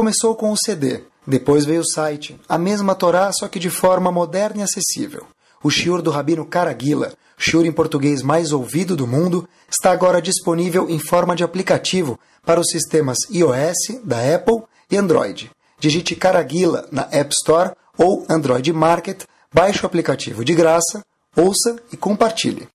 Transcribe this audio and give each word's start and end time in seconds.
Começou 0.00 0.34
com 0.34 0.50
o 0.50 0.56
CD, 0.56 1.02
depois 1.26 1.66
veio 1.66 1.82
o 1.82 1.86
site, 1.86 2.34
a 2.48 2.56
mesma 2.56 2.94
Torá, 2.94 3.30
só 3.34 3.46
que 3.46 3.58
de 3.58 3.68
forma 3.68 4.10
moderna 4.10 4.60
e 4.60 4.62
acessível. 4.62 5.26
O 5.62 5.68
shiur 5.68 6.00
do 6.00 6.10
Rabino 6.10 6.46
Caraguila, 6.46 7.12
shiur 7.36 7.66
em 7.66 7.70
português 7.70 8.22
mais 8.22 8.50
ouvido 8.50 8.96
do 8.96 9.06
mundo, 9.06 9.46
está 9.68 9.92
agora 9.92 10.22
disponível 10.22 10.88
em 10.88 10.98
forma 10.98 11.36
de 11.36 11.44
aplicativo 11.44 12.18
para 12.46 12.58
os 12.58 12.70
sistemas 12.70 13.18
iOS, 13.30 14.00
da 14.02 14.34
Apple 14.34 14.62
e 14.90 14.96
Android. 14.96 15.50
Digite 15.78 16.16
Caraguila 16.16 16.88
na 16.90 17.06
App 17.12 17.34
Store 17.34 17.72
ou 17.98 18.24
Android 18.26 18.72
Market, 18.72 19.24
baixe 19.52 19.82
o 19.82 19.86
aplicativo 19.86 20.42
de 20.42 20.54
graça, 20.54 21.04
ouça 21.36 21.76
e 21.92 21.96
compartilhe. 21.98 22.66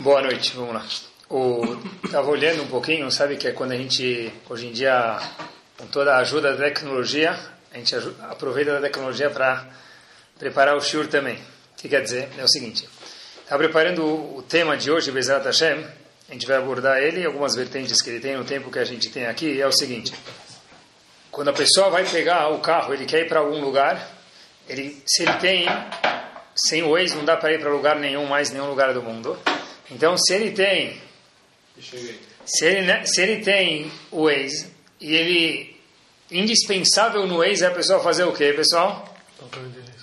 Boa 0.00 0.22
noite, 0.22 0.54
vamos 0.54 0.74
lá. 0.74 0.86
Estava 2.04 2.30
olhando 2.30 2.62
um 2.62 2.68
pouquinho, 2.68 3.10
sabe 3.10 3.36
que 3.36 3.48
é 3.48 3.50
quando 3.50 3.72
a 3.72 3.76
gente, 3.76 4.32
hoje 4.48 4.68
em 4.68 4.72
dia, 4.72 5.18
com 5.76 5.86
toda 5.86 6.14
a 6.14 6.18
ajuda 6.18 6.54
da 6.54 6.64
tecnologia, 6.64 7.38
a 7.72 7.76
gente 7.76 7.94
aproveita 8.30 8.72
da 8.72 8.80
tecnologia 8.80 9.28
para 9.28 9.66
preparar 10.38 10.76
o 10.76 10.80
shiur 10.80 11.06
também. 11.06 11.36
O 11.36 11.76
que 11.76 11.88
quer 11.88 12.02
dizer? 12.02 12.28
É 12.38 12.44
o 12.44 12.48
seguinte, 12.48 12.88
está 13.42 13.56
preparando 13.58 14.02
o 14.04 14.42
tema 14.42 14.76
de 14.76 14.90
hoje, 14.90 15.10
Bezerra 15.10 15.44
Hashem, 15.44 15.86
a 16.28 16.32
gente 16.32 16.46
vai 16.46 16.56
abordar 16.56 16.98
ele 17.02 17.20
e 17.20 17.26
algumas 17.26 17.54
vertentes 17.54 18.00
que 18.00 18.10
ele 18.10 18.20
tem 18.20 18.36
no 18.36 18.44
tempo 18.44 18.70
que 18.70 18.78
a 18.78 18.84
gente 18.84 19.10
tem 19.10 19.26
aqui, 19.26 19.60
é 19.60 19.66
o 19.66 19.72
seguinte, 19.72 20.12
quando 21.30 21.48
a 21.48 21.52
pessoa 21.52 21.90
vai 21.90 22.04
pegar 22.04 22.48
o 22.48 22.60
carro, 22.60 22.94
ele 22.94 23.04
quer 23.04 23.20
ir 23.20 23.28
para 23.28 23.40
algum 23.40 23.60
lugar, 23.60 24.10
ele, 24.68 25.02
se 25.06 25.22
ele 25.22 25.34
tem, 25.34 25.66
sem 26.54 26.82
o 26.82 26.92
Waze 26.92 27.14
não 27.14 27.24
dá 27.24 27.36
para 27.36 27.52
ir 27.52 27.60
para 27.60 27.70
lugar 27.70 27.96
nenhum, 27.96 28.24
mais 28.26 28.50
nenhum 28.50 28.68
lugar 28.68 28.94
do 28.94 29.02
mundo, 29.02 29.38
então 29.90 30.16
se 30.16 30.34
ele 30.34 30.52
tem 30.52 31.04
se 32.46 32.64
ele, 32.64 33.06
se 33.06 33.20
ele 33.20 33.42
tem 33.42 33.92
o 34.10 34.24
Waze 34.24 34.75
e 35.00 35.14
ele 35.14 35.76
indispensável 36.30 37.26
no 37.26 37.38
Waze 37.38 37.64
é 37.64 37.68
a 37.68 37.70
pessoa 37.70 38.00
fazer 38.00 38.24
o 38.24 38.32
quê, 38.32 38.52
pessoal? 38.52 39.14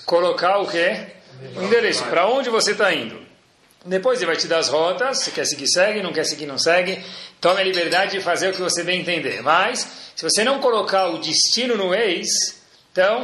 Colocar 0.05 0.59
o 0.59 0.67
quê? 0.67 1.07
O 1.55 1.63
endereço. 1.63 2.03
Para 2.05 2.27
onde 2.27 2.49
você 2.49 2.71
está 2.71 2.93
indo? 2.93 3.21
Depois 3.85 4.19
ele 4.19 4.27
vai 4.27 4.37
te 4.37 4.47
dar 4.47 4.59
as 4.59 4.69
rotas, 4.69 5.19
se 5.19 5.31
quer 5.31 5.45
seguir, 5.45 5.67
segue, 5.67 6.01
não 6.01 6.13
quer 6.13 6.23
seguir, 6.23 6.45
não 6.45 6.57
segue. 6.57 7.03
Tome 7.41 7.59
a 7.59 7.63
liberdade 7.63 8.13
de 8.17 8.23
fazer 8.23 8.49
o 8.49 8.53
que 8.53 8.61
você 8.61 8.81
bem 8.83 9.01
entender. 9.01 9.41
Mas, 9.41 9.85
se 10.15 10.23
você 10.23 10.43
não 10.43 10.59
colocar 10.59 11.07
o 11.09 11.17
destino 11.17 11.75
no 11.75 11.89
Waze, 11.89 12.55
então, 12.91 13.23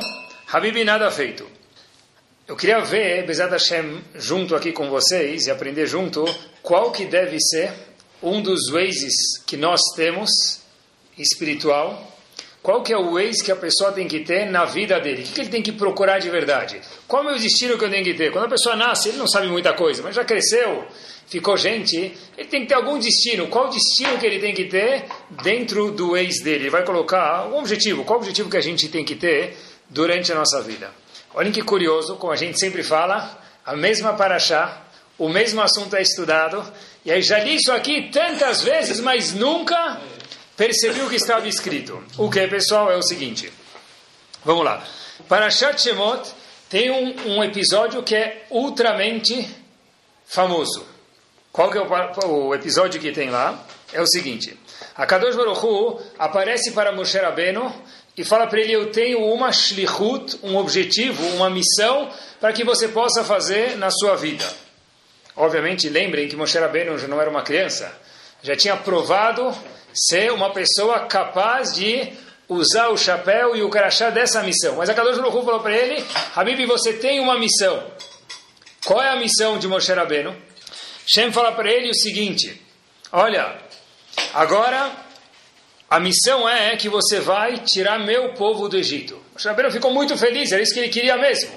Habib, 0.51 0.83
nada 0.83 1.09
feito. 1.09 1.47
Eu 2.45 2.55
queria 2.55 2.81
ver, 2.81 3.25
Bezat 3.25 3.51
Hashem, 3.51 4.03
junto 4.15 4.55
aqui 4.55 4.71
com 4.71 4.89
vocês 4.89 5.45
e 5.45 5.51
aprender 5.51 5.85
junto, 5.85 6.25
qual 6.61 6.91
que 6.91 7.05
deve 7.05 7.39
ser 7.39 7.71
um 8.21 8.41
dos 8.41 8.69
Wazes 8.71 9.37
que 9.45 9.55
nós 9.55 9.79
temos, 9.95 10.29
espiritual, 11.19 12.09
qual 12.61 12.83
que 12.83 12.91
é 12.91 12.97
o 12.97 13.13
Waze 13.13 13.43
que 13.43 13.51
a 13.51 13.55
pessoa 13.55 13.91
tem 13.91 14.07
que 14.07 14.19
ter 14.19 14.49
na 14.49 14.65
vida 14.65 14.99
dele? 14.99 15.23
O 15.23 15.25
que, 15.25 15.41
ele 15.41 15.49
tem 15.49 15.61
que 15.61 15.71
procurar 15.71 16.19
de 16.19 16.29
verdade? 16.29 16.81
Qual 17.07 17.27
é 17.29 17.33
o 17.33 17.39
destino 17.39 17.77
que 17.77 17.85
eu 17.85 17.89
tenho 17.89 18.03
que 18.03 18.13
ter? 18.13 18.31
Quando 18.31 18.45
a 18.45 18.49
pessoa 18.49 18.75
nasce, 18.75 19.09
ele 19.09 19.17
não 19.17 19.27
sabe 19.27 19.47
muita 19.47 19.73
coisa, 19.73 20.03
mas 20.03 20.13
já 20.13 20.25
cresceu, 20.25 20.85
ficou 21.27 21.55
gente, 21.55 22.13
ele 22.37 22.47
tem 22.49 22.61
que 22.61 22.67
ter 22.67 22.73
algum 22.73 22.99
destino. 22.99 23.47
Qual 23.47 23.67
o 23.67 23.69
destino 23.69 24.17
que 24.17 24.25
ele 24.25 24.39
tem 24.39 24.53
que 24.53 24.65
ter 24.65 25.05
dentro 25.41 25.91
do 25.91 26.11
Waze 26.11 26.43
dele? 26.43 26.63
Ele 26.63 26.69
vai 26.69 26.83
colocar 26.83 27.47
um 27.47 27.59
objetivo. 27.59 28.03
Qual 28.03 28.19
o 28.19 28.21
objetivo 28.21 28.49
que 28.49 28.57
a 28.57 28.61
gente 28.61 28.89
tem 28.89 29.05
que 29.05 29.15
ter 29.15 29.55
durante 29.89 30.31
a 30.31 30.35
nossa 30.35 30.61
vida? 30.61 30.91
Olhem 31.33 31.51
que 31.51 31.61
curioso, 31.61 32.17
como 32.17 32.33
a 32.33 32.35
gente 32.35 32.59
sempre 32.59 32.83
fala, 32.83 33.39
a 33.65 33.75
mesma 33.75 34.13
paraxá, 34.13 34.85
o 35.17 35.29
mesmo 35.29 35.61
assunto 35.61 35.95
é 35.95 36.01
estudado, 36.01 36.65
e 37.05 37.11
aí 37.11 37.21
já 37.21 37.39
li 37.39 37.55
isso 37.55 37.71
aqui 37.71 38.09
tantas 38.11 38.63
vezes, 38.63 38.99
mas 38.99 39.33
nunca 39.33 40.01
percebi 40.59 40.99
o 40.99 41.09
que 41.09 41.15
estava 41.15 41.47
escrito. 41.47 42.03
O 42.17 42.29
que, 42.29 42.45
pessoal, 42.49 42.91
é 42.91 42.97
o 42.97 43.01
seguinte. 43.01 43.49
Vamos 44.43 44.65
lá. 44.65 44.85
Para 45.29 45.49
Shemot 45.49 46.29
tem 46.69 46.91
um, 46.91 47.37
um, 47.37 47.43
episódio 47.45 48.03
que 48.03 48.13
é 48.13 48.45
ultramente 48.49 49.49
famoso. 50.25 50.85
Qual 51.49 51.71
que 51.71 51.77
é 51.77 51.81
o, 51.81 52.47
o 52.47 52.53
episódio 52.53 52.99
que 52.99 53.09
tem 53.13 53.29
lá? 53.29 53.65
É 53.93 54.01
o 54.01 54.05
seguinte. 54.05 54.59
A 54.97 55.05
Kadosh 55.05 55.37
Baruch 55.37 55.65
Hu 55.65 56.01
aparece 56.19 56.71
para 56.71 56.91
Moshe 56.91 57.17
Rabbeinu 57.17 57.73
e 58.17 58.25
fala 58.25 58.45
para 58.45 58.59
ele, 58.59 58.73
eu 58.73 58.91
tenho 58.91 59.23
uma 59.31 59.53
shlichut, 59.53 60.39
um 60.43 60.57
objetivo, 60.57 61.25
uma 61.37 61.49
missão 61.49 62.09
para 62.37 62.51
que 62.51 62.65
você 62.65 62.89
possa 62.89 63.23
fazer 63.23 63.77
na 63.77 63.89
sua 63.89 64.17
vida. 64.17 64.45
Obviamente, 65.37 65.87
lembrem 65.87 66.27
que 66.27 66.35
Moshe 66.35 66.59
Rabbeinu 66.59 66.97
já 66.97 67.07
não 67.07 67.21
era 67.21 67.29
uma 67.29 67.43
criança. 67.43 67.97
Já 68.43 68.57
tinha 68.57 68.75
provado 68.75 69.55
ser 69.93 70.31
uma 70.31 70.51
pessoa 70.51 71.01
capaz 71.07 71.73
de 71.73 72.13
usar 72.47 72.89
o 72.89 72.97
chapéu 72.97 73.55
e 73.55 73.61
o 73.61 73.69
crachá 73.69 74.09
dessa 74.09 74.41
missão. 74.41 74.75
Mas 74.77 74.89
a 74.89 74.93
Kadosh 74.93 75.17
Baruch 75.17 75.45
falou 75.45 75.59
para 75.59 75.75
ele, 75.75 76.03
Habib, 76.35 76.65
você 76.65 76.93
tem 76.93 77.19
uma 77.19 77.37
missão. 77.37 77.85
Qual 78.85 79.01
é 79.01 79.09
a 79.09 79.15
missão 79.15 79.59
de 79.59 79.67
Moshe 79.67 79.93
Rabbeinu? 79.93 80.35
Shem 81.05 81.31
fala 81.31 81.51
para 81.51 81.71
ele 81.71 81.89
o 81.89 81.93
seguinte, 81.93 82.61
olha, 83.11 83.57
agora 84.33 84.91
a 85.89 85.99
missão 85.99 86.47
é 86.47 86.75
que 86.75 86.89
você 86.89 87.19
vai 87.19 87.57
tirar 87.59 87.99
meu 87.99 88.33
povo 88.33 88.67
do 88.67 88.77
Egito. 88.77 89.19
Moshe 89.33 89.47
Rabbeinu 89.47 89.71
ficou 89.71 89.93
muito 89.93 90.17
feliz, 90.17 90.51
era 90.51 90.61
isso 90.61 90.73
que 90.73 90.79
ele 90.79 90.89
queria 90.89 91.17
mesmo. 91.17 91.51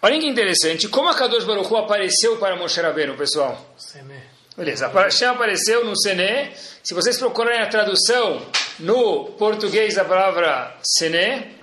Olha 0.00 0.18
que 0.18 0.26
interessante, 0.26 0.88
como 0.88 1.08
a 1.08 1.14
Kadosh 1.14 1.44
Baruch 1.44 1.74
apareceu 1.74 2.36
para 2.38 2.56
Moshe 2.56 2.80
Rabbeinu, 2.80 3.16
pessoal? 3.16 3.74
Sene. 3.76 4.35
Beleza, 4.56 4.88
Hashem 4.88 5.28
apareceu 5.28 5.84
no 5.84 5.94
Sene. 5.94 6.50
Se 6.82 6.94
vocês 6.94 7.18
procurarem 7.18 7.60
a 7.60 7.68
tradução 7.68 8.40
no 8.78 9.26
português 9.32 9.96
da 9.96 10.04
palavra 10.04 10.74
Sene, 10.82 11.54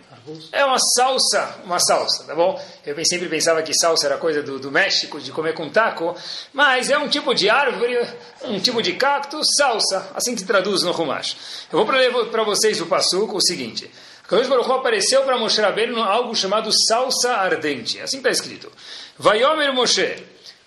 é 0.52 0.64
uma 0.64 0.78
salsa, 0.96 1.56
uma 1.66 1.80
salsa, 1.80 2.24
tá 2.26 2.36
bom? 2.36 2.62
Eu 2.86 2.96
sempre 3.04 3.28
pensava 3.28 3.64
que 3.64 3.74
salsa 3.74 4.06
era 4.06 4.18
coisa 4.18 4.44
do, 4.44 4.60
do 4.60 4.72
México, 4.72 5.20
de 5.20 5.32
comer 5.32 5.56
com 5.56 5.70
taco, 5.70 6.16
mas 6.54 6.92
é 6.92 6.98
um 7.00 7.10
tipo 7.10 7.34
de 7.34 7.50
árvore, 7.50 7.98
um 8.44 8.60
tipo 8.60 8.80
de 8.80 8.94
cacto, 8.94 9.42
salsa, 9.58 10.12
assim 10.14 10.36
que 10.36 10.42
se 10.42 10.46
traduz 10.46 10.84
no 10.84 10.92
Rumash. 10.92 11.36
Eu 11.72 11.84
vou 11.84 11.96
ler 11.96 12.14
para 12.30 12.44
vocês 12.44 12.80
o 12.80 12.86
passuco, 12.86 13.38
o 13.38 13.42
seguinte. 13.42 13.90
Kadosh 14.28 14.48
Baruch 14.48 14.72
apareceu 14.72 15.24
para 15.24 15.38
Moshe 15.38 15.60
Rabbeinu 15.60 16.02
algo 16.02 16.36
chamado 16.36 16.70
salsa 16.88 17.34
ardente, 17.34 18.00
assim 18.00 18.18
está 18.18 18.30
escrito. 18.30 18.72
Vaiomer 19.18 19.74
Moshe, 19.74 20.16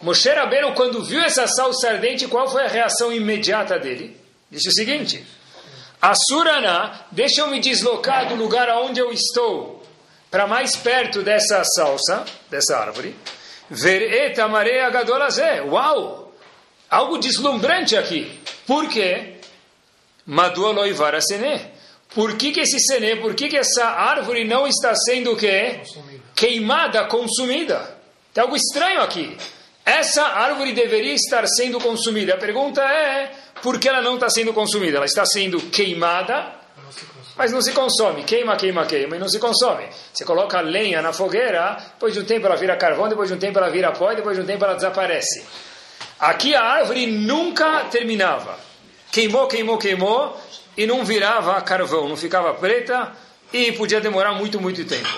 Moshe 0.01 0.29
Rabbeinu, 0.29 0.75
quando 0.75 1.03
viu 1.03 1.23
essa 1.23 1.47
salsa 1.47 1.91
ardente, 1.91 2.29
qual 2.29 2.49
foi 2.49 2.65
a 2.65 2.69
reação 2.69 3.13
imediata 3.13 3.79
dele? 3.79 4.17
Disse 4.51 4.69
o 4.69 4.73
seguinte: 4.73 5.25
Asurana, 6.01 7.07
deixa 7.11 7.41
eu 7.41 7.49
me 7.49 7.61
deslocar 7.61 8.29
do 8.29 8.35
lugar 8.35 8.69
aonde 8.69 9.01
eu 9.01 9.11
estou 9.11 9.83
para 10.31 10.47
mais 10.47 10.77
perto 10.77 11.23
dessa 11.23 11.65
salsa, 11.65 12.25
dessa 12.51 12.77
árvore. 12.77 13.17
Vereta 13.71 14.47
marea 14.47 14.91
gadolazé. 14.91 15.63
Uau! 15.63 16.33
Algo 16.91 17.19
deslumbrante 17.19 17.97
aqui. 17.97 18.39
Por 18.67 18.89
quê? 18.89 19.37
Madua 20.25 20.73
loivara 20.73 21.21
sene. 21.21 21.61
Por 22.15 22.37
que, 22.37 22.53
que 22.53 22.61
esse 22.61 22.79
sene, 22.81 23.17
por 23.17 23.35
que, 23.35 23.49
que 23.49 23.57
essa 23.57 23.85
árvore 23.85 24.45
não 24.45 24.67
está 24.67 24.95
sendo 24.95 25.33
o 25.33 25.37
quê? 25.37 25.81
Consumida. 25.81 26.23
Queimada, 26.35 27.05
consumida. 27.07 27.99
Tem 28.33 28.43
algo 28.43 28.57
estranho 28.57 29.01
aqui. 29.01 29.37
Essa 29.87 30.25
árvore 30.25 30.73
deveria 30.73 31.15
estar 31.15 31.47
sendo 31.47 31.79
consumida. 31.79 32.35
A 32.35 32.37
pergunta 32.37 32.83
é, 32.83 33.31
por 33.63 33.79
que 33.79 33.89
ela 33.89 34.03
não 34.03 34.15
está 34.15 34.29
sendo 34.29 34.53
consumida? 34.53 34.97
Ela 34.97 35.07
está 35.07 35.25
sendo 35.25 35.61
queimada, 35.71 36.53
mas 37.37 37.53
não 37.53 37.63
se 37.63 37.71
consome. 37.71 38.25
Queima, 38.25 38.57
queima, 38.57 38.85
queima 38.85 39.15
e 39.15 39.19
não 39.21 39.29
se 39.29 39.39
consome. 39.39 39.85
Você 40.13 40.25
coloca 40.25 40.61
lenha 40.61 41.01
na 41.01 41.13
fogueira, 41.13 41.77
depois 41.93 42.13
de 42.13 42.19
um 42.19 42.25
tempo 42.25 42.47
ela 42.47 42.57
vira 42.57 42.77
carvão, 42.77 43.09
depois 43.09 43.29
de 43.29 43.37
um 43.37 43.39
tempo 43.39 43.59
ela 43.59 43.71
vira 43.71 43.93
pó 43.93 44.11
e 44.11 44.17
depois 44.17 44.37
de 44.37 44.43
um 44.43 44.47
tempo 44.47 44.65
ela 44.65 44.75
desaparece. 44.75 45.45
Aqui 46.19 46.53
a 46.57 46.65
árvore 46.65 47.07
nunca 47.07 47.85
terminava. 47.85 48.59
Queimou, 49.13 49.47
queimou, 49.47 49.79
queimou 49.79 50.41
e 50.77 50.85
não 50.85 51.05
virava 51.05 51.61
carvão, 51.61 52.09
não 52.09 52.17
ficava 52.17 52.53
preta 52.55 53.13
e 53.53 53.71
podia 53.71 54.01
demorar 54.01 54.33
muito, 54.33 54.61
muito 54.61 54.85
tempo. 54.85 55.17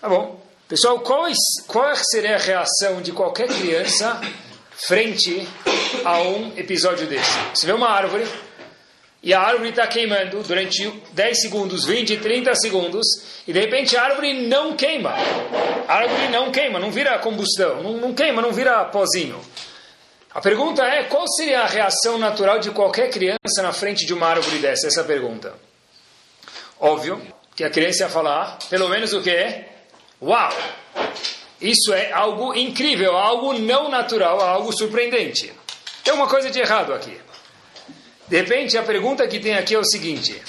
Tá 0.00 0.08
bom. 0.08 0.47
Pessoal, 0.68 1.00
qual, 1.00 1.24
qual 1.66 1.96
seria 1.96 2.34
a 2.34 2.38
reação 2.38 3.00
de 3.00 3.10
qualquer 3.10 3.48
criança 3.48 4.20
frente 4.72 5.48
a 6.04 6.20
um 6.20 6.52
episódio 6.58 7.06
desse? 7.06 7.38
Você 7.54 7.64
vê 7.64 7.72
uma 7.72 7.88
árvore 7.88 8.26
e 9.22 9.32
a 9.32 9.40
árvore 9.40 9.70
está 9.70 9.86
queimando 9.86 10.42
durante 10.42 10.92
10 11.12 11.40
segundos, 11.40 11.86
20, 11.86 12.18
30 12.18 12.54
segundos 12.56 13.06
e 13.46 13.52
de 13.54 13.58
repente 13.58 13.96
a 13.96 14.02
árvore 14.04 14.46
não 14.46 14.76
queima. 14.76 15.14
A 15.88 15.94
árvore 15.94 16.28
não 16.28 16.52
queima, 16.52 16.78
não 16.78 16.90
vira 16.90 17.18
combustão, 17.18 17.82
não, 17.82 17.96
não 17.96 18.12
queima, 18.12 18.42
não 18.42 18.52
vira 18.52 18.84
pozinho. 18.84 19.40
A 20.34 20.40
pergunta 20.42 20.82
é, 20.84 21.04
qual 21.04 21.26
seria 21.28 21.62
a 21.62 21.66
reação 21.66 22.18
natural 22.18 22.58
de 22.58 22.70
qualquer 22.72 23.08
criança 23.08 23.62
na 23.62 23.72
frente 23.72 24.04
de 24.04 24.12
uma 24.12 24.26
árvore 24.26 24.58
dessa? 24.58 24.88
Essa 24.88 25.00
é 25.00 25.02
a 25.02 25.06
pergunta. 25.06 25.54
Óbvio 26.78 27.22
que 27.56 27.64
a 27.64 27.70
criança 27.70 28.02
ia 28.02 28.10
falar, 28.10 28.58
pelo 28.68 28.86
menos 28.90 29.14
o 29.14 29.22
que 29.22 29.30
é? 29.30 29.77
Uau! 30.20 30.52
Isso 31.60 31.92
é 31.92 32.12
algo 32.12 32.54
incrível, 32.54 33.16
algo 33.16 33.52
não 33.52 33.88
natural, 33.90 34.40
algo 34.40 34.72
surpreendente. 34.72 35.52
Tem 36.04 36.14
uma 36.14 36.28
coisa 36.28 36.50
de 36.50 36.60
errado 36.60 36.94
aqui. 36.94 37.18
De 38.28 38.36
repente, 38.36 38.78
a 38.78 38.82
pergunta 38.82 39.26
que 39.26 39.40
tem 39.40 39.54
aqui 39.54 39.74
é 39.74 39.78
o 39.78 39.84
seguinte: 39.84 40.40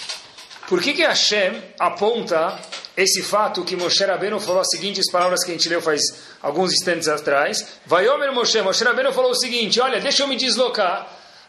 Por 0.67 0.81
que 0.81 0.93
que 0.93 1.01
Hashem 1.01 1.61
aponta 1.79 2.59
esse 2.95 3.23
fato 3.23 3.63
que 3.63 3.75
Moshe 3.75 4.03
Rabbeinu 4.03 4.39
falou 4.39 4.61
as 4.61 4.69
seguintes 4.69 5.09
palavras 5.11 5.43
que 5.43 5.51
a 5.51 5.53
gente 5.53 5.69
leu 5.69 5.81
faz 5.81 6.01
alguns 6.41 6.71
instantes 6.73 7.07
atrás? 7.07 7.79
Vai, 7.85 8.07
Omer 8.07 8.31
Moshe, 8.31 8.61
Moshe 8.61 8.83
Rabbeinu 8.83 9.11
falou 9.11 9.31
o 9.31 9.35
seguinte, 9.35 9.79
olha, 9.79 9.99
deixa 9.99 10.23
eu 10.23 10.27
me 10.27 10.35
deslocar 10.35 11.07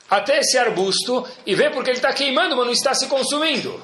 até 0.08 0.38
esse 0.38 0.56
arbusto 0.56 1.26
e 1.44 1.54
ver 1.54 1.70
porque 1.70 1.90
ele 1.90 1.98
está 1.98 2.12
queimando, 2.12 2.56
mas 2.56 2.66
não 2.66 2.72
está 2.72 2.94
se 2.94 3.06
consumindo. 3.08 3.82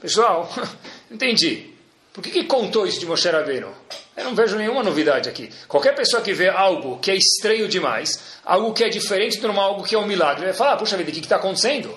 Pessoal, 0.00 0.50
entendi. 1.10 1.75
Por 2.16 2.22
que, 2.22 2.30
que 2.30 2.44
contou 2.44 2.86
isso 2.86 2.98
de 2.98 3.04
Moshe 3.04 3.28
Rabbeinu? 3.28 3.68
Eu 4.16 4.24
não 4.24 4.34
vejo 4.34 4.56
nenhuma 4.56 4.82
novidade 4.82 5.28
aqui. 5.28 5.50
Qualquer 5.68 5.94
pessoa 5.94 6.22
que 6.22 6.32
vê 6.32 6.48
algo 6.48 6.96
que 6.98 7.10
é 7.10 7.14
estranho 7.14 7.68
demais, 7.68 8.38
algo 8.42 8.72
que 8.72 8.82
é 8.82 8.88
diferente 8.88 9.38
do 9.38 9.46
normal, 9.48 9.72
algo 9.72 9.84
que 9.84 9.94
é 9.94 9.98
um 9.98 10.06
milagre, 10.06 10.46
vai 10.46 10.54
falar, 10.54 10.78
puxa 10.78 10.96
vida, 10.96 11.10
o 11.10 11.12
que 11.12 11.20
está 11.20 11.36
acontecendo? 11.36 11.94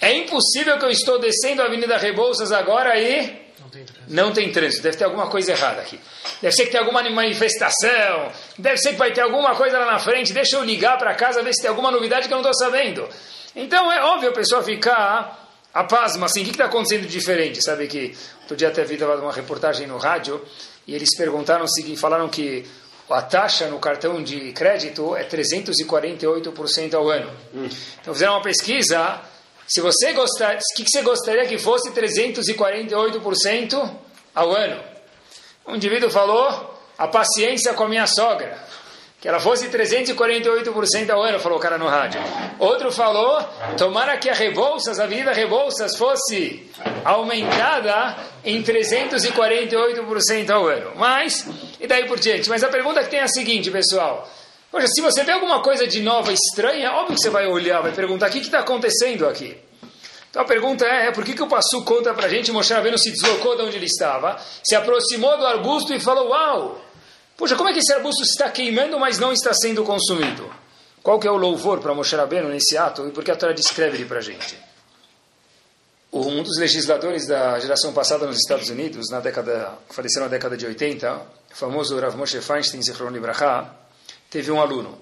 É 0.00 0.14
impossível 0.14 0.78
que 0.78 0.84
eu 0.86 0.90
estou 0.90 1.18
descendo 1.18 1.60
a 1.60 1.66
Avenida 1.66 1.98
Rebouças 1.98 2.52
agora 2.52 2.98
e 2.98 3.38
não 3.60 3.68
tem, 3.68 3.86
não 4.08 4.32
tem 4.32 4.50
trânsito. 4.50 4.82
Deve 4.82 4.96
ter 4.96 5.04
alguma 5.04 5.26
coisa 5.26 5.52
errada 5.52 5.82
aqui. 5.82 6.00
Deve 6.40 6.56
ser 6.56 6.64
que 6.64 6.70
tem 6.70 6.80
alguma 6.80 7.02
manifestação. 7.10 8.32
Deve 8.56 8.78
ser 8.78 8.92
que 8.92 8.98
vai 8.98 9.12
ter 9.12 9.20
alguma 9.20 9.54
coisa 9.54 9.78
lá 9.78 9.84
na 9.84 9.98
frente. 9.98 10.32
Deixa 10.32 10.56
eu 10.56 10.64
ligar 10.64 10.96
para 10.96 11.14
casa 11.14 11.42
ver 11.42 11.52
se 11.52 11.60
tem 11.60 11.68
alguma 11.68 11.90
novidade 11.90 12.28
que 12.28 12.32
eu 12.32 12.40
não 12.40 12.50
estou 12.50 12.66
sabendo. 12.66 13.06
Então 13.54 13.92
é 13.92 14.02
óbvio 14.04 14.30
a 14.30 14.32
pessoa 14.32 14.62
ficar 14.62 15.39
a 15.72 15.84
pasma 15.84 16.26
assim. 16.26 16.42
O 16.42 16.44
que 16.44 16.50
está 16.50 16.66
acontecendo 16.66 17.06
diferente? 17.06 17.62
Sabe 17.62 17.86
que 17.86 18.16
outro 18.42 18.56
dia 18.56 18.68
até 18.68 18.84
vi 18.84 19.02
uma 19.02 19.32
reportagem 19.32 19.86
no 19.86 19.98
rádio 19.98 20.44
e 20.86 20.94
eles 20.94 21.16
perguntaram 21.16 21.64
o 21.64 21.68
seguinte, 21.68 22.00
falaram 22.00 22.28
que 22.28 22.66
a 23.08 23.22
taxa 23.22 23.66
no 23.66 23.78
cartão 23.78 24.22
de 24.22 24.52
crédito 24.52 25.16
é 25.16 25.24
348% 25.24 26.94
ao 26.94 27.08
ano. 27.08 27.30
Hum. 27.54 27.68
Então 28.00 28.14
fizeram 28.14 28.34
uma 28.34 28.42
pesquisa 28.42 29.20
se 29.70 29.80
você 29.80 30.12
gostar, 30.12 30.56
o 30.56 30.58
que 30.74 30.84
você 30.84 31.00
gostaria 31.02 31.46
que 31.46 31.56
fosse 31.56 31.92
348% 31.92 33.90
ao 34.34 34.52
ano? 34.52 34.82
Um 35.64 35.76
indivíduo 35.76 36.10
falou 36.10 36.76
a 36.98 37.06
paciência 37.06 37.72
com 37.74 37.84
a 37.84 37.88
minha 37.88 38.04
sogra, 38.08 38.58
que 39.20 39.28
ela 39.28 39.38
fosse 39.38 39.68
348% 39.68 41.10
ao 41.10 41.22
ano, 41.22 41.38
falou 41.38 41.58
o 41.58 41.60
cara 41.60 41.76
no 41.76 41.86
rádio. 41.86 42.18
Outro 42.58 42.90
falou, 42.90 43.38
tomara 43.76 44.16
que 44.16 44.30
a 44.30 44.34
Rebouças, 44.34 44.98
a 44.98 45.04
Avenida 45.04 45.32
Rebouças, 45.32 45.94
fosse 45.96 46.66
aumentada 47.04 48.16
em 48.42 48.62
348% 48.62 50.50
ao 50.50 50.66
ano. 50.66 50.92
Mas, 50.96 51.46
e 51.78 51.86
daí 51.86 52.06
por 52.06 52.18
diante? 52.18 52.48
Mas 52.48 52.64
a 52.64 52.68
pergunta 52.68 53.04
que 53.04 53.10
tem 53.10 53.20
é 53.20 53.24
a 53.24 53.28
seguinte, 53.28 53.70
pessoal. 53.70 54.26
Poxa, 54.70 54.86
se 54.86 55.02
você 55.02 55.22
vê 55.22 55.32
alguma 55.32 55.62
coisa 55.62 55.86
de 55.86 56.00
nova, 56.00 56.32
estranha, 56.32 56.92
óbvio 56.92 57.16
que 57.16 57.22
você 57.22 57.28
vai 57.28 57.46
olhar, 57.46 57.82
vai 57.82 57.92
perguntar 57.92 58.28
o 58.28 58.30
que 58.30 58.38
está 58.38 58.60
acontecendo 58.60 59.28
aqui. 59.28 59.54
Então 60.30 60.42
a 60.42 60.44
pergunta 60.44 60.86
é, 60.86 61.08
é 61.08 61.10
por 61.10 61.24
que, 61.24 61.34
que 61.34 61.42
o 61.42 61.48
Passu 61.48 61.84
conta 61.84 62.14
para 62.14 62.26
a 62.26 62.28
gente, 62.28 62.52
Moshe 62.52 62.72
Rabbeinu 62.72 62.96
se 62.96 63.10
deslocou 63.10 63.56
de 63.56 63.62
onde 63.62 63.76
ele 63.76 63.86
estava, 63.86 64.38
se 64.62 64.76
aproximou 64.76 65.36
do 65.36 65.44
arbusto 65.44 65.92
e 65.92 65.98
falou, 65.98 66.28
uau, 66.28 66.80
poxa, 67.40 67.56
como 67.56 67.70
é 67.70 67.72
que 67.72 67.78
esse 67.78 67.90
arbusto 67.94 68.22
está 68.22 68.50
queimando, 68.50 69.00
mas 69.00 69.18
não 69.18 69.32
está 69.32 69.54
sendo 69.54 69.82
consumido? 69.82 70.52
Qual 71.02 71.18
que 71.18 71.26
é 71.26 71.30
o 71.30 71.38
louvor 71.38 71.80
para 71.80 71.94
Moshe 71.94 72.14
Rabbeinu 72.14 72.50
nesse 72.50 72.76
ato 72.76 73.08
e 73.08 73.12
por 73.12 73.24
que 73.24 73.30
a 73.30 73.36
Torá 73.36 73.54
descreve 73.54 73.96
ele 73.96 74.04
para 74.04 74.18
a 74.18 74.20
gente? 74.20 74.58
Um 76.12 76.42
dos 76.42 76.58
legisladores 76.58 77.26
da 77.26 77.58
geração 77.58 77.94
passada 77.94 78.26
nos 78.26 78.36
Estados 78.36 78.68
Unidos, 78.68 79.08
na 79.10 79.20
década, 79.20 79.72
faleceu 79.88 80.20
na 80.20 80.28
década 80.28 80.54
de 80.54 80.66
80, 80.66 81.14
o 81.14 81.56
famoso 81.56 81.98
Rav 81.98 82.14
Moshe 82.14 82.42
Feinstein, 82.42 82.82
Zichron 82.82 83.08
Libraha, 83.08 83.74
teve 84.28 84.50
um 84.50 84.60
aluno. 84.60 84.98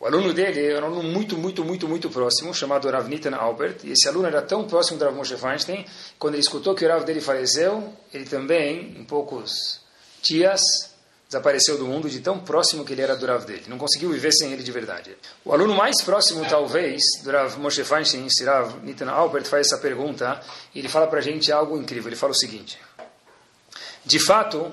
O 0.00 0.06
aluno 0.06 0.32
dele 0.32 0.72
era 0.72 0.86
um 0.86 0.88
aluno 0.88 1.02
muito, 1.02 1.36
muito, 1.36 1.62
muito, 1.62 1.86
muito 1.86 2.08
próximo, 2.08 2.54
chamado 2.54 2.88
Rav 2.88 3.06
Nitan 3.10 3.36
Albert, 3.36 3.80
e 3.84 3.92
esse 3.92 4.08
aluno 4.08 4.26
era 4.26 4.40
tão 4.40 4.66
próximo 4.66 4.98
do 4.98 5.04
Rav 5.04 5.14
Moshe 5.14 5.36
Feinstein, 5.36 5.84
quando 6.18 6.34
ele 6.34 6.42
escutou 6.42 6.74
que 6.74 6.86
o 6.86 6.88
Rav 6.88 7.04
dele 7.04 7.20
faleceu, 7.20 7.92
ele 8.14 8.24
também, 8.24 8.96
em 8.98 9.04
poucos 9.04 9.82
dias, 10.22 10.62
desapareceu 11.28 11.76
do 11.76 11.86
mundo 11.86 12.08
de 12.08 12.20
tão 12.20 12.40
próximo 12.40 12.84
que 12.84 12.94
ele 12.94 13.02
era 13.02 13.14
do 13.14 13.26
Rav 13.26 13.44
dele. 13.44 13.64
Não 13.68 13.76
conseguiu 13.76 14.10
viver 14.10 14.32
sem 14.32 14.50
ele 14.50 14.62
de 14.62 14.72
verdade. 14.72 15.14
O 15.44 15.52
aluno 15.52 15.74
mais 15.74 16.02
próximo, 16.02 16.44
talvez, 16.48 17.02
do 17.22 17.30
Rav 17.30 17.58
Moshe 17.58 17.84
Feinstein, 17.84 18.26
esse 18.26 18.44
Rav 18.44 18.82
Nitan 18.82 19.06
faz 19.44 19.66
essa 19.66 19.76
pergunta, 19.76 20.40
e 20.74 20.78
ele 20.78 20.88
fala 20.88 21.06
para 21.06 21.18
a 21.18 21.22
gente 21.22 21.52
algo 21.52 21.76
incrível. 21.76 22.08
Ele 22.08 22.16
fala 22.16 22.32
o 22.32 22.34
seguinte, 22.34 22.78
de 24.06 24.18
fato, 24.18 24.72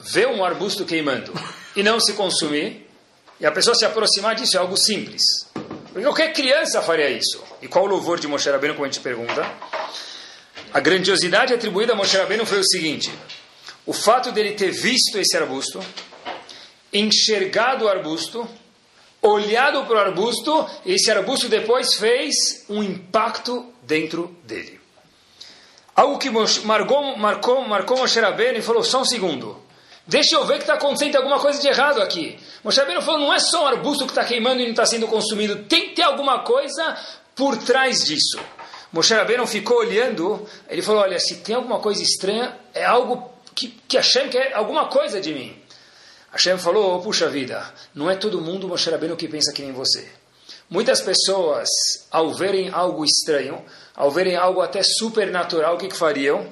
ver 0.00 0.26
um 0.26 0.44
arbusto 0.44 0.84
queimando 0.84 1.32
e 1.76 1.84
não 1.84 2.00
se 2.00 2.14
consumir, 2.14 2.88
e 3.38 3.46
a 3.46 3.52
pessoa 3.52 3.74
se 3.76 3.84
aproximar 3.84 4.34
disso 4.34 4.56
é 4.56 4.60
algo 4.60 4.76
simples. 4.76 5.22
Porque 5.92 6.02
qualquer 6.02 6.32
criança 6.32 6.82
faria 6.82 7.08
isso. 7.10 7.42
E 7.62 7.68
qual 7.68 7.84
o 7.84 7.88
louvor 7.88 8.18
de 8.18 8.26
Moshe 8.26 8.50
Rabbeinu, 8.50 8.74
como 8.74 8.86
a 8.86 8.90
gente 8.90 9.00
pergunta? 9.00 9.48
A 10.72 10.80
grandiosidade 10.80 11.54
atribuída 11.54 11.92
a 11.92 11.96
Moshe 11.96 12.16
Rabbeinu 12.16 12.44
foi 12.44 12.58
o 12.58 12.64
seguinte. 12.64 13.12
O 13.86 13.92
fato 13.92 14.30
dele 14.32 14.52
ter 14.52 14.70
visto 14.70 15.18
esse 15.18 15.36
arbusto, 15.36 15.80
enxergado 16.92 17.84
o 17.84 17.88
arbusto, 17.88 18.48
olhado 19.22 19.84
para 19.86 19.96
o 19.96 19.98
arbusto, 19.98 20.66
e 20.84 20.94
esse 20.94 21.10
arbusto 21.10 21.48
depois 21.48 21.94
fez 21.94 22.64
um 22.68 22.82
impacto 22.82 23.72
dentro 23.82 24.36
dele. 24.44 24.80
Algo 25.94 26.18
que 26.18 26.30
marcou, 26.30 27.16
marcou, 27.16 27.68
marcou 27.68 27.98
Moshe 27.98 28.20
Rabbeinu 28.20 28.58
e 28.58 28.62
falou, 28.62 28.82
só 28.82 29.02
um 29.02 29.04
segundo. 29.04 29.60
Deixa 30.06 30.34
eu 30.34 30.44
ver 30.44 30.54
que 30.54 30.60
está 30.60 30.74
acontecendo 30.74 31.16
alguma 31.16 31.38
coisa 31.38 31.60
de 31.60 31.68
errado 31.68 32.00
aqui. 32.00 32.38
Moshe 32.64 32.78
Rabbeinu 32.78 33.02
falou, 33.02 33.20
não 33.20 33.34
é 33.34 33.38
só 33.38 33.64
um 33.64 33.66
arbusto 33.66 34.04
que 34.04 34.12
está 34.12 34.24
queimando 34.24 34.60
e 34.60 34.64
não 34.64 34.70
está 34.70 34.86
sendo 34.86 35.06
consumido. 35.06 35.64
Tem 35.64 35.88
que 35.88 35.96
ter 35.96 36.02
alguma 36.02 36.40
coisa 36.40 36.96
por 37.34 37.56
trás 37.58 38.04
disso. 38.04 38.40
Moshe 38.92 39.14
Rabbeinu 39.14 39.46
ficou 39.46 39.78
olhando, 39.78 40.46
ele 40.68 40.82
falou, 40.82 41.02
olha, 41.02 41.18
se 41.20 41.36
tem 41.36 41.54
alguma 41.54 41.78
coisa 41.80 42.02
estranha, 42.02 42.56
é 42.72 42.84
algo 42.84 43.30
que, 43.60 43.68
que 43.86 43.96
Hashem 43.96 44.30
quer 44.30 44.54
alguma 44.54 44.86
coisa 44.88 45.20
de 45.20 45.34
mim. 45.34 45.56
Hashem 46.32 46.56
falou, 46.58 46.96
oh, 46.96 47.02
puxa 47.02 47.28
vida, 47.28 47.62
não 47.94 48.10
é 48.10 48.16
todo 48.16 48.40
mundo, 48.40 48.66
Moshe 48.66 48.88
Rabbeinu, 48.88 49.16
que 49.16 49.28
pensa 49.28 49.52
que 49.52 49.62
nem 49.62 49.72
você. 49.72 50.08
Muitas 50.68 51.00
pessoas, 51.00 51.68
ao 52.10 52.32
verem 52.32 52.70
algo 52.70 53.04
estranho, 53.04 53.62
ao 53.94 54.10
verem 54.10 54.36
algo 54.36 54.62
até 54.62 54.82
supernatural, 54.82 55.74
o 55.74 55.78
que, 55.78 55.88
que 55.88 55.96
fariam? 55.96 56.48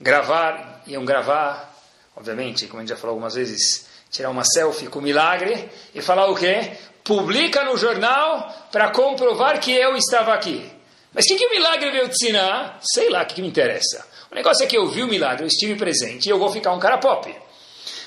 Gravar, 0.00 0.82
iam 0.86 1.04
gravar, 1.04 1.72
obviamente, 2.16 2.66
como 2.66 2.80
a 2.80 2.82
gente 2.82 2.88
já 2.88 2.96
falou 2.96 3.12
algumas 3.12 3.34
vezes, 3.34 3.86
tirar 4.10 4.30
uma 4.30 4.44
selfie 4.44 4.88
com 4.88 5.00
milagre 5.00 5.68
e 5.94 6.00
falar 6.00 6.26
o 6.26 6.34
quê? 6.34 6.72
Publica 7.04 7.64
no 7.64 7.76
jornal 7.76 8.68
para 8.72 8.90
comprovar 8.90 9.60
que 9.60 9.72
eu 9.72 9.94
estava 9.96 10.32
aqui. 10.32 10.73
Mas 11.14 11.24
o 11.24 11.28
que, 11.28 11.36
que 11.36 11.46
o 11.46 11.50
milagre 11.50 11.90
veio 11.90 12.08
te 12.08 12.24
ensinar? 12.24 12.78
Sei 12.82 13.08
lá, 13.08 13.22
o 13.22 13.26
que, 13.26 13.34
que 13.36 13.42
me 13.42 13.48
interessa. 13.48 14.04
O 14.30 14.34
negócio 14.34 14.64
é 14.64 14.66
que 14.66 14.76
eu 14.76 14.88
vi 14.88 15.02
o 15.02 15.06
milagre, 15.06 15.44
eu 15.44 15.46
estive 15.46 15.76
presente 15.76 16.26
e 16.26 16.30
eu 16.30 16.38
vou 16.38 16.50
ficar 16.50 16.72
um 16.72 16.78
cara 16.80 16.98
pop. 16.98 17.32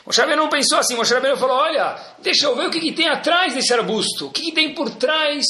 Moshe 0.06 0.26
não 0.36 0.50
pensou 0.50 0.78
assim, 0.78 0.96
Moshe 0.96 1.14
Rabbeinu 1.14 1.36
falou, 1.36 1.58
olha, 1.58 1.98
deixa 2.20 2.46
eu 2.46 2.56
ver 2.56 2.68
o 2.68 2.72
que, 2.72 2.80
que 2.80 2.94
tem 2.94 3.10
atrás 3.10 3.54
desse 3.54 3.74
arbusto, 3.74 4.28
o 4.28 4.32
que, 4.32 4.42
que 4.42 4.52
tem 4.54 4.74
por 4.74 4.90
trás 4.92 5.46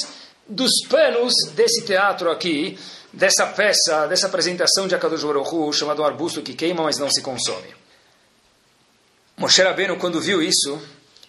dos 0.47 0.71
panos 0.89 1.33
desse 1.53 1.85
teatro 1.85 2.31
aqui, 2.31 2.77
dessa 3.13 3.45
peça, 3.47 4.07
dessa 4.07 4.27
apresentação 4.27 4.87
de 4.87 4.95
Akadosh 4.95 5.23
Baruch 5.23 5.53
Hu, 5.53 5.71
chamado 5.73 6.01
um 6.01 6.05
arbusto 6.05 6.41
que 6.41 6.53
queima, 6.53 6.83
mas 6.83 6.97
não 6.97 7.09
se 7.09 7.21
consome. 7.21 7.67
Moshe 9.37 9.61
Rabbeinu, 9.61 9.97
quando 9.97 10.19
viu 10.19 10.41
isso, 10.41 10.81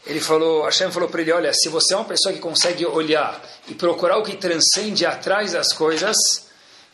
ele 0.09 0.21
falou, 0.21 0.65
Hashem 0.65 0.91
falou 0.91 1.09
para 1.09 1.21
ele, 1.21 1.33
olha, 1.33 1.53
se 1.53 1.69
você 1.69 1.93
é 1.93 1.97
uma 1.97 2.07
pessoa 2.07 2.33
que 2.33 2.41
consegue 2.41 2.87
olhar 2.87 3.41
e 3.69 3.75
procurar 3.75 4.17
o 4.17 4.23
que 4.23 4.37
transcende 4.37 5.05
atrás 5.05 5.53
das 5.53 5.73
coisas, 5.75 6.17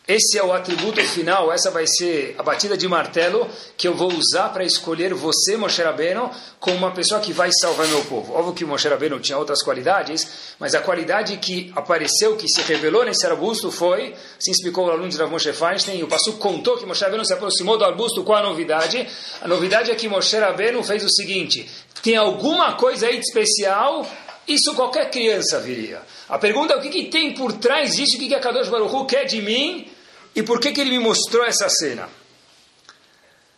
esse 0.07 0.37
é 0.37 0.43
o 0.43 0.53
atributo 0.53 1.01
final, 1.01 1.51
essa 1.51 1.71
vai 1.71 1.87
ser 1.87 2.35
a 2.37 2.43
batida 2.43 2.77
de 2.77 2.87
martelo 2.87 3.49
que 3.75 3.87
eu 3.87 3.95
vou 3.95 4.13
usar 4.13 4.49
para 4.49 4.63
escolher 4.63 5.15
você, 5.15 5.57
Moshe 5.57 5.81
Rabbeinu, 5.81 6.29
como 6.59 6.77
uma 6.77 6.91
pessoa 6.91 7.19
que 7.19 7.33
vai 7.33 7.49
salvar 7.51 7.87
meu 7.87 8.05
povo. 8.05 8.33
Óbvio 8.33 8.53
que 8.53 8.63
Moshe 8.63 8.87
Rabbeinu 8.87 9.19
tinha 9.19 9.35
outras 9.35 9.63
qualidades, 9.63 10.55
mas 10.59 10.75
a 10.75 10.81
qualidade 10.81 11.35
que 11.37 11.73
apareceu, 11.75 12.35
que 12.35 12.47
se 12.47 12.61
revelou 12.61 13.03
nesse 13.03 13.25
arbusto 13.25 13.71
foi, 13.71 14.13
assim 14.39 14.51
explicou 14.51 14.85
o 14.85 14.91
aluno 14.91 15.09
de 15.09 15.17
Rav 15.17 15.31
Moshe 15.31 15.51
Feinstein, 15.51 16.03
o 16.03 16.07
Passu 16.07 16.33
contou 16.33 16.77
que 16.77 16.85
Moshe 16.85 17.01
Rabbeinu 17.01 17.25
se 17.25 17.33
aproximou 17.33 17.75
do 17.75 17.83
arbusto, 17.83 18.23
qual 18.23 18.37
a 18.37 18.43
novidade? 18.43 19.07
A 19.41 19.47
novidade 19.47 19.89
é 19.89 19.95
que 19.95 20.07
Moshe 20.07 20.37
Rabbeinu 20.37 20.83
fez 20.83 21.03
o 21.03 21.09
seguinte, 21.09 21.67
tem 22.05 22.15
alguma 22.15 22.73
coisa 22.75 23.07
aí 23.07 23.15
de 23.15 23.25
especial 23.25 24.05
isso 24.47 24.75
qualquer 24.75 25.09
criança 25.09 25.59
viria. 25.59 26.03
A 26.29 26.37
pergunta 26.37 26.75
é 26.75 26.77
o 26.77 26.81
que, 26.81 26.89
que 26.89 27.05
tem 27.05 27.33
por 27.33 27.51
trás 27.53 27.95
disso, 27.95 28.15
o 28.15 28.19
que, 28.19 28.27
que 28.27 28.35
a 28.35 28.39
Kadosh 28.39 28.69
Baruch 28.69 28.93
Hu 28.93 29.05
quer 29.05 29.25
de 29.25 29.41
mim, 29.41 29.91
e 30.35 30.43
por 30.43 30.59
que, 30.59 30.71
que 30.71 30.81
ele 30.81 30.91
me 30.91 30.99
mostrou 30.99 31.43
essa 31.43 31.67
cena? 31.67 32.07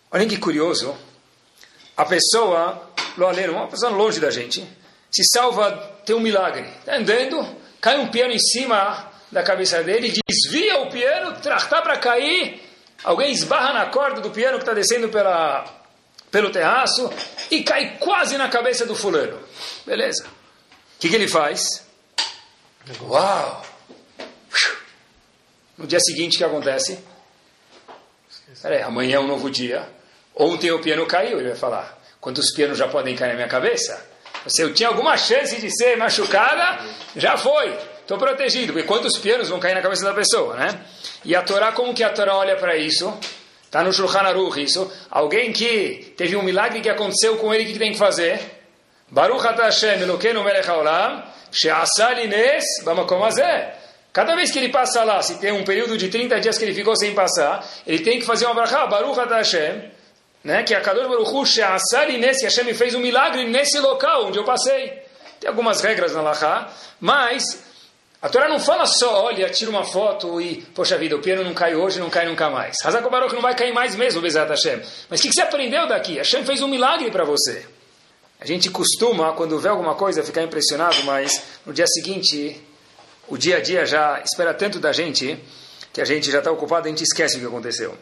Olha 0.10 0.26
que 0.26 0.38
curioso. 0.38 0.96
A 1.98 2.06
pessoa, 2.06 2.90
uma 3.18 3.68
pessoa 3.68 3.92
longe 3.92 4.22
da 4.22 4.32
gente, 4.32 4.66
se 5.12 5.24
salva, 5.26 5.72
tem 6.06 6.16
um 6.16 6.22
milagre. 6.22 6.70
Está 6.80 6.96
andando, 6.96 7.46
cai 7.82 8.00
um 8.00 8.08
piano 8.08 8.32
em 8.32 8.40
cima 8.40 9.12
da 9.30 9.44
cabeça 9.44 9.84
dele, 9.84 10.14
desvia 10.26 10.80
o 10.80 10.90
piano, 10.90 11.36
está 11.38 11.82
para 11.82 11.98
cair, 11.98 12.62
alguém 13.04 13.30
esbarra 13.30 13.74
na 13.74 13.88
corda 13.88 14.22
do 14.22 14.30
piano 14.30 14.56
que 14.58 14.64
está 14.64 14.74
descendo 14.74 15.10
pela, 15.10 15.66
pelo 16.32 16.50
terraço 16.50 17.12
e 17.50 17.64
cai 17.64 17.98
quase 17.98 18.38
na 18.38 18.50
cabeça 18.50 18.86
do 18.86 18.96
fulano. 18.96 19.40
Beleza. 19.86 20.26
O 20.26 21.00
que, 21.00 21.10
que 21.10 21.16
ele 21.16 21.28
faz? 21.28 21.86
Uau! 23.02 23.66
No 25.78 25.86
dia 25.86 26.00
seguinte, 26.00 26.36
o 26.36 26.38
que 26.40 26.44
acontece? 26.44 27.00
Peraí, 28.62 28.82
amanhã 28.82 29.18
é 29.18 29.20
um 29.20 29.28
novo 29.28 29.50
dia. 29.50 29.88
Ontem 30.36 30.72
o 30.72 30.82
piano 30.82 31.06
caiu, 31.06 31.40
ele 31.40 31.50
vai 31.50 31.58
falar. 31.58 31.98
Quantos 32.20 32.52
pianos 32.54 32.78
já 32.78 32.88
podem 32.88 33.16
cair 33.16 33.30
na 33.30 33.36
minha 33.36 33.48
cabeça? 33.48 34.04
Se 34.48 34.62
eu 34.62 34.74
tinha 34.74 34.90
alguma 34.90 35.18
chance 35.18 35.60
de 35.60 35.70
ser 35.70 35.98
machucada, 35.98 36.84
já 37.16 37.38
foi. 37.38 37.78
Estou 38.02 38.18
protegido, 38.18 38.74
porque 38.74 38.88
quantos 38.88 39.18
pianos 39.18 39.50
vão 39.50 39.60
cair 39.60 39.76
na 39.76 39.82
cabeça 39.82 40.06
da 40.06 40.14
pessoa, 40.14 40.56
né? 40.56 40.80
E 41.26 41.36
a 41.36 41.42
Torá, 41.42 41.74
como 41.74 41.94
que 41.94 42.04
a 42.04 42.10
Torá 42.10 42.36
olha 42.36 42.56
para 42.56 42.78
isso? 42.78 43.14
Está 43.68 43.84
no 43.84 43.92
Shulchan 43.92 44.22
Aruch 44.22 44.64
isso. 44.64 44.90
Alguém 45.12 45.52
que 45.52 46.14
teve 46.16 46.38
um 46.38 46.42
milagre 46.42 46.80
que 46.80 46.90
aconteceu 46.90 47.36
com 47.38 47.54
ele, 47.54 47.66
o 47.66 47.68
que 47.68 47.78
tem 47.78 47.92
que 47.92 47.98
fazer? 47.98 48.40
Baruch 49.10 49.46
Hashem 49.46 50.02
Elokeinu 50.02 50.44
Melech 50.44 50.70
HaOlam 50.70 51.24
She'asa 51.52 52.14
Lines 52.14 52.64
Bamakom 52.84 53.22
Cada 54.14 54.36
vez 54.36 54.52
que 54.52 54.60
ele 54.60 54.70
passa 54.70 55.04
lá, 55.04 55.22
se 55.22 55.38
tem 55.40 55.52
um 55.52 55.64
período 55.64 55.98
de 55.98 56.08
30 56.08 56.40
dias 56.40 56.58
que 56.58 56.64
ele 56.64 56.74
ficou 56.74 56.96
sem 56.96 57.14
passar, 57.14 57.64
ele 57.86 58.00
tem 58.00 58.20
que 58.20 58.26
fazer 58.26 58.46
uma 58.46 58.56
brachá, 58.56 58.88
Baruch 58.88 59.20
Hashem, 59.20 59.92
né? 60.44 60.64
que 60.64 60.74
a 60.74 60.82
Kadosh 60.82 61.08
Baruch 61.08 61.30
Hu 61.30 61.46
She'asa 61.46 62.06
Lines, 62.06 62.38
que 62.38 62.46
Hashem 62.46 62.74
fez 62.74 62.96
um 62.96 63.00
milagre 63.00 63.46
nesse 63.46 63.80
local 63.80 64.28
onde 64.28 64.40
eu 64.40 64.46
passei. 64.46 65.04
Tem 65.40 65.50
algumas 65.50 65.82
regras 65.82 66.14
na 66.14 66.22
Lachá, 66.22 66.70
mas 67.00 67.67
a 68.20 68.30
Torá 68.30 68.50
não 68.50 68.60
fala 68.60 68.86
só, 68.88 69.26
olha, 69.26 69.48
tira 69.50 69.70
uma 69.70 69.84
foto 69.84 70.42
e, 70.42 70.64
poxa 70.74 70.98
vida, 70.98 71.16
o 71.16 71.22
piano 71.22 71.44
não 71.44 71.54
cai 71.54 71.76
hoje, 71.76 72.00
não 72.00 72.10
cai 72.10 72.26
nunca 72.26 72.50
mais. 72.50 72.76
Hazako 72.84 73.12
Baruch 73.12 73.34
não 73.34 73.42
vai 73.42 73.56
cair 73.56 73.72
mais 73.72 73.96
mesmo, 73.96 74.22
Bezat 74.22 74.50
Hashem. 74.50 74.82
Mas 75.08 75.20
o 75.20 75.24
que, 75.24 75.30
que 75.30 75.36
você 75.36 75.42
aprendeu 75.42 75.88
daqui? 75.88 76.18
Hashem 76.18 76.44
fez 76.44 76.62
um 76.62 76.68
milagre 76.68 77.12
para 77.12 77.24
você. 77.24 77.64
A 78.40 78.46
gente 78.46 78.72
costuma, 78.72 79.34
quando 79.34 79.60
vê 79.60 79.70
alguma 79.70 79.94
coisa, 79.94 80.24
ficar 80.24 80.42
impressionado, 80.42 81.04
mas 81.04 81.44
no 81.64 81.72
dia 81.72 81.86
seguinte, 81.86 82.60
o 83.28 83.38
dia 83.38 83.58
a 83.58 83.62
dia 83.62 83.86
já 83.86 84.20
espera 84.22 84.54
tanto 84.54 84.80
da 84.80 84.92
gente, 84.92 85.38
que 85.94 86.02
a 86.02 86.06
gente 86.06 86.32
já 86.32 86.40
está 86.40 86.52
ocupado 86.52 86.88
e 86.88 86.90
a 86.90 86.92
gente 86.92 87.04
esquece 87.04 87.38
o 87.38 87.40
que 87.40 87.46
aconteceu. 87.46 87.96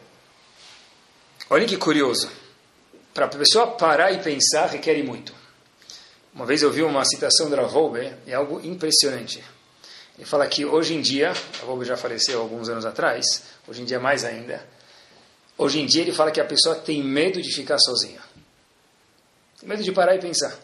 Olha 1.50 1.66
que 1.66 1.76
curioso. 1.76 2.30
Para 3.12 3.26
a 3.26 3.28
pessoa 3.28 3.66
parar 3.66 4.12
e 4.12 4.18
pensar, 4.18 4.66
requer 4.66 5.02
muito. 5.02 5.34
Uma 6.34 6.46
vez 6.46 6.62
eu 6.62 6.70
vi 6.70 6.82
uma 6.82 7.04
citação 7.04 7.48
da 7.50 7.56
Ravolbe, 7.56 8.12
é 8.26 8.34
algo 8.34 8.60
impressionante. 8.64 9.42
Ele 10.16 10.24
fala 10.24 10.46
que 10.46 10.64
hoje 10.64 10.94
em 10.94 11.00
dia, 11.00 11.32
a 11.62 11.66
Bob 11.66 11.84
já 11.84 11.96
faleceu 11.96 12.40
alguns 12.40 12.68
anos 12.68 12.86
atrás, 12.86 13.42
hoje 13.68 13.82
em 13.82 13.84
dia 13.84 14.00
mais 14.00 14.24
ainda, 14.24 14.66
hoje 15.58 15.78
em 15.78 15.86
dia 15.86 16.02
ele 16.02 16.12
fala 16.12 16.30
que 16.30 16.40
a 16.40 16.44
pessoa 16.44 16.74
tem 16.74 17.02
medo 17.02 17.40
de 17.40 17.52
ficar 17.52 17.78
sozinha. 17.78 18.20
Tem 19.60 19.68
medo 19.68 19.82
de 19.82 19.92
parar 19.92 20.14
e 20.14 20.18
pensar. 20.18 20.56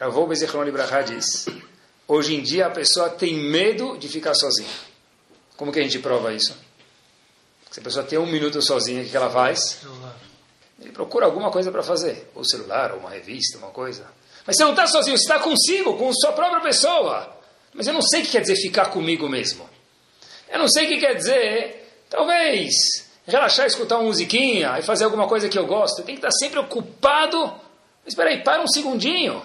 Rav 0.00 0.26
Bezechron 0.26 0.66
Ibrahá 0.66 1.02
diz, 1.02 1.46
hoje 2.08 2.34
em 2.34 2.42
dia 2.42 2.66
a 2.66 2.70
pessoa 2.70 3.08
tem 3.08 3.34
medo 3.34 3.96
de 3.96 4.08
ficar 4.08 4.34
sozinha. 4.34 4.68
Como 5.56 5.70
que 5.70 5.78
a 5.78 5.82
gente 5.82 6.00
prova 6.00 6.32
isso? 6.32 6.56
Se 7.70 7.78
a 7.78 7.82
pessoa 7.82 8.04
tem 8.04 8.18
um 8.18 8.26
minuto 8.26 8.60
sozinha, 8.60 9.02
o 9.02 9.08
que 9.08 9.16
ela 9.16 9.30
faz? 9.30 9.80
Ele 10.80 10.90
procura 10.90 11.26
alguma 11.26 11.50
coisa 11.50 11.70
para 11.70 11.82
fazer. 11.82 12.30
Ou 12.34 12.44
celular, 12.44 12.92
ou 12.92 12.98
uma 12.98 13.10
revista, 13.10 13.58
uma 13.58 13.70
coisa. 13.70 14.06
Mas 14.44 14.56
você 14.56 14.64
não 14.64 14.72
está 14.72 14.86
sozinho, 14.86 15.16
você 15.16 15.22
está 15.22 15.38
consigo, 15.38 15.96
com 15.96 16.12
sua 16.12 16.32
própria 16.32 16.60
pessoa. 16.60 17.43
Mas 17.74 17.86
eu 17.88 17.92
não 17.92 18.00
sei 18.00 18.22
o 18.22 18.24
que 18.24 18.30
quer 18.30 18.40
dizer 18.40 18.56
ficar 18.56 18.86
comigo 18.86 19.28
mesmo. 19.28 19.68
Eu 20.48 20.60
não 20.60 20.68
sei 20.68 20.86
o 20.86 20.88
que 20.88 20.98
quer 20.98 21.14
dizer, 21.14 22.04
talvez, 22.08 22.72
relaxar, 23.26 23.66
escutar 23.66 23.96
uma 23.96 24.04
musiquinha 24.04 24.78
e 24.78 24.82
fazer 24.82 25.04
alguma 25.04 25.26
coisa 25.26 25.48
que 25.48 25.58
eu 25.58 25.66
gosto. 25.66 26.02
Tenho 26.04 26.18
que 26.18 26.26
estar 26.26 26.30
sempre 26.38 26.60
ocupado. 26.60 27.38
Mas 28.04 28.12
espera 28.12 28.30
aí, 28.30 28.42
para 28.42 28.62
um 28.62 28.68
segundinho. 28.68 29.42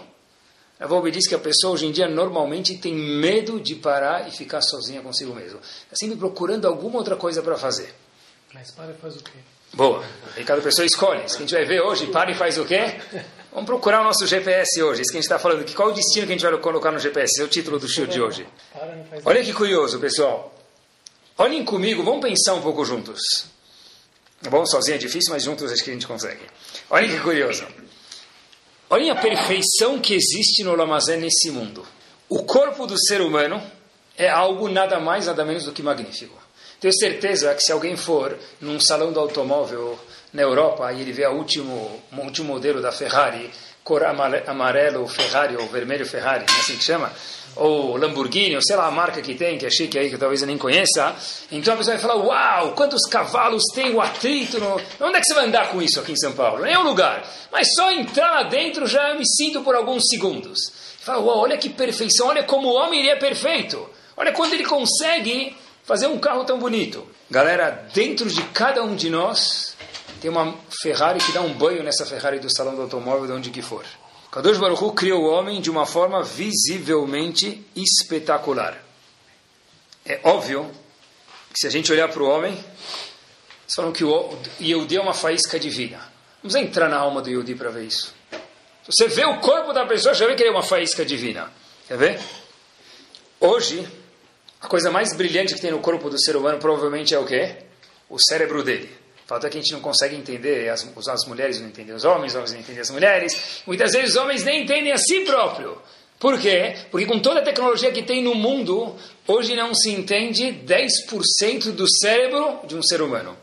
A 0.79 0.87
Volbe 0.87 1.11
diz 1.11 1.27
que 1.27 1.35
a 1.35 1.39
pessoa 1.39 1.73
hoje 1.73 1.87
em 1.87 1.91
dia 1.91 2.07
normalmente 2.07 2.77
tem 2.77 2.93
medo 2.93 3.59
de 3.59 3.75
parar 3.75 4.29
e 4.29 4.31
ficar 4.31 4.61
sozinha 4.61 5.01
consigo 5.01 5.33
mesmo. 5.33 5.59
Está 5.59 5.95
sempre 5.95 6.15
procurando 6.15 6.67
alguma 6.67 6.99
outra 6.99 7.17
coisa 7.17 7.41
para 7.41 7.57
fazer. 7.57 7.93
Mas 8.53 8.71
para 8.71 8.91
e 8.91 8.93
faz 8.93 9.15
o 9.15 9.23
quê? 9.23 9.39
Boa. 9.73 10.03
E 10.37 10.43
cada 10.43 10.61
pessoa 10.61 10.85
escolhe. 10.85 11.27
Se 11.27 11.35
a 11.35 11.39
gente 11.39 11.53
vai 11.53 11.65
ver 11.65 11.81
hoje, 11.81 12.07
para 12.07 12.31
e 12.31 12.35
faz 12.35 12.57
o 12.57 12.65
quê? 12.65 12.95
Vamos 13.51 13.65
procurar 13.65 14.01
o 14.01 14.03
nosso 14.03 14.27
GPS 14.27 14.81
hoje, 14.81 15.01
isso 15.01 15.11
que 15.11 15.17
a 15.17 15.21
gente 15.21 15.25
está 15.25 15.39
falando. 15.39 15.65
Qual 15.73 15.89
é 15.89 15.91
o 15.91 15.95
destino 15.95 16.27
que 16.27 16.33
a 16.33 16.35
gente 16.35 16.45
vai 16.45 16.57
colocar 16.59 16.91
no 16.91 16.99
GPS? 16.99 17.33
Esse 17.33 17.41
é 17.41 17.43
o 17.43 17.47
título 17.47 17.79
do 17.79 17.87
show 17.87 18.05
de 18.05 18.21
hoje. 18.21 18.47
Olha 19.25 19.43
que 19.43 19.51
curioso, 19.51 19.99
pessoal. 19.99 20.53
Olhem 21.37 21.65
comigo, 21.65 22.03
vamos 22.03 22.21
pensar 22.21 22.53
um 22.53 22.61
pouco 22.61 22.85
juntos. 22.85 23.19
Tá 24.41 24.49
bom? 24.49 24.65
Sozinho 24.65 24.95
é 24.95 24.97
difícil, 24.97 25.33
mas 25.33 25.43
juntos 25.43 25.71
acho 25.71 25.83
que 25.83 25.89
a 25.89 25.93
gente 25.93 26.05
consegue. 26.05 26.41
Olhem 26.89 27.09
que 27.09 27.19
curioso. 27.21 27.65
Olhem 28.89 29.09
a 29.09 29.15
perfeição 29.15 29.99
que 29.99 30.13
existe 30.13 30.63
no 30.63 30.75
Lamazé 30.75 31.17
nesse 31.17 31.49
mundo. 31.49 31.85
O 32.27 32.43
corpo 32.43 32.85
do 32.85 32.99
ser 32.99 33.21
humano 33.21 33.61
é 34.15 34.29
algo 34.29 34.69
nada 34.69 34.99
mais, 34.99 35.25
nada 35.25 35.43
menos 35.43 35.65
do 35.65 35.71
que 35.71 35.81
magnífico. 35.81 36.37
Tenho 36.79 36.93
certeza 36.93 37.53
que 37.55 37.61
se 37.61 37.71
alguém 37.71 37.97
for 37.97 38.37
num 38.61 38.79
salão 38.79 39.11
do 39.11 39.19
automóvel 39.19 39.99
na 40.33 40.41
Europa 40.41 40.91
e 40.93 41.01
ele 41.01 41.11
vê 41.11 41.25
o 41.27 41.31
último, 41.31 42.01
último 42.17 42.47
modelo 42.47 42.81
da 42.81 42.91
Ferrari, 42.91 43.49
cor 43.83 44.03
amarelo 44.03 45.07
Ferrari 45.07 45.57
ou 45.57 45.67
vermelho 45.67 46.05
Ferrari, 46.05 46.45
é 46.47 46.59
assim 46.59 46.77
que 46.77 46.83
chama, 46.83 47.11
ou 47.55 47.97
Lamborghini, 47.97 48.55
ou 48.55 48.61
sei 48.61 48.75
lá 48.75 48.85
a 48.85 48.91
marca 48.91 49.21
que 49.21 49.33
tem, 49.33 49.57
que 49.57 49.65
é 49.65 49.69
chique 49.69 49.97
aí, 49.97 50.09
que 50.09 50.17
talvez 50.17 50.41
eu 50.41 50.47
nem 50.47 50.57
conheça, 50.57 51.15
então 51.51 51.73
a 51.73 51.77
pessoa 51.77 51.97
vai 51.97 52.07
falar, 52.07 52.23
uau, 52.23 52.73
quantos 52.73 53.01
cavalos 53.09 53.63
tem 53.73 53.93
o 53.93 53.99
atrito, 53.99 54.59
no... 54.59 54.79
onde 55.01 55.17
é 55.17 55.19
que 55.19 55.25
você 55.25 55.33
vai 55.33 55.45
andar 55.45 55.69
com 55.69 55.81
isso 55.81 55.99
aqui 55.99 56.11
em 56.11 56.17
São 56.17 56.33
Paulo? 56.33 56.63
Nenhum 56.63 56.83
lugar, 56.83 57.23
mas 57.51 57.67
só 57.73 57.91
entrar 57.91 58.29
lá 58.29 58.43
dentro 58.43 58.85
já 58.85 59.15
me 59.15 59.25
sinto 59.27 59.61
por 59.61 59.75
alguns 59.75 60.03
segundos. 60.07 60.71
Fala, 60.99 61.19
uau, 61.19 61.39
olha 61.39 61.57
que 61.57 61.69
perfeição, 61.69 62.27
olha 62.27 62.43
como 62.43 62.67
o 62.67 62.75
homem 62.75 62.99
ele 62.99 63.09
é 63.09 63.15
perfeito, 63.15 63.89
olha 64.15 64.31
quando 64.31 64.53
ele 64.53 64.65
consegue 64.65 65.55
fazer 65.83 66.05
um 66.05 66.19
carro 66.19 66.43
tão 66.43 66.59
bonito. 66.59 67.07
Galera, 67.31 67.87
dentro 67.93 68.29
de 68.29 68.43
cada 68.43 68.83
um 68.83 68.95
de 68.95 69.09
nós 69.09 69.75
tem 70.19 70.29
uma 70.29 70.55
Ferrari 70.81 71.19
que 71.19 71.31
dá 71.31 71.41
um 71.41 71.53
banho 71.53 71.83
nessa 71.83 72.05
Ferrari 72.05 72.39
do 72.39 72.53
salão 72.53 72.75
do 72.75 72.81
automóvel, 72.83 73.27
de 73.27 73.33
onde 73.33 73.49
que 73.49 73.61
for. 73.61 73.85
Kadosh 74.31 74.57
Baruch 74.57 74.83
Hu 74.83 74.93
criou 74.93 75.23
o 75.23 75.29
homem 75.29 75.59
de 75.59 75.71
uma 75.71 75.85
forma 75.85 76.21
visivelmente 76.21 77.65
espetacular. 77.75 78.77
É 80.05 80.19
óbvio 80.23 80.69
que 81.51 81.59
se 81.59 81.67
a 81.67 81.69
gente 81.69 81.91
olhar 81.91 82.07
para 82.09 82.21
o 82.21 82.27
homem, 82.27 82.53
eles 82.53 83.75
falam 83.75 83.91
que 83.91 84.03
o 84.03 84.37
Yehudi 84.61 84.97
é 84.97 85.01
uma 85.01 85.13
faísca 85.13 85.59
divina. 85.59 85.99
Vamos 86.43 86.55
entrar 86.55 86.89
na 86.89 86.97
alma 86.97 87.21
do 87.21 87.29
Yehudi 87.29 87.55
para 87.55 87.69
ver 87.69 87.85
isso. 87.85 88.13
Se 88.83 88.91
você 88.91 89.07
vê 89.07 89.25
o 89.25 89.39
corpo 89.39 89.73
da 89.73 89.85
pessoa, 89.85 90.13
já 90.13 90.27
vê 90.27 90.35
que 90.35 90.43
ele 90.43 90.49
é 90.49 90.53
uma 90.53 90.63
faísca 90.63 91.05
divina. 91.05 91.51
Quer 91.87 91.97
ver? 91.97 92.19
Hoje, 93.39 93.87
a 94.61 94.67
coisa 94.67 94.91
mais 94.91 95.15
brilhante 95.15 95.55
que 95.55 95.61
tem 95.61 95.71
no 95.71 95.79
corpo 95.79 96.09
do 96.09 96.21
ser 96.21 96.35
humano 96.35 96.59
provavelmente 96.59 97.15
é 97.15 97.19
o 97.19 97.25
quê? 97.25 97.55
O 98.09 98.17
cérebro 98.19 98.63
dele. 98.63 98.98
Fato 99.29 99.45
é 99.45 99.49
que 99.51 99.59
a 99.59 99.61
gente 99.61 99.73
não 99.73 99.79
consegue 99.79 100.15
entender, 100.15 100.69
as, 100.69 100.83
as 101.07 101.27
mulheres 101.27 101.61
não 101.61 101.67
entendem 101.67 101.93
os 101.93 102.03
homens, 102.03 102.31
os 102.31 102.35
homens 102.35 102.51
não 102.51 102.59
entendem 102.61 102.81
as 102.81 102.89
mulheres. 102.89 103.61
Muitas 103.67 103.91
vezes 103.91 104.09
os 104.09 104.15
homens 104.15 104.43
nem 104.43 104.63
entendem 104.63 104.91
a 104.91 104.97
si 104.97 105.19
próprio. 105.21 105.79
Por 106.19 106.39
quê? 106.39 106.75
Porque 106.89 107.05
com 107.05 107.19
toda 107.19 107.39
a 107.39 107.43
tecnologia 107.43 107.91
que 107.91 108.01
tem 108.01 108.23
no 108.23 108.33
mundo, 108.33 108.95
hoje 109.27 109.55
não 109.55 109.71
se 109.75 109.91
entende 109.91 110.45
10% 110.65 111.73
do 111.73 111.85
cérebro 111.87 112.61
de 112.65 112.75
um 112.75 112.81
ser 112.81 113.03
humano. 113.03 113.37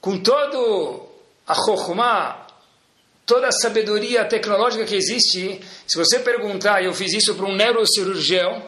Com 0.00 0.20
todo 0.20 1.06
a 1.46 1.54
chokhmah, 1.54 2.46
toda 3.26 3.48
a 3.48 3.52
sabedoria 3.52 4.24
tecnológica 4.24 4.86
que 4.86 4.96
existe, 4.96 5.60
se 5.86 5.98
você 5.98 6.18
perguntar, 6.20 6.82
eu 6.82 6.94
fiz 6.94 7.12
isso 7.12 7.34
para 7.34 7.44
um 7.44 7.54
neurocirurgião, 7.54 8.62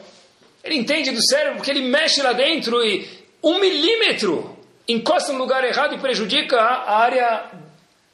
ele 0.63 0.75
entende 0.75 1.13
do 1.13 1.27
cérebro 1.27 1.57
porque 1.57 1.71
ele 1.71 1.89
mexe 1.89 2.21
lá 2.21 2.35
dentro 2.35 2.85
e 2.85 3.09
um 3.43 3.59
milímetro 3.59 4.56
encosta 4.89 5.33
no 5.33 5.39
lugar 5.39 5.65
errado 5.65 5.95
e 5.95 5.99
prejudica 5.99 6.59
a 6.59 6.99
área, 6.99 7.51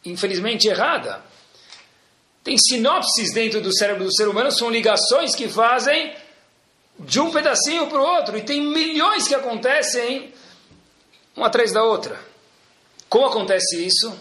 infelizmente, 0.04 0.68
errada. 0.68 1.20
Tem 2.42 2.56
sinopses 2.58 3.32
dentro 3.32 3.60
do 3.60 3.74
cérebro 3.74 4.04
do 4.04 4.14
ser 4.14 4.28
humano, 4.28 4.50
são 4.50 4.70
ligações 4.70 5.34
que 5.34 5.48
fazem 5.48 6.12
de 6.98 7.20
um 7.20 7.30
pedacinho 7.30 7.86
para 7.86 8.00
o 8.00 8.04
outro. 8.04 8.36
E 8.36 8.42
tem 8.42 8.60
milhões 8.60 9.28
que 9.28 9.34
acontecem 9.34 10.32
uma 11.36 11.46
atrás 11.46 11.72
da 11.72 11.84
outra. 11.84 12.18
Como 13.08 13.26
acontece 13.26 13.84
isso? 13.84 14.12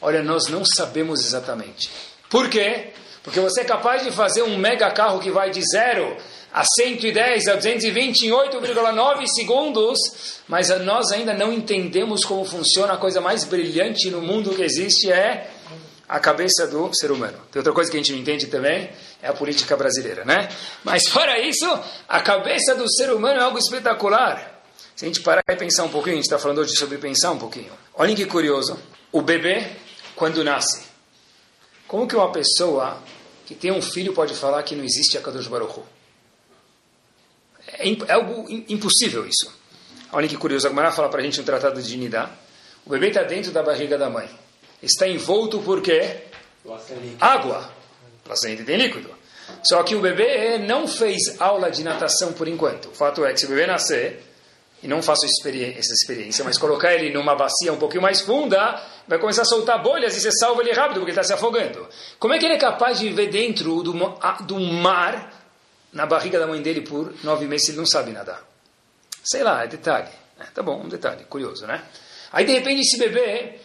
Olha, 0.00 0.22
nós 0.22 0.48
não 0.48 0.64
sabemos 0.64 1.24
exatamente. 1.24 1.90
Por 2.28 2.48
quê? 2.48 2.92
Porque 3.22 3.38
você 3.38 3.60
é 3.60 3.64
capaz 3.64 4.02
de 4.02 4.10
fazer 4.10 4.42
um 4.42 4.56
mega 4.56 4.90
carro 4.90 5.20
que 5.20 5.30
vai 5.30 5.50
de 5.50 5.62
zero 5.62 6.16
a 6.52 6.64
110 6.64 7.48
a 7.48 7.54
220 7.54 8.26
em 8.26 8.30
8,9 8.30 9.26
segundos, 9.26 9.98
mas 10.46 10.68
nós 10.80 11.10
ainda 11.10 11.32
não 11.32 11.52
entendemos 11.52 12.24
como 12.24 12.44
funciona 12.44 12.92
a 12.92 12.96
coisa 12.98 13.20
mais 13.20 13.44
brilhante 13.44 14.10
no 14.10 14.20
mundo 14.20 14.54
que 14.54 14.62
existe 14.62 15.10
é 15.10 15.50
a 16.06 16.20
cabeça 16.20 16.66
do 16.66 16.94
ser 16.94 17.10
humano. 17.10 17.38
Tem 17.50 17.60
outra 17.60 17.72
coisa 17.72 17.90
que 17.90 17.96
a 17.96 18.00
gente 18.00 18.12
não 18.12 18.18
entende 18.18 18.46
também, 18.48 18.90
é 19.22 19.28
a 19.28 19.32
política 19.32 19.74
brasileira, 19.78 20.26
né? 20.26 20.50
Mas 20.84 21.08
fora 21.08 21.38
isso, 21.38 21.66
a 22.06 22.20
cabeça 22.20 22.74
do 22.74 22.90
ser 22.92 23.10
humano 23.10 23.40
é 23.40 23.42
algo 23.42 23.56
espetacular. 23.56 24.62
Se 24.94 25.06
a 25.06 25.08
gente 25.08 25.20
parar 25.20 25.42
e 25.48 25.56
pensar 25.56 25.84
um 25.84 25.88
pouquinho, 25.88 26.16
a 26.16 26.16
gente 26.16 26.26
está 26.26 26.38
falando 26.38 26.58
hoje 26.58 26.76
sobre 26.76 26.98
pensar 26.98 27.30
um 27.30 27.38
pouquinho. 27.38 27.72
Olhem 27.94 28.14
que 28.14 28.26
curioso, 28.26 28.78
o 29.10 29.22
bebê, 29.22 29.70
quando 30.14 30.44
nasce, 30.44 30.82
como 31.88 32.06
que 32.06 32.14
uma 32.14 32.30
pessoa 32.30 32.98
que 33.46 33.54
tem 33.54 33.72
um 33.72 33.80
filho 33.80 34.12
pode 34.12 34.34
falar 34.34 34.62
que 34.64 34.76
não 34.76 34.84
existe 34.84 35.16
a 35.16 35.22
Kadosh 35.22 35.46
Baruch 35.46 35.78
Hu? 35.78 35.91
É, 37.72 37.88
é 37.88 38.12
algo 38.12 38.46
impossível 38.68 39.26
isso. 39.26 39.52
Olha 40.12 40.28
que 40.28 40.36
curioso, 40.36 40.66
a 40.66 40.70
Gemara 40.70 40.92
fala 40.92 41.08
para 41.08 41.20
a 41.20 41.24
gente 41.24 41.38
no 41.38 41.44
Tratado 41.44 41.80
de 41.82 41.96
Nidá. 41.96 42.30
O 42.84 42.90
bebê 42.90 43.08
está 43.08 43.22
dentro 43.22 43.50
da 43.50 43.62
barriga 43.62 43.96
da 43.96 44.10
mãe. 44.10 44.28
Está 44.82 45.08
envolto 45.08 45.60
por 45.60 45.80
quê? 45.80 46.18
Água. 47.20 47.70
Placenta 48.24 48.64
tem 48.64 48.76
líquido. 48.76 49.10
Só 49.62 49.82
que 49.82 49.94
o 49.94 50.00
bebê 50.00 50.58
não 50.58 50.86
fez 50.86 51.40
aula 51.40 51.70
de 51.70 51.82
natação 51.82 52.32
por 52.32 52.48
enquanto. 52.48 52.90
O 52.90 52.94
fato 52.94 53.24
é 53.24 53.32
que 53.32 53.40
se 53.40 53.46
o 53.46 53.48
bebê 53.48 53.66
nascer, 53.66 54.22
e 54.82 54.88
não 54.88 55.00
faço 55.00 55.24
essa 55.24 55.92
experiência, 55.92 56.44
mas 56.44 56.58
colocar 56.58 56.92
ele 56.92 57.12
numa 57.12 57.36
bacia 57.36 57.72
um 57.72 57.76
pouquinho 57.76 58.02
mais 58.02 58.20
funda, 58.20 58.82
vai 59.06 59.18
começar 59.18 59.42
a 59.42 59.44
soltar 59.44 59.80
bolhas 59.80 60.16
e 60.16 60.20
você 60.20 60.32
salva 60.32 60.60
ele 60.60 60.72
rápido 60.72 60.96
porque 60.96 61.12
ele 61.12 61.20
está 61.20 61.22
se 61.22 61.32
afogando. 61.32 61.86
Como 62.18 62.34
é 62.34 62.38
que 62.38 62.44
ele 62.44 62.54
é 62.54 62.58
capaz 62.58 62.98
de 62.98 63.08
viver 63.08 63.28
dentro 63.28 63.82
do, 63.82 63.92
do 64.40 64.60
mar, 64.60 65.31
na 65.92 66.06
barriga 66.06 66.38
da 66.38 66.46
mãe 66.46 66.62
dele 66.62 66.80
por 66.80 67.12
nove 67.22 67.46
meses, 67.46 67.66
se 67.66 67.72
ele 67.72 67.78
não 67.78 67.86
sabe 67.86 68.12
nadar? 68.12 68.42
Sei 69.22 69.42
lá, 69.42 69.62
é 69.62 69.66
detalhe. 69.66 70.08
É, 70.40 70.44
tá 70.46 70.62
bom, 70.62 70.82
um 70.82 70.88
detalhe, 70.88 71.24
curioso, 71.24 71.66
né? 71.66 71.84
Aí 72.32 72.44
de 72.44 72.52
repente 72.52 72.80
esse 72.80 72.98
bebê, 72.98 73.58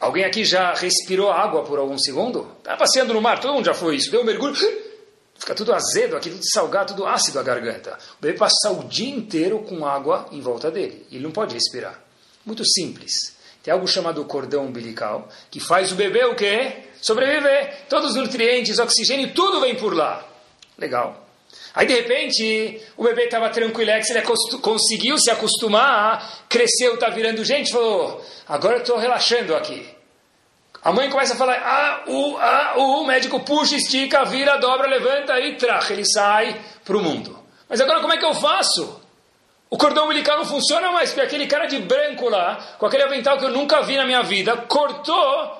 alguém 0.00 0.24
aqui 0.24 0.44
já 0.44 0.74
respirou 0.74 1.30
água 1.30 1.62
por 1.62 1.78
algum 1.78 1.96
segundo? 1.96 2.50
Está 2.58 2.76
passeando 2.76 3.14
no 3.14 3.20
mar, 3.20 3.40
todo 3.40 3.54
mundo 3.54 3.64
já 3.64 3.74
foi 3.74 3.96
isso, 3.96 4.10
deu 4.10 4.20
um 4.20 4.24
mergulho, 4.24 4.54
fica 5.38 5.54
tudo 5.54 5.72
azedo 5.72 6.16
aqui, 6.16 6.30
tudo 6.30 6.42
salgado, 6.52 6.92
tudo 6.92 7.06
ácido 7.06 7.38
a 7.38 7.42
garganta. 7.42 7.96
O 8.18 8.22
bebê 8.22 8.36
passa 8.36 8.70
o 8.70 8.84
dia 8.84 9.14
inteiro 9.14 9.60
com 9.60 9.86
água 9.86 10.28
em 10.32 10.40
volta 10.40 10.70
dele, 10.70 11.06
ele 11.10 11.22
não 11.22 11.30
pode 11.30 11.54
respirar. 11.54 12.02
Muito 12.44 12.64
simples. 12.66 13.34
Tem 13.62 13.72
algo 13.72 13.88
chamado 13.88 14.22
cordão 14.26 14.66
umbilical, 14.66 15.26
que 15.50 15.58
faz 15.58 15.90
o 15.90 15.94
bebê 15.94 16.24
o 16.26 16.34
quê? 16.34 16.84
Sobreviver. 17.00 17.86
Todos 17.88 18.10
os 18.10 18.16
nutrientes, 18.16 18.78
oxigênio, 18.78 19.32
tudo 19.32 19.60
vem 19.60 19.74
por 19.74 19.94
lá. 19.94 20.22
Legal. 20.76 21.23
Aí 21.74 21.86
de 21.86 21.94
repente 21.94 22.80
o 22.96 23.02
bebê 23.02 23.24
estava 23.24 23.50
tranquilex, 23.50 24.08
ele 24.10 24.22
conseguiu 24.62 25.18
se 25.18 25.30
acostumar, 25.30 26.44
cresceu, 26.48 26.94
está 26.94 27.10
virando 27.10 27.44
gente, 27.44 27.72
falou: 27.72 28.24
agora 28.48 28.76
eu 28.76 28.80
estou 28.82 28.96
relaxando 28.96 29.56
aqui. 29.56 29.84
A 30.82 30.92
mãe 30.92 31.10
começa 31.10 31.34
a 31.34 31.36
falar: 31.36 31.56
ah, 31.56 32.04
o, 32.06 32.36
ah, 32.36 32.74
o, 32.76 33.00
o 33.00 33.06
médico 33.06 33.40
puxa, 33.40 33.74
estica, 33.74 34.24
vira, 34.24 34.56
dobra, 34.58 34.86
levanta 34.86 35.40
e 35.40 35.56
traz. 35.56 35.90
Ele 35.90 36.04
sai 36.04 36.60
para 36.84 36.96
o 36.96 37.02
mundo. 37.02 37.36
Mas 37.68 37.80
agora 37.80 38.00
como 38.00 38.12
é 38.12 38.18
que 38.18 38.24
eu 38.24 38.34
faço? 38.34 39.02
O 39.68 39.76
cordão 39.76 40.04
umbilical 40.04 40.38
não 40.38 40.44
funciona 40.44 40.92
mais, 40.92 41.10
porque 41.10 41.26
aquele 41.26 41.48
cara 41.48 41.66
de 41.66 41.80
branco 41.80 42.28
lá, 42.28 42.76
com 42.78 42.86
aquele 42.86 43.02
avental 43.02 43.36
que 43.36 43.46
eu 43.46 43.50
nunca 43.50 43.82
vi 43.82 43.96
na 43.96 44.06
minha 44.06 44.22
vida, 44.22 44.56
cortou 44.68 45.58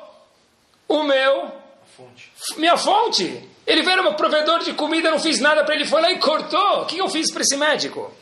o 0.86 1.02
meu. 1.02 1.50
Fonte. 1.96 2.30
Minha 2.56 2.76
fonte. 2.76 3.53
Ele 3.66 3.82
veio 3.82 4.02
meu 4.02 4.14
provedor 4.14 4.60
de 4.60 4.74
comida, 4.74 5.10
não 5.10 5.18
fiz 5.18 5.40
nada 5.40 5.64
para 5.64 5.74
ele, 5.74 5.86
foi 5.86 6.00
lá 6.00 6.10
e 6.10 6.18
cortou. 6.18 6.82
O 6.82 6.86
que 6.86 6.98
eu 6.98 7.08
fiz 7.08 7.30
para 7.30 7.42
esse 7.42 7.56
médico? 7.56 8.12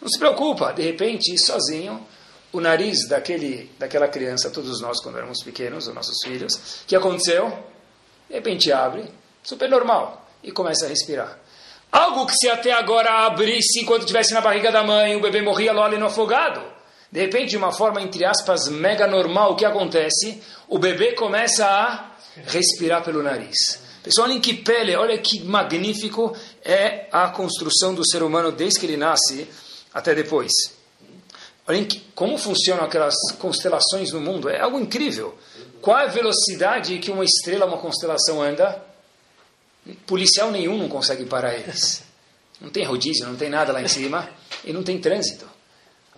Não 0.00 0.08
se 0.08 0.18
preocupa, 0.18 0.72
de 0.72 0.82
repente, 0.82 1.36
sozinho, 1.38 2.06
o 2.52 2.60
nariz 2.60 3.08
daquele, 3.08 3.70
daquela 3.78 4.08
criança, 4.08 4.50
todos 4.50 4.80
nós 4.80 5.00
quando 5.02 5.18
éramos 5.18 5.42
pequenos, 5.42 5.86
os 5.86 5.94
nossos 5.94 6.16
filhos, 6.24 6.54
o 6.54 6.86
que 6.86 6.96
aconteceu? 6.96 7.50
De 8.28 8.34
repente 8.34 8.72
abre, 8.72 9.04
super 9.42 9.68
normal, 9.68 10.28
e 10.42 10.50
começa 10.50 10.86
a 10.86 10.88
respirar. 10.88 11.38
Algo 11.92 12.26
que 12.26 12.34
se 12.34 12.48
até 12.48 12.72
agora 12.72 13.26
abrisse 13.26 13.80
enquanto 13.80 14.02
estivesse 14.02 14.32
na 14.32 14.40
barriga 14.40 14.70
da 14.70 14.84
mãe, 14.84 15.16
o 15.16 15.20
bebê 15.20 15.42
morria 15.42 15.72
logo 15.72 15.96
no 15.96 16.06
afogado. 16.06 16.62
De 17.10 17.20
repente, 17.20 17.50
de 17.50 17.56
uma 17.56 17.72
forma, 17.72 18.00
entre 18.00 18.24
aspas, 18.24 18.68
mega 18.68 19.06
normal, 19.06 19.52
o 19.52 19.56
que 19.56 19.64
acontece? 19.64 20.40
O 20.68 20.78
bebê 20.78 21.12
começa 21.12 21.66
a 21.66 22.12
respirar 22.46 23.02
pelo 23.02 23.22
nariz. 23.22 23.82
Pessoal, 24.02 24.28
olhem 24.28 24.40
que 24.40 24.54
pele, 24.54 24.96
olha 24.96 25.18
que 25.18 25.40
magnífico 25.44 26.34
é 26.64 27.06
a 27.12 27.28
construção 27.28 27.94
do 27.94 28.06
ser 28.08 28.22
humano 28.22 28.50
desde 28.50 28.80
que 28.80 28.86
ele 28.86 28.96
nasce 28.96 29.46
até 29.92 30.14
depois. 30.14 30.52
Olhem 31.68 31.84
que, 31.84 32.00
como 32.14 32.38
funcionam 32.38 32.84
aquelas 32.84 33.14
constelações 33.38 34.10
no 34.10 34.20
mundo, 34.20 34.48
é 34.48 34.60
algo 34.60 34.80
incrível. 34.80 35.36
Qual 35.80 35.98
é 35.98 36.04
a 36.04 36.08
velocidade 36.08 36.98
que 36.98 37.10
uma 37.10 37.24
estrela, 37.24 37.66
uma 37.66 37.78
constelação 37.78 38.42
anda? 38.42 38.82
Policial 40.06 40.50
nenhum 40.50 40.78
não 40.78 40.88
consegue 40.88 41.24
parar 41.26 41.54
eles. 41.54 42.02
Não 42.60 42.70
tem 42.70 42.84
rodízio, 42.84 43.26
não 43.26 43.36
tem 43.36 43.48
nada 43.48 43.72
lá 43.72 43.82
em 43.82 43.88
cima 43.88 44.28
e 44.64 44.72
não 44.72 44.82
tem 44.82 44.98
trânsito. 44.98 45.46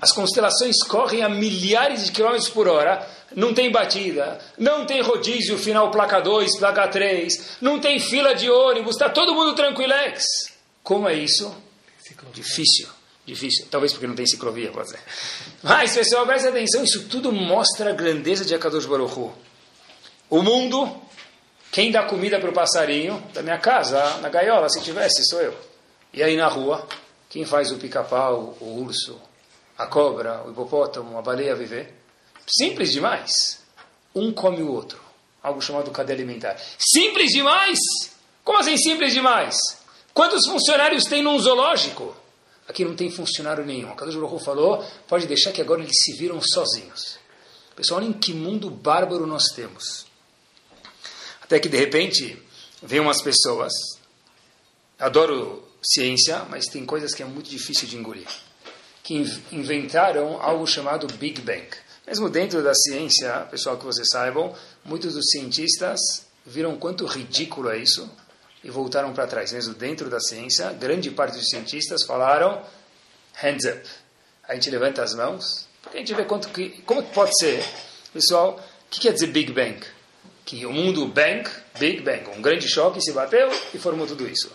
As 0.02 0.10
constelações 0.10 0.82
correm 0.82 1.22
a 1.22 1.28
milhares 1.28 2.06
de 2.06 2.10
quilômetros 2.10 2.48
por 2.48 2.66
hora, 2.66 3.08
não 3.36 3.54
tem 3.54 3.70
batida, 3.70 4.36
não 4.58 4.84
tem 4.84 5.00
rodízio 5.00 5.56
final 5.56 5.92
placa 5.92 6.18
2, 6.18 6.58
placa 6.58 6.88
3, 6.88 7.58
não 7.60 7.78
tem 7.78 8.00
fila 8.00 8.34
de 8.34 8.50
ônibus, 8.50 8.96
está 8.96 9.08
todo 9.08 9.32
mundo 9.32 9.54
tranquilex. 9.54 10.24
Como 10.82 11.08
é 11.08 11.14
isso? 11.14 11.54
Difícil, 12.32 12.88
difícil. 13.24 13.68
Talvez 13.70 13.92
porque 13.92 14.08
não 14.08 14.16
tem 14.16 14.26
ciclovia, 14.26 14.72
pode 14.72 14.90
ser. 14.90 14.98
Mas, 15.62 15.94
pessoal, 15.94 16.26
preste 16.26 16.48
atenção, 16.48 16.82
isso 16.82 17.04
tudo 17.04 17.30
mostra 17.30 17.90
a 17.90 17.94
grandeza 17.94 18.44
de 18.44 18.56
Akadosh 18.56 18.86
Baruch 18.86 19.16
Hu. 19.16 19.32
O 20.28 20.42
mundo, 20.42 21.00
quem 21.70 21.92
dá 21.92 22.02
comida 22.02 22.40
para 22.40 22.50
o 22.50 22.52
passarinho, 22.52 23.22
da 23.32 23.40
minha 23.40 23.58
casa, 23.58 24.16
na 24.16 24.28
gaiola, 24.28 24.68
se 24.68 24.82
tivesse, 24.82 25.24
sou 25.28 25.40
eu. 25.40 25.56
E 26.12 26.24
aí 26.24 26.36
na 26.36 26.48
rua, 26.48 26.88
quem 27.30 27.44
faz 27.44 27.70
o 27.70 27.76
pica-pau, 27.76 28.56
o 28.60 28.82
urso, 28.82 29.16
a 29.82 29.86
cobra, 29.88 30.44
o 30.44 30.50
hipopótamo, 30.52 31.18
a 31.18 31.22
baleia 31.22 31.56
viver? 31.56 31.92
Simples 32.46 32.92
demais. 32.92 33.60
Um 34.14 34.32
come 34.32 34.62
o 34.62 34.70
outro. 34.70 35.00
Algo 35.42 35.60
chamado 35.60 35.90
cadeia 35.90 36.16
alimentar. 36.16 36.56
Simples 36.78 37.32
demais? 37.32 37.78
Como 38.44 38.58
assim 38.58 38.76
simples 38.76 39.12
demais? 39.12 39.56
Quantos 40.14 40.46
funcionários 40.46 41.04
tem 41.04 41.22
num 41.22 41.38
zoológico? 41.38 42.14
Aqui 42.68 42.84
não 42.84 42.94
tem 42.94 43.10
funcionário 43.10 43.66
nenhum. 43.66 43.90
A 43.90 43.96
Kadosh 43.96 44.44
falou, 44.44 44.84
pode 45.08 45.26
deixar 45.26 45.50
que 45.50 45.60
agora 45.60 45.82
eles 45.82 45.96
se 46.00 46.12
viram 46.12 46.40
sozinhos. 46.40 47.18
Pessoal, 47.74 48.00
olhem 48.00 48.12
que 48.12 48.32
mundo 48.32 48.70
bárbaro 48.70 49.26
nós 49.26 49.46
temos. 49.48 50.06
Até 51.42 51.58
que 51.58 51.68
de 51.68 51.76
repente, 51.76 52.40
vem 52.80 53.00
umas 53.00 53.20
pessoas, 53.20 53.72
adoro 54.96 55.66
ciência, 55.82 56.46
mas 56.48 56.66
tem 56.66 56.86
coisas 56.86 57.14
que 57.14 57.22
é 57.22 57.26
muito 57.26 57.50
difícil 57.50 57.88
de 57.88 57.96
engolir 57.96 58.28
que 59.02 59.14
inventaram 59.50 60.40
algo 60.40 60.66
chamado 60.66 61.06
Big 61.14 61.40
Bang. 61.40 61.66
Mesmo 62.06 62.28
dentro 62.28 62.62
da 62.62 62.74
ciência, 62.74 63.46
pessoal, 63.50 63.76
que 63.76 63.84
vocês 63.84 64.08
saibam, 64.10 64.54
muitos 64.84 65.14
dos 65.14 65.30
cientistas 65.30 66.26
viram 66.44 66.76
quanto 66.76 67.06
ridículo 67.06 67.70
é 67.70 67.78
isso 67.78 68.10
e 68.62 68.70
voltaram 68.70 69.12
para 69.12 69.26
trás. 69.26 69.52
Mesmo 69.52 69.74
dentro 69.74 70.08
da 70.08 70.20
ciência, 70.20 70.72
grande 70.72 71.10
parte 71.10 71.36
dos 71.36 71.48
cientistas 71.48 72.02
falaram 72.02 72.62
hands 73.34 73.64
up. 73.64 73.88
A 74.48 74.54
gente 74.54 74.70
levanta 74.70 75.02
as 75.02 75.14
mãos, 75.14 75.66
porque 75.82 75.98
a 75.98 76.00
gente 76.00 76.14
vê 76.14 76.24
quanto 76.24 76.48
que, 76.48 76.70
como 76.82 77.02
que 77.02 77.12
pode 77.12 77.36
ser. 77.38 77.64
Pessoal, 78.12 78.60
o 78.86 78.90
que 78.90 79.00
quer 79.00 79.12
dizer 79.12 79.28
Big 79.28 79.52
Bang? 79.52 79.80
Que 80.44 80.66
o 80.66 80.72
mundo 80.72 81.06
bang, 81.06 81.48
Big 81.78 82.02
Bang, 82.02 82.28
um 82.36 82.42
grande 82.42 82.68
choque 82.68 83.00
se 83.00 83.12
bateu 83.12 83.48
e 83.72 83.78
formou 83.78 84.06
tudo 84.06 84.28
isso. 84.28 84.50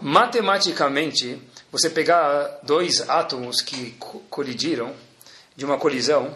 Matematicamente, 0.00 1.40
você 1.74 1.90
pegar 1.90 2.60
dois 2.62 3.00
átomos 3.10 3.60
que 3.60 3.96
colidiram 4.30 4.94
de 5.56 5.64
uma 5.64 5.76
colisão 5.76 6.32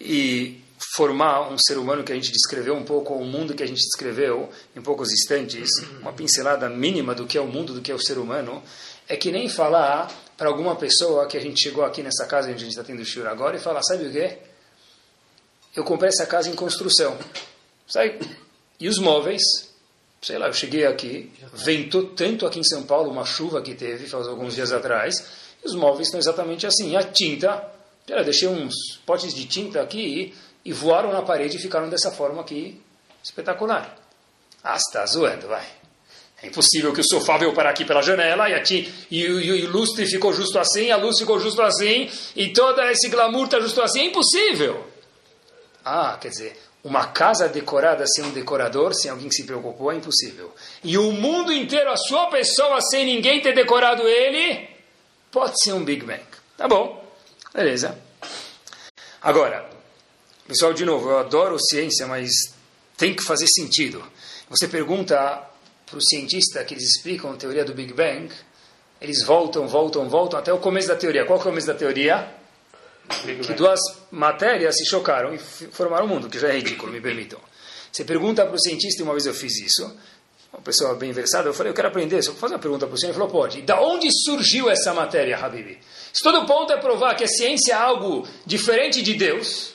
e 0.00 0.62
formar 0.94 1.50
um 1.50 1.58
ser 1.58 1.76
humano 1.76 2.04
que 2.04 2.12
a 2.12 2.14
gente 2.14 2.30
descreveu 2.30 2.72
um 2.76 2.84
pouco, 2.84 3.12
o 3.14 3.24
mundo 3.24 3.52
que 3.52 3.64
a 3.64 3.66
gente 3.66 3.80
descreveu 3.80 4.48
em 4.76 4.80
poucos 4.80 5.10
instantes, 5.10 5.68
uma 6.00 6.12
pincelada 6.12 6.68
mínima 6.68 7.16
do 7.16 7.26
que 7.26 7.36
é 7.36 7.40
o 7.40 7.48
mundo, 7.48 7.74
do 7.74 7.82
que 7.82 7.90
é 7.90 7.94
o 7.96 7.98
ser 7.98 8.16
humano, 8.16 8.62
é 9.08 9.16
que 9.16 9.32
nem 9.32 9.48
falar 9.48 10.08
para 10.36 10.48
alguma 10.48 10.76
pessoa 10.76 11.26
que 11.26 11.36
a 11.36 11.40
gente 11.40 11.60
chegou 11.60 11.84
aqui 11.84 12.00
nessa 12.00 12.24
casa 12.24 12.46
onde 12.46 12.58
a 12.58 12.60
gente 12.60 12.78
está 12.78 12.84
tendo 12.84 13.02
o 13.02 13.28
agora 13.28 13.56
e 13.56 13.60
falar, 13.60 13.82
sabe 13.82 14.06
o 14.06 14.12
quê? 14.12 14.38
Eu 15.74 15.82
comprei 15.82 16.10
essa 16.10 16.26
casa 16.26 16.48
em 16.48 16.54
construção. 16.54 17.18
Sabe? 17.88 18.20
E 18.78 18.88
os 18.88 18.98
móveis 19.00 19.65
sei 20.26 20.38
lá, 20.38 20.48
eu 20.48 20.52
cheguei 20.52 20.84
aqui, 20.84 21.30
ventou 21.52 22.08
tanto 22.08 22.46
aqui 22.46 22.58
em 22.58 22.64
São 22.64 22.82
Paulo, 22.82 23.12
uma 23.12 23.24
chuva 23.24 23.62
que 23.62 23.76
teve 23.76 24.08
faz 24.08 24.26
alguns 24.26 24.56
dias 24.56 24.72
atrás, 24.72 25.24
e 25.62 25.68
os 25.68 25.72
móveis 25.76 26.08
estão 26.08 26.18
exatamente 26.18 26.66
assim. 26.66 26.96
A 26.96 27.04
tinta, 27.04 27.64
eu 28.08 28.24
deixei 28.24 28.48
uns 28.48 28.74
potes 29.06 29.32
de 29.32 29.44
tinta 29.46 29.80
aqui 29.80 30.34
e, 30.64 30.70
e 30.70 30.72
voaram 30.72 31.12
na 31.12 31.22
parede 31.22 31.56
e 31.56 31.60
ficaram 31.60 31.88
dessa 31.88 32.10
forma 32.10 32.40
aqui, 32.40 32.82
espetacular. 33.22 33.96
Ah, 34.64 34.74
está 34.74 35.06
zoando, 35.06 35.46
vai. 35.46 35.64
É 36.42 36.48
impossível 36.48 36.92
que 36.92 37.02
o 37.02 37.04
sofá 37.08 37.38
veio 37.38 37.54
parar 37.54 37.70
aqui 37.70 37.84
pela 37.84 38.02
janela 38.02 38.50
e, 38.50 38.54
a 38.54 38.62
e, 38.68 38.92
e, 39.08 39.20
e 39.20 39.64
o 39.64 39.70
lustre 39.70 40.06
ficou 40.06 40.32
justo 40.32 40.58
assim, 40.58 40.90
a 40.90 40.96
luz 40.96 41.20
ficou 41.20 41.38
justo 41.38 41.62
assim, 41.62 42.10
e 42.34 42.52
todo 42.52 42.82
esse 42.82 43.08
glamour 43.08 43.44
está 43.44 43.60
justo 43.60 43.80
assim. 43.80 44.00
É 44.00 44.04
impossível. 44.06 44.88
Ah, 45.84 46.18
quer 46.20 46.30
dizer, 46.30 46.58
uma 46.84 47.06
casa 47.06 47.48
decorada 47.48 48.06
sem 48.06 48.24
um 48.24 48.30
decorador, 48.30 48.94
sem 48.94 49.10
alguém 49.10 49.28
que 49.28 49.34
se 49.34 49.44
preocupou, 49.44 49.90
é 49.90 49.96
impossível. 49.96 50.54
E 50.84 50.96
o 50.96 51.10
mundo 51.12 51.52
inteiro, 51.52 51.90
a 51.90 51.96
sua 51.96 52.30
pessoa, 52.30 52.80
sem 52.80 53.04
ninguém 53.04 53.42
ter 53.42 53.54
decorado 53.54 54.02
ele, 54.06 54.68
pode 55.30 55.54
ser 55.62 55.72
um 55.72 55.84
Big 55.84 56.04
Bang. 56.04 56.22
Tá 56.56 56.68
bom, 56.68 57.04
beleza. 57.52 57.98
Agora, 59.20 59.68
pessoal, 60.46 60.72
de 60.72 60.84
novo, 60.84 61.10
eu 61.10 61.18
adoro 61.18 61.58
ciência, 61.58 62.06
mas 62.06 62.30
tem 62.96 63.14
que 63.14 63.24
fazer 63.24 63.46
sentido. 63.48 64.04
Você 64.48 64.68
pergunta 64.68 65.42
para 65.84 65.98
o 65.98 66.02
cientista 66.02 66.64
que 66.64 66.74
eles 66.74 66.84
explicam 66.84 67.32
a 67.32 67.36
teoria 67.36 67.64
do 67.64 67.74
Big 67.74 67.92
Bang, 67.92 68.32
eles 69.00 69.24
voltam, 69.24 69.66
voltam, 69.68 70.08
voltam 70.08 70.38
até 70.38 70.52
o 70.52 70.58
começo 70.58 70.88
da 70.88 70.96
teoria. 70.96 71.24
Qual 71.24 71.38
é 71.38 71.40
o 71.40 71.44
começo 71.44 71.66
da 71.66 71.74
teoria? 71.74 72.35
Que 73.46 73.52
duas 73.54 73.80
matérias 74.10 74.76
se 74.76 74.86
chocaram 74.86 75.34
e 75.34 75.38
formaram 75.38 76.06
o 76.06 76.08
mundo, 76.08 76.28
que 76.28 76.38
já 76.38 76.48
é 76.48 76.52
ridículo, 76.52 76.92
me 76.92 77.00
permitam. 77.00 77.38
Você 77.92 78.04
pergunta 78.04 78.44
para 78.44 78.54
o 78.54 78.60
cientista, 78.60 79.02
uma 79.02 79.12
vez 79.12 79.26
eu 79.26 79.34
fiz 79.34 79.56
isso, 79.58 79.90
uma 80.52 80.62
pessoa 80.62 80.94
bem 80.94 81.12
versada, 81.12 81.48
eu 81.48 81.54
falei, 81.54 81.70
eu 81.70 81.74
quero 81.74 81.88
aprender, 81.88 82.22
se 82.22 82.28
eu 82.28 82.34
fazer 82.34 82.54
uma 82.54 82.60
pergunta 82.60 82.86
para 82.86 82.94
o 82.94 82.98
senhor, 82.98 83.10
ele 83.10 83.18
falou, 83.18 83.32
pode. 83.32 83.62
Da 83.62 83.80
onde 83.80 84.08
surgiu 84.24 84.70
essa 84.70 84.92
matéria, 84.92 85.36
Habibi? 85.38 85.78
Se 86.12 86.22
todo 86.22 86.46
ponto 86.46 86.72
é 86.72 86.78
provar 86.78 87.14
que 87.14 87.24
a 87.24 87.28
ciência 87.28 87.72
é 87.72 87.76
algo 87.76 88.26
diferente 88.44 89.02
de 89.02 89.14
Deus, 89.14 89.72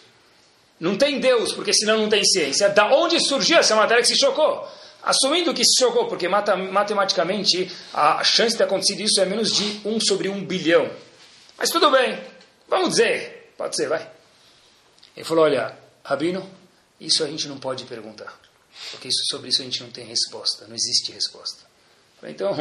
não 0.80 0.98
tem 0.98 1.20
Deus, 1.20 1.54
porque 1.54 1.74
senão 1.74 1.98
não 2.00 2.10
tem 2.10 2.24
ciência, 2.26 2.70
da 2.70 2.94
onde 2.94 3.20
surgiu 3.20 3.58
essa 3.60 3.76
matéria 3.76 4.02
que 4.02 4.10
se 4.10 4.18
chocou? 4.18 4.68
Assumindo 5.04 5.54
que 5.54 5.64
se 5.64 5.80
chocou, 5.80 6.08
porque 6.08 6.28
matematicamente 6.28 7.72
a 7.94 8.24
chance 8.24 8.52
de 8.52 8.58
ter 8.58 8.64
acontecido 8.66 9.02
isso 9.02 9.20
é 9.20 9.26
menos 9.26 9.52
de 9.52 9.82
1 9.84 10.00
sobre 10.00 10.30
1 10.30 10.46
bilhão. 10.46 10.90
Mas 11.58 11.70
tudo 11.70 11.92
bem, 11.92 12.20
vamos 12.72 12.90
dizer, 12.92 13.54
pode 13.58 13.76
ser, 13.76 13.88
vai. 13.88 14.10
Ele 15.16 15.26
falou, 15.26 15.44
olha, 15.44 15.78
Rabino, 16.04 16.50
isso 17.00 17.24
a 17.24 17.28
gente 17.28 17.48
não 17.48 17.60
pode 17.60 17.84
perguntar. 17.84 18.34
Porque 18.90 19.10
isso, 19.10 19.22
sobre 19.30 19.50
isso 19.50 19.62
a 19.62 19.66
gente 19.66 19.84
não 19.84 19.92
tem 19.92 20.06
resposta, 20.06 20.66
não 20.68 20.76
existe 20.76 21.12
resposta. 21.12 21.64
Falei, 22.20 22.34
então, 22.34 22.56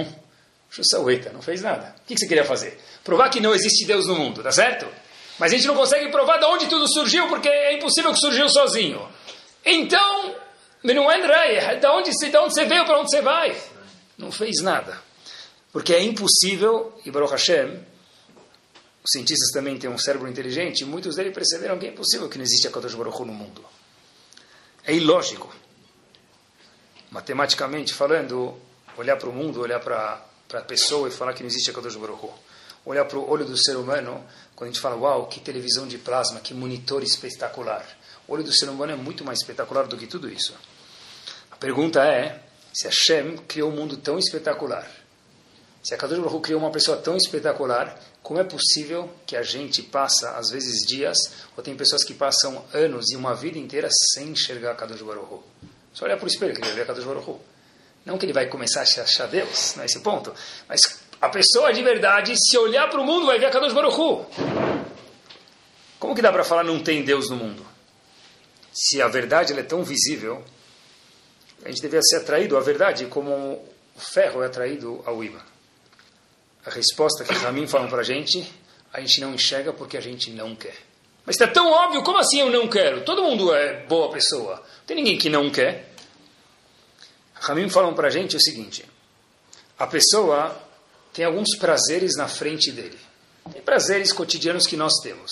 Chussaueta, 0.68 1.33
não 1.33 1.40
fez 1.40 1.62
nada. 1.62 1.94
O 2.01 2.07
que 2.07 2.18
você 2.18 2.27
queria 2.27 2.44
fazer? 2.44 2.79
Provar 3.05 3.31
que 3.31 3.40
não 3.40 3.55
existe 3.55 3.87
Deus 3.87 4.07
no 4.07 4.16
mundo, 4.16 4.42
tá 4.42 4.53
certo? 4.53 4.87
Mas 5.38 5.53
a 5.53 5.57
gente 5.57 5.66
não 5.66 5.75
consegue 5.75 6.11
provar 6.11 6.38
de 6.38 6.44
onde 6.44 6.66
tudo 6.66 6.87
surgiu, 6.92 7.29
porque 7.29 7.49
é 7.49 7.75
impossível 7.75 8.12
que 8.12 8.18
surgiu 8.18 8.49
sozinho. 8.49 9.09
Então, 9.64 10.37
não 10.83 11.11
é 11.11 11.20
de 11.77 11.87
onde, 11.87 12.11
de 12.11 12.37
onde 12.37 12.55
você 12.55 12.64
veio, 12.66 12.85
para 12.85 12.99
onde 12.99 13.11
você 13.11 13.23
vai? 13.23 13.57
Não 14.18 14.31
fez 14.31 14.61
nada. 14.61 15.01
Porque 15.73 15.94
é 15.94 16.03
impossível, 16.03 16.99
e 17.05 17.11
Baruch 17.11 17.33
Hashem, 17.33 17.81
os 19.02 19.10
cientistas 19.12 19.50
também 19.50 19.78
têm 19.78 19.88
um 19.88 19.98
cérebro 19.98 20.28
inteligente, 20.28 20.82
e 20.82 20.84
muitos 20.84 21.16
deles 21.16 21.32
perceberam 21.32 21.78
que 21.78 21.86
é 21.86 21.88
impossível 21.88 22.28
que 22.28 22.36
não 22.36 22.44
exista 22.44 22.68
a 22.68 22.70
Kadosh 22.70 22.94
Baruch 22.94 23.22
Hu 23.22 23.24
no 23.24 23.32
mundo. 23.32 23.64
É 24.84 24.94
ilógico. 24.94 25.54
Matematicamente 27.10 27.94
falando, 27.94 28.56
olhar 28.96 29.16
para 29.16 29.28
o 29.28 29.32
mundo, 29.32 29.60
olhar 29.60 29.80
para 29.80 30.22
a 30.52 30.60
pessoa 30.60 31.08
e 31.08 31.10
falar 31.10 31.32
que 31.32 31.42
não 31.42 31.48
existe 31.48 31.70
a 31.70 31.74
Kadosh 31.74 31.96
Baruch 31.96 32.24
Hu. 32.24 32.32
Olhar 32.84 33.04
para 33.04 33.18
o 33.18 33.28
olho 33.28 33.44
do 33.44 33.56
ser 33.56 33.76
humano, 33.76 34.24
quando 34.54 34.70
a 34.70 34.72
gente 34.72 34.80
fala, 34.80 34.96
uau, 34.96 35.26
que 35.26 35.40
televisão 35.40 35.86
de 35.86 35.98
plasma, 35.98 36.40
que 36.40 36.52
monitor 36.52 37.02
espetacular. 37.02 37.86
O 38.28 38.34
olho 38.34 38.44
do 38.44 38.52
ser 38.52 38.68
humano 38.68 38.92
é 38.92 38.96
muito 38.96 39.24
mais 39.24 39.40
espetacular 39.40 39.86
do 39.86 39.96
que 39.96 40.06
tudo 40.06 40.30
isso. 40.30 40.54
A 41.50 41.56
pergunta 41.56 42.04
é, 42.04 42.42
se 42.72 42.86
Hashem 42.86 43.38
criou 43.48 43.70
um 43.70 43.76
mundo 43.76 43.96
tão 43.96 44.18
espetacular, 44.18 44.88
se 45.82 45.94
a 45.94 45.96
Kadosh 45.96 46.18
Baruch 46.18 46.36
Hu 46.36 46.40
criou 46.40 46.60
uma 46.60 46.70
pessoa 46.70 46.98
tão 46.98 47.16
espetacular, 47.16 47.98
como 48.22 48.38
é 48.38 48.44
possível 48.44 49.11
que 49.26 49.37
a 49.37 49.42
gente 49.42 49.83
passa, 49.83 50.37
às 50.37 50.50
vezes, 50.50 50.87
dias, 50.87 51.18
ou 51.56 51.62
tem 51.62 51.74
pessoas 51.74 52.04
que 52.04 52.14
passam 52.14 52.64
anos 52.72 53.11
e 53.11 53.16
uma 53.16 53.35
vida 53.35 53.59
inteira 53.59 53.88
sem 54.14 54.28
enxergar 54.28 54.74
Kadosh 54.74 55.02
Baruch 55.02 55.33
Hu? 55.33 55.42
Só 55.92 56.04
olhar 56.04 56.16
para 56.16 56.26
o 56.26 56.28
espelho 56.28 56.52
que 56.52 56.61
ele 56.61 56.66
vai 56.66 56.76
ver 56.76 56.83
a 56.83 56.87
Kadosh 56.87 57.04
Baruch 57.04 57.30
Hu. 57.30 57.40
Não 58.04 58.18
que 58.18 58.26
ele 58.26 58.33
vai 58.33 58.46
começar 58.46 58.80
a 58.80 58.83
achar 58.83 59.26
Deus, 59.26 59.74
não 59.74 59.83
é 59.83 59.87
esse 59.87 60.00
ponto, 60.00 60.35
mas 60.68 60.80
a 61.20 61.28
pessoa 61.28 61.72
de 61.72 61.83
verdade, 61.83 62.35
se 62.37 62.56
olhar 62.56 62.88
para 62.88 63.00
o 63.00 63.04
mundo, 63.04 63.26
vai 63.26 63.38
ver 63.38 63.46
a 63.46 63.50
Kadosh 63.50 63.72
Baruch 63.72 63.98
Hu. 63.98 64.26
Como 65.98 66.14
que 66.14 66.22
dá 66.22 66.33
para 66.33 66.44
falar 66.44 66.64
não 66.64 66.83
tem 66.83 67.04
Deus 67.04 67.28
no 67.28 67.37
mundo? 67.37 67.66
Se 68.72 69.02
a 69.02 69.09
verdade 69.09 69.52
é 69.52 69.62
tão 69.62 69.83
visível, 69.83 70.42
a 71.64 71.68
gente 71.68 71.83
deveria 71.83 72.02
ser 72.02 72.16
atraído 72.16 72.56
à 72.56 72.61
verdade 72.61 73.06
como 73.06 73.33
o 73.33 74.00
ferro 74.00 74.42
é 74.42 74.46
atraído 74.46 75.02
ao 75.04 75.22
imã. 75.22 75.40
A 76.64 76.70
resposta 76.70 77.25
que 77.25 77.33
Ramin 77.33 77.66
falam 77.66 77.88
para 77.88 78.01
a 78.01 78.05
gente, 78.05 78.51
a 78.92 79.01
gente 79.01 79.20
não 79.20 79.35
enxerga 79.35 79.73
porque 79.73 79.96
a 79.96 80.01
gente 80.01 80.31
não 80.31 80.55
quer. 80.55 80.77
Mas 81.25 81.37
está 81.37 81.46
tão 81.46 81.70
óbvio, 81.70 82.03
como 82.03 82.18
assim 82.18 82.40
eu 82.40 82.51
não 82.51 82.68
quero? 82.68 83.05
Todo 83.05 83.23
mundo 83.23 83.55
é 83.55 83.85
boa 83.87 84.11
pessoa. 84.11 84.57
Não 84.57 84.87
tem 84.87 84.96
ninguém 84.96 85.18
que 85.18 85.29
não 85.29 85.51
quer. 85.51 85.94
Ramin 87.35 87.68
falam 87.68 87.94
para 87.94 88.09
a 88.09 88.11
gente 88.11 88.37
o 88.37 88.40
seguinte: 88.40 88.85
a 89.79 89.87
pessoa 89.87 90.57
tem 91.12 91.25
alguns 91.25 91.57
prazeres 91.59 92.16
na 92.16 92.29
frente 92.29 92.70
dele. 92.70 92.99
Tem 93.53 93.62
prazeres 93.62 94.12
cotidianos 94.12 94.66
que 94.66 94.77
nós 94.77 94.94
temos. 95.03 95.31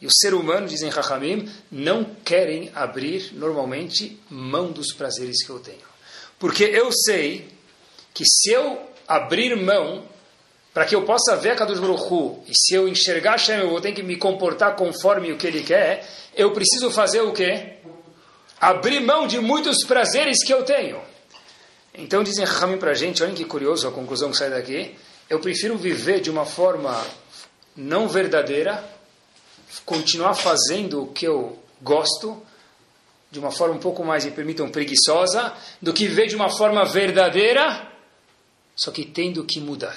E 0.00 0.06
o 0.06 0.10
ser 0.10 0.34
humano, 0.34 0.66
dizem 0.66 0.90
Rahamim, 0.90 1.50
não 1.70 2.04
querem 2.04 2.70
abrir 2.74 3.32
normalmente 3.32 4.20
mão 4.28 4.72
dos 4.72 4.92
prazeres 4.92 5.44
que 5.44 5.50
eu 5.50 5.60
tenho. 5.60 5.84
Porque 6.38 6.64
eu 6.64 6.90
sei 6.92 7.48
que 8.12 8.24
se 8.24 8.50
eu 8.50 8.90
abrir 9.06 9.56
mão 9.56 10.04
para 10.74 10.84
que 10.84 10.96
eu 10.96 11.04
possa 11.04 11.36
ver 11.36 11.52
a 11.52 11.54
Kadosh 11.54 11.78
Baruch 11.78 12.12
Hu, 12.12 12.42
e 12.48 12.52
se 12.52 12.74
eu 12.74 12.88
enxergar 12.88 13.32
Hashem, 13.32 13.60
eu 13.60 13.70
vou 13.70 13.80
ter 13.80 13.92
que 13.92 14.02
me 14.02 14.16
comportar 14.16 14.74
conforme 14.74 15.30
o 15.30 15.38
que 15.38 15.46
ele 15.46 15.62
quer, 15.62 16.04
eu 16.34 16.52
preciso 16.52 16.90
fazer 16.90 17.20
o 17.20 17.32
quê? 17.32 17.74
Abrir 18.60 18.98
mão 18.98 19.28
de 19.28 19.38
muitos 19.38 19.84
prazeres 19.86 20.44
que 20.44 20.52
eu 20.52 20.64
tenho. 20.64 21.00
Então 21.94 22.24
dizem 22.24 22.44
Rahamim 22.44 22.76
para 22.76 22.90
a 22.90 22.94
gente, 22.94 23.22
olhem 23.22 23.36
que 23.36 23.44
curioso 23.44 23.86
a 23.86 23.92
conclusão 23.92 24.32
que 24.32 24.36
sai 24.36 24.50
daqui, 24.50 24.96
eu 25.30 25.38
prefiro 25.38 25.78
viver 25.78 26.20
de 26.20 26.28
uma 26.28 26.44
forma 26.44 27.00
não 27.76 28.08
verdadeira, 28.08 28.84
continuar 29.86 30.34
fazendo 30.34 31.04
o 31.04 31.12
que 31.12 31.24
eu 31.24 31.56
gosto, 31.80 32.42
de 33.30 33.38
uma 33.38 33.52
forma 33.52 33.76
um 33.76 33.78
pouco 33.80 34.04
mais, 34.04 34.24
me 34.24 34.32
permitam, 34.32 34.68
preguiçosa, 34.68 35.52
do 35.80 35.92
que 35.92 36.08
viver 36.08 36.26
de 36.26 36.34
uma 36.34 36.48
forma 36.48 36.84
verdadeira, 36.84 37.88
só 38.74 38.90
que 38.90 39.04
tendo 39.04 39.44
que 39.44 39.60
mudar, 39.60 39.96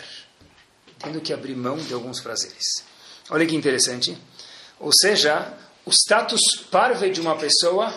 tendo 0.99 1.21
que 1.21 1.33
abrir 1.33 1.55
mão 1.55 1.77
de 1.77 1.93
alguns 1.93 2.19
prazeres. 2.21 2.83
Olha 3.29 3.45
que 3.45 3.55
interessante. 3.55 4.17
Ou 4.79 4.91
seja, 4.93 5.53
o 5.85 5.91
status 5.91 6.41
parve 6.71 7.09
de 7.09 7.21
uma 7.21 7.35
pessoa, 7.35 7.93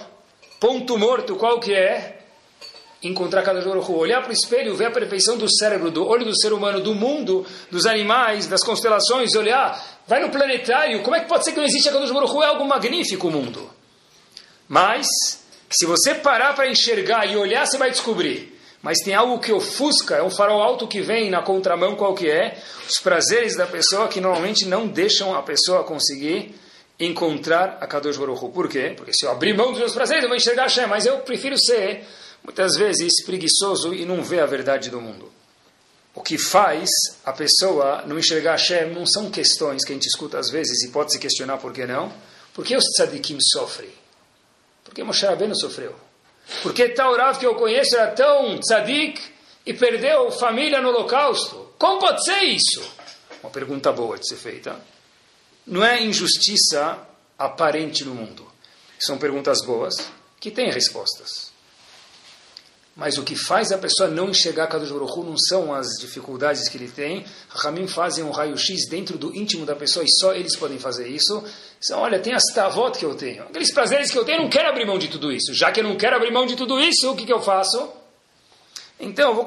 ponto 0.58 0.98
morto, 0.98 1.36
qual 1.36 1.60
que 1.60 1.74
é? 1.74 2.20
encontrar 3.02 3.42
cada 3.42 3.62
Baruch 3.62 3.90
olhar 3.90 4.20
para 4.20 4.30
o 4.30 4.32
espelho, 4.32 4.76
ver 4.76 4.86
a 4.86 4.90
perfeição 4.90 5.36
do 5.36 5.50
cérebro, 5.50 5.90
do 5.90 6.06
olho 6.06 6.24
do 6.24 6.38
ser 6.38 6.52
humano, 6.52 6.80
do 6.80 6.94
mundo, 6.94 7.46
dos 7.70 7.86
animais, 7.86 8.46
das 8.46 8.62
constelações, 8.62 9.34
olhar, 9.34 9.82
vai 10.06 10.20
no 10.20 10.30
planetário, 10.30 11.02
como 11.02 11.16
é 11.16 11.20
que 11.20 11.28
pode 11.28 11.44
ser 11.44 11.52
que 11.52 11.58
não 11.58 11.64
existe 11.64 11.88
a 11.88 11.92
Kadosh 11.92 12.10
Baruch 12.10 12.42
É 12.42 12.46
algo 12.46 12.66
magnífico 12.66 13.28
o 13.28 13.30
mundo. 13.30 13.70
Mas, 14.68 15.06
se 15.70 15.86
você 15.86 16.14
parar 16.14 16.54
para 16.54 16.68
enxergar 16.68 17.26
e 17.26 17.36
olhar, 17.36 17.66
você 17.66 17.78
vai 17.78 17.90
descobrir. 17.90 18.60
Mas 18.83 18.99
tem 19.05 19.14
algo 19.14 19.38
que 19.38 19.53
ofusca, 19.53 20.16
é 20.16 20.23
um 20.23 20.31
farol 20.31 20.62
alto 20.62 20.88
que 20.88 21.03
vem 21.03 21.31
na 21.31 21.43
contramão 21.43 21.95
qual 21.95 22.14
que 22.14 22.31
é, 22.31 22.59
os 22.88 22.99
prazeres 22.99 23.55
da 23.55 23.66
pessoa 23.66 24.09
que 24.09 24.21
normalmente 24.21 24.64
não 24.64 24.88
deixam 24.88 25.35
a 25.35 25.43
pessoa 25.43 25.85
conseguir 25.85 26.55
encontrar 26.99 27.79
a 27.81 27.87
Kadosh 27.87 28.16
Baruch 28.16 28.53
Por 28.53 28.69
quê? 28.69 28.95
Porque 28.97 29.12
se 29.12 29.27
eu 29.27 29.31
abrir 29.31 29.55
mão 29.55 29.71
dos 29.71 29.79
meus 29.79 29.93
prazeres, 29.93 30.23
eu 30.23 30.29
vou 30.29 30.37
enxergar 30.37 30.64
Hashem, 30.64 30.87
mas 30.87 31.05
eu 31.05 31.19
prefiro 31.19 31.59
ser 31.59 32.07
muitas 32.43 32.77
vezes 32.77 33.23
preguiçoso 33.25 33.95
e 33.95 34.05
não 34.05 34.23
vê 34.23 34.40
a 34.40 34.47
verdade 34.47 34.90
do 34.90 35.01
mundo. 35.01 35.31
O 36.14 36.23
que 36.23 36.38
faz 36.38 36.88
a 37.25 37.33
pessoa 37.33 38.03
não 38.07 38.19
enxergar 38.19 38.53
Hashem 38.53 38.93
não 38.93 39.07
são 39.07 39.31
questões 39.31 39.85
que 39.85 39.93
a 39.93 39.95
gente 39.95 40.07
escuta 40.07 40.38
às 40.38 40.51
vezes 40.51 40.83
e 40.83 40.88
pode 40.88 41.12
se 41.12 41.19
questionar 41.19 41.59
por 41.59 41.73
que 41.73 41.87
não. 41.87 42.12
Por 42.55 42.64
que 42.64 42.77
os 42.77 42.85
tzadikim 42.97 43.38
sofrem? 43.40 43.90
Por 44.85 44.95
que 44.95 45.05
Moshe 45.05 45.25
Rabbeinu 45.25 45.55
sofreu? 45.55 45.95
Por 46.62 46.74
que 46.74 46.88
tal 46.90 47.16
Rav 47.16 47.38
que 47.38 47.46
eu 47.46 47.54
conheço 47.54 47.96
era 47.96 48.08
tão 48.12 48.58
tzadik 48.58 49.20
e 49.64 49.72
perdeu 49.72 50.30
família 50.30 50.80
no 50.80 50.88
holocausto? 50.88 51.72
Como 51.78 52.00
pode 52.00 52.24
ser 52.24 52.42
isso? 52.42 52.82
Uma 53.42 53.50
pergunta 53.50 53.90
boa 53.92 54.18
de 54.18 54.28
ser 54.28 54.36
feita. 54.36 54.80
Não 55.66 55.84
é 55.84 56.02
injustiça 56.02 56.98
aparente 57.38 58.04
no 58.04 58.14
mundo. 58.14 58.46
São 58.98 59.16
perguntas 59.16 59.64
boas 59.64 59.94
que 60.38 60.50
têm 60.50 60.70
respostas. 60.70 61.49
Mas 62.96 63.16
o 63.16 63.22
que 63.22 63.37
faz 63.37 63.72
a 63.72 63.79
pessoa 63.79 64.09
não 64.09 64.29
enxergar 64.29 64.66
Kadosh 64.66 64.90
Baruch 64.90 65.18
Hu 65.18 65.24
não 65.24 65.38
são 65.38 65.72
as 65.72 65.88
dificuldades 66.00 66.68
que 66.68 66.76
ele 66.76 66.88
tem. 66.88 67.24
Ramim 67.48 67.87
fazem 67.87 68.24
um 68.24 68.31
raio-x 68.31 68.88
dentro 68.88 69.16
do 69.16 69.35
íntimo 69.35 69.64
da 69.64 69.76
pessoa 69.76 70.05
e 70.05 70.09
só 70.20 70.35
eles 70.35 70.57
podem 70.57 70.79
fazer 70.79 71.09
isso. 71.09 71.42
São, 71.81 72.00
olha, 72.00 72.18
tem 72.18 72.35
as 72.35 72.42
tavot 72.53 72.98
que 72.98 73.05
eu 73.05 73.14
tenho. 73.14 73.44
Aqueles 73.44 73.72
prazeres 73.72 74.11
que 74.11 74.18
eu 74.18 74.24
tenho, 74.24 74.38
eu 74.38 74.42
não 74.42 74.50
quero 74.50 74.68
abrir 74.68 74.87
mão 74.87 74.98
de 74.98 75.09
tudo 75.09 75.33
isso. 75.33 75.55
Já 75.55 75.70
que 75.70 75.81
eu 75.81 75.85
não 75.85 75.96
quero 75.96 76.16
abrir 76.16 76.33
mão 76.33 76.44
de 76.44 76.57
tudo 76.57 76.81
isso, 76.81 77.11
o 77.11 77.16
que, 77.16 77.24
que 77.24 77.33
eu 77.33 77.40
faço? 77.40 77.88
Então 78.98 79.31
eu 79.31 79.35
vou 79.35 79.44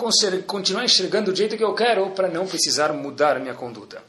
continuar 0.48 0.84
enxergando 0.84 1.32
do 1.32 1.38
jeito 1.38 1.56
que 1.56 1.64
eu 1.64 1.76
quero 1.76 2.10
para 2.12 2.28
não 2.28 2.48
precisar 2.48 2.92
mudar 2.92 3.38
a 3.38 3.40
minha 3.40 3.54
conduta. 3.54 4.02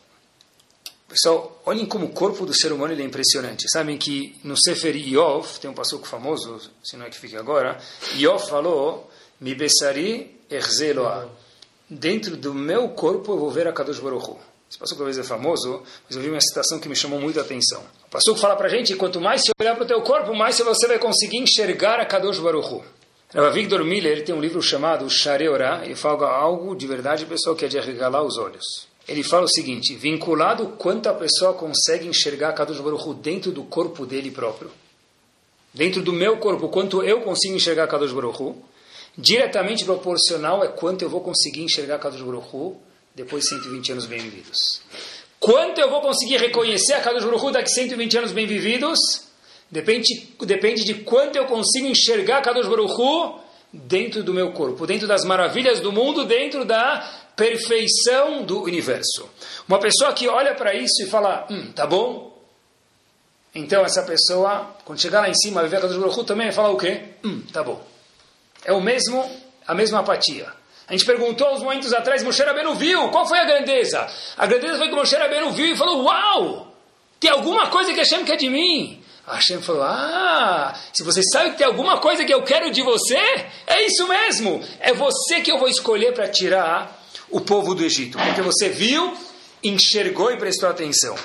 Pessoal, 1.07 1.63
olhem 1.67 1.85
como 1.85 2.07
o 2.07 2.11
corpo 2.11 2.47
do 2.47 2.55
ser 2.55 2.73
humano 2.73 2.95
é 2.95 3.03
impressionante. 3.05 3.71
Sabem 3.71 3.99
que 3.99 4.37
no 4.43 4.57
Sefer 4.57 4.97
Yov, 4.97 5.61
tem 5.61 5.71
um 5.71 5.75
passuco 5.75 6.09
famoso, 6.09 6.59
se 6.83 6.97
não 6.97 7.05
é 7.05 7.11
que 7.11 7.19
fique 7.19 7.37
agora, 7.37 7.79
Yov 8.17 8.49
falou 8.49 9.11
Mi 9.45 9.55
besari 9.55 10.39
erzeloa. 10.51 11.29
Dentro 11.87 12.35
do 12.35 12.55
meu 12.55 12.89
corpo 12.89 13.33
eu 13.33 13.39
vou 13.39 13.51
ver 13.51 13.69
a 13.69 13.75
Kadosh 13.75 14.01
Baruch 14.01 14.31
Hu. 14.31 14.39
Esse 14.71 14.79
passuco 14.79 14.97
talvez 14.97 15.19
é 15.19 15.23
famoso, 15.23 15.83
mas 16.07 16.17
eu 16.17 16.23
vi 16.23 16.31
uma 16.31 16.41
citação 16.41 16.81
que 16.81 16.89
me 16.89 16.97
chamou 16.97 17.21
muito 17.21 17.39
a 17.39 17.43
atenção. 17.43 17.83
O 18.07 18.11
passuco 18.11 18.41
fala 18.41 18.57
para 18.57 18.69
a 18.69 18.71
gente, 18.71 18.97
quanto 18.97 19.21
mais 19.21 19.43
você 19.43 19.53
olhar 19.61 19.75
para 19.75 19.85
o 19.85 19.87
teu 19.87 20.01
corpo, 20.01 20.35
mais 20.35 20.59
você 20.59 20.87
vai 20.87 20.99
conseguir 20.99 21.37
enxergar 21.37 22.01
a 22.01 22.07
Kadosh 22.07 22.39
Baruch 22.39 22.73
Hu. 22.73 22.83
Rav 23.35 23.53
Victor 23.53 23.85
Miller 23.85 24.25
tem 24.25 24.35
um 24.35 24.41
livro 24.41 24.63
chamado 24.63 25.11
Share 25.11 25.47
Ora, 25.47 25.87
e 25.87 25.95
fala 25.95 26.27
algo 26.27 26.75
de 26.75 26.87
verdade, 26.87 27.27
pessoal, 27.27 27.55
que 27.55 27.67
é 27.67 27.69
de 27.69 27.79
arregalar 27.79 28.23
os 28.23 28.39
olhos. 28.39 28.89
ele 29.07 29.23
fala 29.23 29.45
o 29.45 29.49
seguinte, 29.51 29.95
vinculado 29.95 30.69
quanto 30.79 31.07
a 31.11 31.13
pessoa 31.13 31.53
consegue 31.53 32.09
enxergar 32.09 32.55
Kadosh 32.55 32.81
Baruch 32.81 33.07
Hu 33.07 33.13
dentro 33.13 33.53
do 33.53 33.65
corpo 33.65 34.07
dele 34.07 34.31
próprio, 34.31 34.71
dentro 35.75 36.01
do 36.01 36.15
meu 36.15 36.39
corpo, 36.39 36.71
quanto 36.71 37.03
eu 37.03 37.21
consigo 37.21 37.55
enxergar 37.55 37.87
Kadosh 37.87 38.13
Baruch 38.13 38.43
Hu, 38.43 38.65
diretamente 39.17 39.85
proporcional 39.85 40.65
é 40.65 40.69
quanto 40.69 41.03
eu 41.03 41.09
vou 41.09 41.21
conseguir 41.21 41.63
enxergar 41.63 41.99
Kadosh 41.99 42.23
Baruch 42.23 42.77
depois 43.15 43.45
de 43.45 43.51
120 43.51 43.93
anos 43.93 44.07
bem 44.07 44.19
vividos. 44.19 44.59
Quanto 45.39 45.81
eu 45.81 45.91
vou 45.91 46.01
conseguir 46.01 46.39
reconhecer 46.39 46.95
a 46.95 47.01
Kadosh 47.01 47.25
Baruch 47.25 47.53
daqui 47.53 47.71
120 47.71 48.19
anos 48.19 48.33
bem 48.33 48.47
vividos? 48.47 48.99
Depende, 49.71 50.29
depende 50.41 50.85
de 50.85 50.95
quanto 50.95 51.37
eu 51.37 51.47
consigo 51.47 51.87
enxergar 51.87 52.43
Kadosh 52.43 52.67
Baruch 52.67 53.41
dentro 53.73 54.23
do 54.23 54.33
meu 54.33 54.53
corpo, 54.53 54.87
dentro 54.87 55.07
das 55.07 55.25
maravilhas 55.25 55.81
do 55.81 55.93
mundo, 55.93 56.25
dentro 56.25 56.65
da 56.65 57.01
perfeição 57.37 58.45
do 58.45 58.63
universo. 58.63 59.29
Uma 59.69 59.79
pessoa 59.79 60.13
que 60.13 60.29
olha 60.29 60.55
para 60.55 60.75
isso 60.75 61.03
e 61.03 61.07
fala, 61.07 61.47
hum, 61.51 61.73
tá 61.73 61.87
bom. 61.87 62.33
Então 63.55 63.85
essa 63.85 64.03
pessoa, 64.03 64.75
quando 64.85 65.01
chegar 65.01 65.21
lá 65.21 65.29
em 65.29 65.35
cima, 65.35 65.61
vai 65.61 65.69
ver 65.69 65.77
a 65.77 65.81
Kadosh 65.83 65.99
Baruch 65.99 66.25
também 66.25 66.47
vai 66.47 66.55
falar 66.55 66.71
o 66.71 66.77
quê? 66.77 67.01
Hum, 67.25 67.43
tá 67.53 67.63
bom. 67.63 67.94
É 68.65 68.73
o 68.73 68.81
mesmo, 68.81 69.31
a 69.67 69.75
mesma 69.75 70.01
apatia. 70.01 70.47
A 70.87 70.93
gente 70.93 71.05
perguntou 71.05 71.55
uns 71.55 71.63
momentos 71.63 71.93
atrás, 71.93 72.23
Moshe 72.23 72.43
Rabbeinu 72.43 72.75
viu, 72.75 73.09
qual 73.09 73.27
foi 73.27 73.39
a 73.39 73.45
grandeza? 73.45 74.07
A 74.37 74.47
grandeza 74.47 74.79
foi 74.79 74.89
que 74.89 74.95
Moshe 74.95 75.17
Rabbeinu 75.17 75.51
viu 75.53 75.67
e 75.67 75.77
falou, 75.77 76.05
uau, 76.05 76.75
tem 77.19 77.31
alguma 77.31 77.69
coisa 77.69 77.93
que 77.93 77.99
Hashem 77.99 78.25
quer 78.25 78.37
de 78.37 78.51
mim. 78.51 79.03
A 79.27 79.37
Hashem 79.37 79.63
falou, 79.63 79.83
ah, 79.83 80.75
se 80.93 81.03
você 81.03 81.23
sabe 81.23 81.53
que 81.53 81.59
tem 81.59 81.67
alguma 81.67 81.99
coisa 81.99 82.25
que 82.25 82.35
eu 82.35 82.43
quero 82.43 82.71
de 82.71 82.83
você, 82.83 83.19
é 83.67 83.87
isso 83.87 84.07
mesmo. 84.07 84.63
É 84.81 84.93
você 84.93 85.41
que 85.41 85.51
eu 85.51 85.59
vou 85.59 85.69
escolher 85.69 86.13
para 86.13 86.29
tirar 86.29 87.03
o 87.31 87.41
povo 87.41 87.75
do 87.75 87.83
Egito. 87.83 88.19
Porque 88.19 88.43
você 88.43 88.69
viu, 88.69 89.17
enxergou 89.63 90.31
e 90.31 90.37
prestou 90.37 90.69
atenção. 90.69 91.17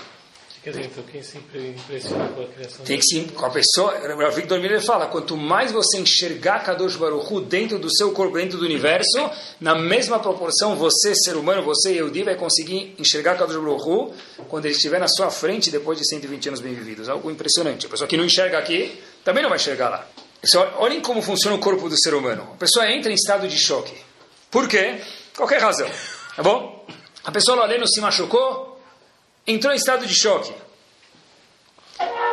Quer 0.62 0.72
dizer, 0.72 0.86
então 0.88 1.04
quem 1.06 1.24
se 1.24 1.38
impressiona 1.38 2.28
com 2.30 2.42
a 2.42 2.48
criação 2.48 2.86
Tem 2.86 2.98
que 2.98 3.06
se, 3.06 3.22
com 3.32 3.46
a 3.46 3.50
pessoa, 3.50 3.94
o 4.28 4.32
Victor 4.32 4.60
Miller 4.60 4.84
fala, 4.84 5.08
quanto 5.08 5.38
mais 5.38 5.72
você 5.72 5.98
enxergar 6.00 6.60
Kadosh 6.66 6.98
Baruch 6.98 7.34
Hu 7.34 7.40
dentro 7.40 7.80
do 7.80 7.90
seu 7.90 8.12
corpo, 8.12 8.36
dentro 8.36 8.58
do 8.58 8.66
universo, 8.66 9.30
na 9.62 9.74
mesma 9.74 10.20
proporção, 10.20 10.76
você, 10.76 11.16
ser 11.16 11.38
humano, 11.38 11.64
você, 11.64 11.94
Yehudi, 11.94 12.24
vai 12.24 12.36
conseguir 12.36 12.94
enxergar 13.00 13.38
Kadosh 13.38 13.56
Baruch 13.56 13.84
Hu 13.84 14.14
quando 14.50 14.66
ele 14.66 14.74
estiver 14.74 15.00
na 15.00 15.08
sua 15.08 15.32
frente 15.32 15.72
depois 15.72 15.98
de 15.98 16.06
120 16.06 16.50
anos 16.50 16.60
bem 16.60 16.74
vividos. 16.74 17.08
Algo 17.08 17.32
impressionante. 17.32 17.86
A 17.86 17.90
pessoa 17.90 18.08
que 18.08 18.18
não 18.18 18.26
enxerga 18.26 18.58
aqui, 18.58 19.02
também 19.24 19.42
não 19.42 19.50
vai 19.50 19.58
enxergar 19.58 19.88
lá. 19.90 20.06
Pessoal, 20.42 20.74
olhem 20.78 21.00
como 21.00 21.22
funciona 21.22 21.56
o 21.56 21.60
corpo 21.60 21.88
do 21.88 21.98
ser 21.98 22.14
humano. 22.14 22.44
A 22.54 22.58
pessoa 22.58 22.90
entra 22.92 23.10
em 23.10 23.16
estado 23.16 23.48
de 23.48 23.58
choque. 23.58 23.96
Por 24.52 24.68
quê? 24.68 25.00
Qualquer 25.38 25.62
razão. 25.62 25.90
Tá 26.36 26.44
bom? 26.44 26.86
A 27.24 27.32
pessoa 27.32 27.58
lá 27.58 27.66
lendo 27.66 27.88
se 27.88 28.02
machucou, 28.02 28.69
entrou 29.46 29.74
em 29.74 29.78
estado 29.78 30.06
de 30.06 30.16
choque. 30.16 30.54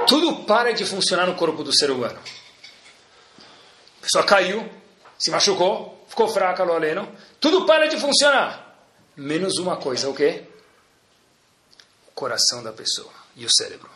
Tudo 0.06 0.44
para 0.44 0.72
de 0.72 0.84
funcionar 0.84 1.26
no 1.26 1.34
corpo 1.34 1.64
do 1.64 1.76
ser 1.76 1.90
humano. 1.90 2.18
A 3.98 4.02
pessoa 4.02 4.24
caiu, 4.24 4.68
se 5.18 5.30
machucou, 5.30 6.04
ficou 6.08 6.28
fraca, 6.28 6.62
Loleno. 6.62 7.10
Tudo 7.40 7.66
para 7.66 7.88
de 7.88 7.98
funcionar. 7.98 8.78
Menos 9.16 9.58
uma 9.58 9.76
coisa, 9.76 10.08
o 10.08 10.14
quê? 10.14 10.44
O 12.08 12.12
coração 12.12 12.62
da 12.62 12.72
pessoa 12.72 13.12
e 13.34 13.44
o 13.44 13.50
cérebro. 13.50 13.90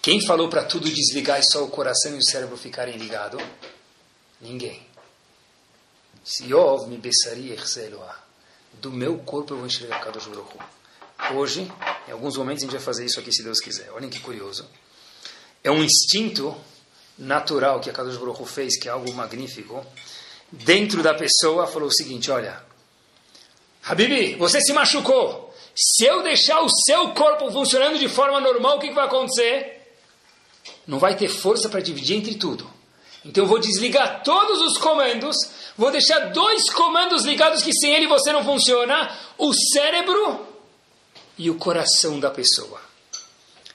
Quem 0.00 0.24
falou 0.24 0.48
para 0.48 0.64
tudo 0.64 0.88
desligar 0.88 1.40
e 1.40 1.42
só 1.42 1.64
o 1.64 1.68
coração 1.68 2.14
e 2.14 2.18
o 2.18 2.24
cérebro 2.24 2.56
ficarem 2.56 2.96
ligados? 2.96 3.42
Ninguém. 4.40 4.86
Se 6.24 6.44
me 6.44 6.96
besaria 6.96 7.56
do 8.74 8.92
meu 8.92 9.18
corpo 9.18 9.54
eu 9.54 9.58
vou 9.58 9.66
enxergar 9.66 10.00
Kadosh 10.00 10.26
Baruch 10.26 10.56
Hoje, 11.34 11.70
em 12.06 12.12
alguns 12.12 12.36
momentos, 12.36 12.62
a 12.62 12.66
gente 12.66 12.76
vai 12.76 12.84
fazer 12.84 13.04
isso 13.04 13.18
aqui, 13.18 13.32
se 13.32 13.42
Deus 13.42 13.60
quiser. 13.60 13.90
Olhem 13.92 14.08
que 14.08 14.20
curioso. 14.20 14.68
É 15.62 15.70
um 15.70 15.82
instinto 15.82 16.56
natural 17.18 17.80
que 17.80 17.90
a 17.90 17.92
Kadosh 17.92 18.16
Baruch 18.16 18.44
fez, 18.46 18.78
que 18.78 18.88
é 18.88 18.92
algo 18.92 19.12
magnífico. 19.12 19.84
Dentro 20.52 21.02
da 21.02 21.14
pessoa, 21.14 21.66
falou 21.66 21.88
o 21.88 21.92
seguinte, 21.92 22.30
olha... 22.30 22.62
Habibi, 23.84 24.34
você 24.34 24.60
se 24.60 24.72
machucou. 24.72 25.54
Se 25.74 26.04
eu 26.04 26.22
deixar 26.22 26.60
o 26.60 26.68
seu 26.68 27.10
corpo 27.10 27.50
funcionando 27.50 27.98
de 27.98 28.08
forma 28.08 28.40
normal, 28.40 28.76
o 28.76 28.80
que, 28.80 28.88
que 28.88 28.94
vai 28.94 29.06
acontecer? 29.06 29.94
Não 30.86 30.98
vai 30.98 31.16
ter 31.16 31.28
força 31.28 31.68
para 31.68 31.80
dividir 31.80 32.16
entre 32.16 32.34
tudo. 32.34 32.68
Então 33.24 33.44
eu 33.44 33.48
vou 33.48 33.58
desligar 33.58 34.22
todos 34.22 34.60
os 34.60 34.78
comandos, 34.78 35.36
vou 35.76 35.90
deixar 35.90 36.30
dois 36.30 36.70
comandos 36.70 37.24
ligados 37.24 37.62
que 37.62 37.72
sem 37.72 37.92
ele 37.92 38.06
você 38.06 38.32
não 38.32 38.44
funciona, 38.44 39.12
o 39.36 39.52
cérebro 39.52 40.46
e 41.38 41.50
o 41.50 41.56
coração 41.56 42.18
da 42.18 42.30
pessoa. 42.30 42.80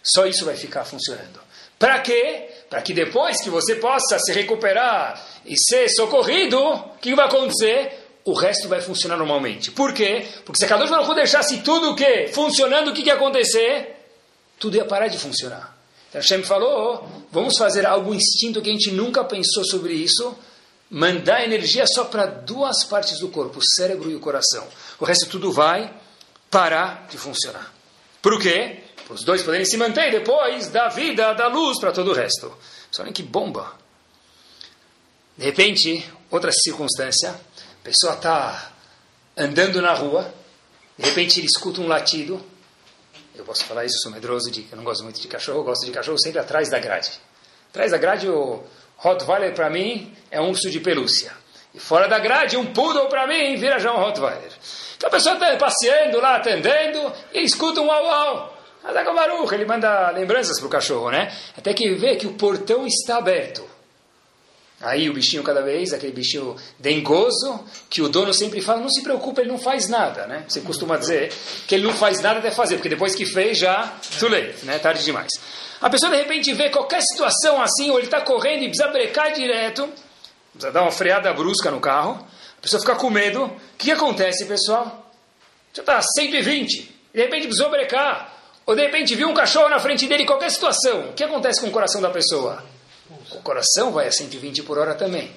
Só 0.04 0.26
isso 0.26 0.45
vai 0.45 0.56
ficar 0.56 0.84
funcionando. 0.84 1.39
Para 1.78 2.00
quê? 2.00 2.50
Para 2.69 2.82
que 2.82 2.93
depois 2.93 3.41
que 3.41 3.50
você 3.50 3.76
possa 3.76 4.17
se 4.19 4.32
recuperar 4.32 5.19
e 5.45 5.56
ser 5.58 5.89
socorrido, 5.89 6.60
o 6.60 6.97
que 7.02 7.15
vai 7.15 7.26
acontecer? 7.26 8.00
O 8.24 8.34
resto 8.34 8.67
vai 8.67 8.82
funcionar 8.82 9.17
normalmente. 9.17 9.71
Por 9.71 9.93
quê? 9.93 10.28
Porque 10.45 10.60
se 10.60 10.65
a 10.65 10.67
Kadosh 10.67 10.89
Baruch 10.89 11.15
deixasse 11.15 11.58
tudo 11.62 11.91
o 11.91 11.95
que 11.95 12.28
funcionando, 12.28 12.89
o 12.89 12.93
que, 12.93 13.02
que 13.02 13.10
ia 13.10 13.15
acontecer? 13.15 13.95
Tudo 14.60 14.78
ia 14.78 14.86
parar 14.86 15.08
de 15.08 15.17
funcionar. 15.17 15.76
Então 16.10 16.21
Hashem 16.21 16.43
falou, 16.43 17.08
vamos 17.32 17.58
fazer 17.58 17.86
algo 17.86 18.13
instinto 18.13 18.62
que 18.62 18.69
a 18.69 18.74
gente 18.74 18.91
nunca 18.91 19.24
pensou 19.24 19.63
sobre 19.65 19.93
isso, 19.93 20.38
mandar 20.89 21.43
energia 21.43 21.86
só 21.88 22.04
para 22.04 22.26
duas 22.26 22.84
partes 22.84 23.17
do 23.17 23.30
corpo, 23.30 23.60
o 23.60 23.65
cérebro 23.76 24.12
e 24.12 24.15
o 24.15 24.19
coração. 24.19 24.67
O 25.00 25.06
resto 25.06 25.26
tudo 25.28 25.52
vai 25.52 25.91
parar 26.51 27.07
de 27.09 27.17
funcionar. 27.17 27.73
Por 28.21 28.39
quê? 28.39 28.83
Para 29.05 29.15
os 29.15 29.23
dois 29.23 29.41
poderem 29.41 29.65
se 29.65 29.77
manter 29.77 30.11
depois 30.11 30.67
dar 30.67 30.89
vida, 30.89 31.33
dar 31.33 31.47
luz 31.47 31.79
para 31.79 31.91
todo 31.91 32.11
o 32.11 32.13
resto. 32.13 32.55
Só 32.91 33.03
que 33.05 33.23
bomba. 33.23 33.73
De 35.37 35.45
repente, 35.45 36.07
outra 36.29 36.51
circunstância, 36.51 37.31
a 37.31 37.83
pessoa 37.83 38.13
está 38.13 38.73
andando 39.35 39.81
na 39.81 39.93
rua, 39.93 40.31
de 40.97 41.05
repente 41.05 41.39
ele 41.39 41.47
escuta 41.47 41.81
um 41.81 41.87
latido. 41.87 42.45
Eu 43.33 43.45
posso 43.45 43.63
falar 43.63 43.85
isso, 43.85 43.97
sou 43.99 44.11
medroso 44.11 44.51
de 44.51 44.67
eu 44.69 44.77
não 44.77 44.83
gosto 44.83 45.03
muito 45.03 45.19
de 45.19 45.27
cachorro, 45.27 45.63
gosto 45.63 45.85
de 45.85 45.91
cachorro 45.91 46.19
sempre 46.19 46.39
atrás 46.39 46.69
da 46.69 46.79
grade. 46.79 47.11
Atrás 47.69 47.91
da 47.91 47.97
grade, 47.97 48.29
o 48.29 48.61
Rottweiler 48.97 49.55
para 49.55 49.69
mim 49.69 50.13
é 50.29 50.39
um 50.39 50.49
urso 50.49 50.69
de 50.69 50.79
pelúcia. 50.81 51.31
E 51.73 51.79
fora 51.79 52.07
da 52.07 52.19
grade, 52.19 52.57
um 52.57 52.73
poodle 52.73 53.07
para 53.07 53.25
mim 53.25 53.55
vira 53.55 53.79
já 53.79 53.93
um 53.93 53.97
Rottweiler. 53.97 54.51
Então 55.01 55.09
a 55.09 55.13
pessoa 55.13 55.33
está 55.33 55.57
passeando 55.57 56.21
lá, 56.21 56.35
atendendo, 56.35 57.11
e 57.33 57.39
escuta 57.39 57.81
um 57.81 57.87
uau-uau. 57.87 58.55
Baruch, 58.83 59.51
ele 59.51 59.65
manda 59.65 60.11
lembranças 60.11 60.59
para 60.59 60.67
o 60.67 60.69
cachorro, 60.69 61.09
né? 61.09 61.35
Até 61.57 61.73
que 61.73 61.95
vê 61.95 62.17
que 62.17 62.27
o 62.27 62.33
portão 62.33 62.85
está 62.85 63.17
aberto. 63.17 63.67
Aí 64.79 65.09
o 65.09 65.13
bichinho 65.13 65.41
cada 65.41 65.63
vez, 65.63 65.91
aquele 65.91 66.11
bichinho 66.11 66.55
dengoso, 66.77 67.65
que 67.89 67.99
o 68.03 68.09
dono 68.09 68.31
sempre 68.31 68.61
fala, 68.61 68.79
não 68.79 68.91
se 68.91 69.01
preocupe, 69.01 69.41
ele 69.41 69.49
não 69.49 69.57
faz 69.57 69.89
nada, 69.89 70.27
né? 70.27 70.45
Você 70.47 70.61
costuma 70.61 70.97
dizer 70.97 71.33
que 71.67 71.73
ele 71.73 71.83
não 71.83 71.93
faz 71.93 72.21
nada 72.21 72.37
até 72.37 72.51
fazer, 72.51 72.75
porque 72.75 72.89
depois 72.89 73.15
que 73.15 73.25
fez 73.25 73.57
já, 73.57 73.91
too 74.19 74.29
late, 74.29 74.63
né? 74.65 74.77
Tarde 74.77 75.03
demais. 75.03 75.31
A 75.81 75.89
pessoa 75.89 76.11
de 76.11 76.17
repente 76.17 76.53
vê 76.53 76.69
qualquer 76.69 77.01
situação 77.01 77.59
assim, 77.59 77.89
ou 77.89 77.97
ele 77.97 78.05
está 78.05 78.21
correndo 78.21 78.65
e 78.65 78.67
precisa 78.67 78.87
brecar 78.89 79.33
direto, 79.33 79.89
precisa 80.51 80.71
dar 80.71 80.83
uma 80.83 80.91
freada 80.91 81.33
brusca 81.33 81.71
no 81.71 81.79
carro, 81.79 82.23
a 82.62 82.63
pessoa 82.63 82.80
fica 82.80 82.95
com 82.95 83.10
medo. 83.10 83.45
O 83.45 83.60
que, 83.76 83.89
acontece, 83.89 84.45
pessoal? 84.45 85.12
Já 85.74 85.82
está 85.82 86.00
120, 86.00 86.95
de 87.12 87.19
repente 87.19 87.47
precisou 87.47 87.71
brecar. 87.71 88.38
Ou 88.67 88.76
de 88.76 88.84
repente 88.84 89.15
viu 89.15 89.28
um 89.28 89.34
cachorro 89.34 89.67
na 89.67 89.80
frente 89.80 90.06
dele, 90.06 90.26
qualquer 90.26 90.52
situação. 90.52 91.10
O 91.10 91.13
que 91.13 91.24
acontece 91.24 91.60
com 91.60 91.67
o 91.67 91.71
coração 91.71 92.00
da 92.00 92.12
pessoa? 92.12 92.63
O 93.32 93.41
coração 93.41 93.91
vai 93.91 94.08
a 94.08 94.12
120 94.12 94.62
por 94.62 94.78
hora 94.78 94.93
também. 94.93 95.32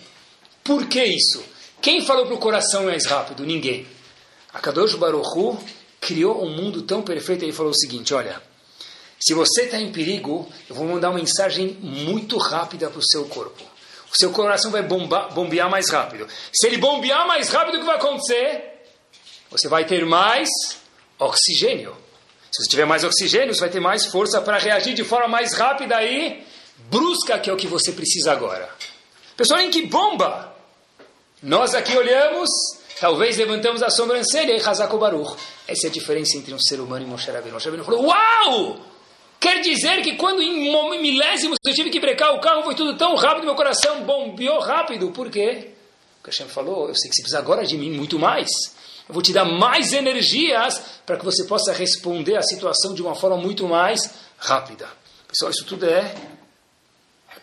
Por 0.62 0.86
que 0.86 1.02
isso? 1.02 1.42
Quem 1.80 2.04
falou 2.04 2.26
para 2.26 2.34
o 2.34 2.38
coração 2.38 2.84
mais 2.84 3.06
rápido? 3.06 3.46
Ninguém. 3.46 3.86
A 4.52 4.60
Kadosh 4.60 4.94
Baruch 4.94 5.26
Hu 5.34 5.58
criou 5.98 6.44
um 6.44 6.50
mundo 6.50 6.82
tão 6.82 7.00
perfeito. 7.00 7.42
Ele 7.42 7.52
falou 7.52 7.72
o 7.72 7.74
seguinte: 7.74 8.12
olha, 8.12 8.38
se 9.18 9.32
você 9.32 9.62
está 9.62 9.80
em 9.80 9.90
perigo, 9.90 10.46
eu 10.68 10.76
vou 10.76 10.86
mandar 10.86 11.08
uma 11.08 11.18
mensagem 11.18 11.78
muito 11.80 12.36
rápida 12.36 12.90
para 12.90 12.98
o 12.98 13.04
seu 13.04 13.24
corpo 13.24 13.73
o 14.14 14.16
seu 14.16 14.30
coração 14.30 14.70
vai 14.70 14.82
bomba, 14.82 15.28
bombear 15.34 15.68
mais 15.68 15.90
rápido. 15.90 16.28
Se 16.52 16.66
ele 16.68 16.76
bombear 16.78 17.26
mais 17.26 17.48
rápido, 17.48 17.76
o 17.76 17.80
que 17.80 17.86
vai 17.86 17.96
acontecer? 17.96 18.62
Você 19.50 19.68
vai 19.68 19.84
ter 19.84 20.06
mais 20.06 20.48
oxigênio. 21.18 21.96
Se 22.50 22.62
você 22.62 22.70
tiver 22.70 22.84
mais 22.84 23.02
oxigênio, 23.02 23.52
você 23.52 23.60
vai 23.60 23.70
ter 23.70 23.80
mais 23.80 24.06
força 24.06 24.40
para 24.40 24.58
reagir 24.58 24.94
de 24.94 25.02
forma 25.02 25.26
mais 25.26 25.54
rápida 25.54 26.00
e 26.04 26.44
brusca, 26.88 27.38
que 27.40 27.50
é 27.50 27.52
o 27.52 27.56
que 27.56 27.66
você 27.66 27.90
precisa 27.90 28.30
agora. 28.30 28.68
Pessoal, 29.36 29.60
em 29.60 29.70
que 29.70 29.86
bomba! 29.86 30.54
Nós 31.42 31.74
aqui 31.74 31.96
olhamos, 31.96 32.48
talvez 33.00 33.36
levantamos 33.36 33.82
a 33.82 33.90
sobrancelha 33.90 34.52
e 34.52 34.60
Hazako 34.60 34.96
Baruch. 34.96 35.36
Essa 35.66 35.88
é 35.88 35.90
a 35.90 35.92
diferença 35.92 36.38
entre 36.38 36.54
um 36.54 36.58
ser 36.60 36.78
humano 36.80 37.04
e 37.04 37.08
Moshe 37.08 37.30
Rabbeinu. 37.30 37.54
Moshe 37.54 37.64
Rabbeinu 37.68 37.84
falou, 37.84 38.06
uau! 38.06 38.93
Quer 39.44 39.60
dizer 39.60 40.00
que 40.00 40.16
quando 40.16 40.40
em 40.40 41.02
milésimos 41.02 41.58
eu 41.62 41.74
tive 41.74 41.90
que 41.90 42.00
brecar 42.00 42.34
o 42.34 42.40
carro, 42.40 42.62
foi 42.62 42.74
tudo 42.74 42.96
tão 42.96 43.14
rápido, 43.14 43.44
meu 43.44 43.54
coração 43.54 44.02
bombeou 44.02 44.58
rápido. 44.58 45.10
Por 45.10 45.30
quê? 45.30 45.72
Porque 46.16 46.30
Hashem 46.30 46.48
falou, 46.48 46.88
eu 46.88 46.94
sei 46.94 47.10
que 47.10 47.16
você 47.16 47.20
precisa 47.20 47.40
agora 47.40 47.66
de 47.66 47.76
mim 47.76 47.90
muito 47.90 48.18
mais. 48.18 48.48
Eu 49.06 49.12
vou 49.12 49.22
te 49.22 49.34
dar 49.34 49.44
mais 49.44 49.92
energias 49.92 50.82
para 51.04 51.18
que 51.18 51.24
você 51.26 51.44
possa 51.44 51.74
responder 51.74 52.36
à 52.36 52.42
situação 52.42 52.94
de 52.94 53.02
uma 53.02 53.14
forma 53.14 53.36
muito 53.36 53.68
mais 53.68 54.14
rápida. 54.38 54.88
Pessoal, 55.28 55.50
isso 55.50 55.66
tudo 55.66 55.84
é 55.84 56.14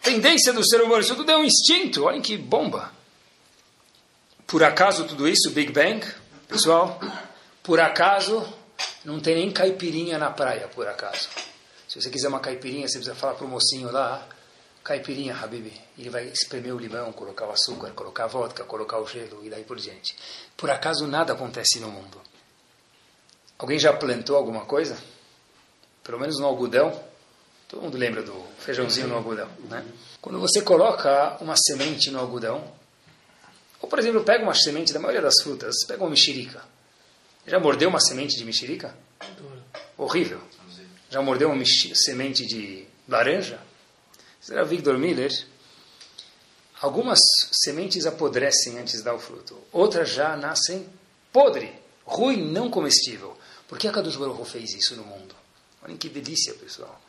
tendência 0.01 0.51
do 0.51 0.67
ser 0.67 0.81
humano, 0.81 1.01
isso 1.01 1.15
tudo 1.15 1.29
é 1.29 1.37
um 1.37 1.43
instinto. 1.43 2.05
Olhem 2.05 2.19
que 2.19 2.35
bomba. 2.35 2.91
Por 4.47 4.63
acaso 4.63 5.03
tudo 5.03 5.27
isso, 5.27 5.51
Big 5.51 5.71
Bang, 5.71 6.03
pessoal? 6.47 6.99
Por 7.61 7.79
acaso 7.79 8.43
não 9.05 9.19
tem 9.19 9.35
nem 9.35 9.51
caipirinha 9.51 10.17
na 10.17 10.31
praia, 10.31 10.67
por 10.67 10.87
acaso. 10.87 11.29
Se 11.91 12.01
você 12.01 12.09
quiser 12.09 12.29
uma 12.29 12.39
caipirinha, 12.39 12.87
você 12.87 12.99
precisa 12.99 13.13
falar 13.13 13.33
para 13.33 13.45
o 13.45 13.49
mocinho 13.49 13.91
lá, 13.91 14.25
caipirinha, 14.81 15.35
Habibi. 15.35 15.73
Ele 15.99 16.09
vai 16.09 16.25
espremer 16.29 16.73
o 16.73 16.79
limão, 16.79 17.11
colocar 17.11 17.45
o 17.47 17.51
açúcar, 17.51 17.91
colocar 17.91 18.23
a 18.23 18.27
vodka, 18.27 18.63
colocar 18.63 18.97
o 18.97 19.05
gelo 19.05 19.45
e 19.45 19.49
daí 19.49 19.65
por 19.65 19.75
diante. 19.75 20.15
Por 20.55 20.69
acaso 20.69 21.05
nada 21.05 21.33
acontece 21.33 21.81
no 21.81 21.89
mundo. 21.91 22.17
Alguém 23.59 23.77
já 23.77 23.91
plantou 23.91 24.37
alguma 24.37 24.63
coisa? 24.63 24.97
Pelo 26.01 26.17
menos 26.17 26.39
no 26.39 26.45
algodão? 26.45 26.97
Todo 27.67 27.81
mundo 27.81 27.97
lembra 27.97 28.23
do 28.23 28.41
feijãozinho 28.59 29.09
no 29.09 29.15
algodão, 29.15 29.49
né? 29.69 29.85
Quando 30.21 30.39
você 30.39 30.61
coloca 30.61 31.35
uma 31.41 31.57
semente 31.57 32.09
no 32.09 32.19
algodão, 32.19 32.71
ou 33.81 33.89
por 33.89 33.99
exemplo, 33.99 34.23
pega 34.23 34.41
uma 34.41 34.55
semente 34.55 34.93
da 34.93 34.99
maioria 34.99 35.21
das 35.21 35.41
frutas, 35.43 35.75
pega 35.85 36.01
uma 36.01 36.11
mexerica. 36.11 36.63
Já 37.45 37.59
mordeu 37.59 37.89
uma 37.89 37.99
semente 37.99 38.37
de 38.37 38.45
mexerica? 38.45 38.95
Horrível. 39.97 40.39
Já 41.11 41.21
mordeu 41.21 41.51
uma 41.51 41.65
semente 41.65 42.45
de 42.45 42.85
laranja? 43.07 43.59
Será 44.39 44.63
Victor 44.63 44.97
Miller? 44.97 45.29
Algumas 46.81 47.19
sementes 47.51 48.05
apodrecem 48.05 48.79
antes 48.79 48.99
de 48.99 49.03
dar 49.03 49.13
o 49.13 49.19
fruto. 49.19 49.57
Outras 49.73 50.09
já 50.09 50.37
nascem 50.37 50.87
podre, 51.31 51.69
ruim, 52.05 52.49
não 52.49 52.71
comestível. 52.71 53.37
Por 53.67 53.77
que 53.77 53.89
a 53.89 53.91
Kadosh 53.91 54.15
Baruch 54.15 54.49
fez 54.49 54.73
isso 54.73 54.95
no 54.95 55.03
mundo? 55.03 55.35
Olhem 55.83 55.97
que 55.97 56.07
delícia, 56.07 56.53
pessoal. 56.53 56.99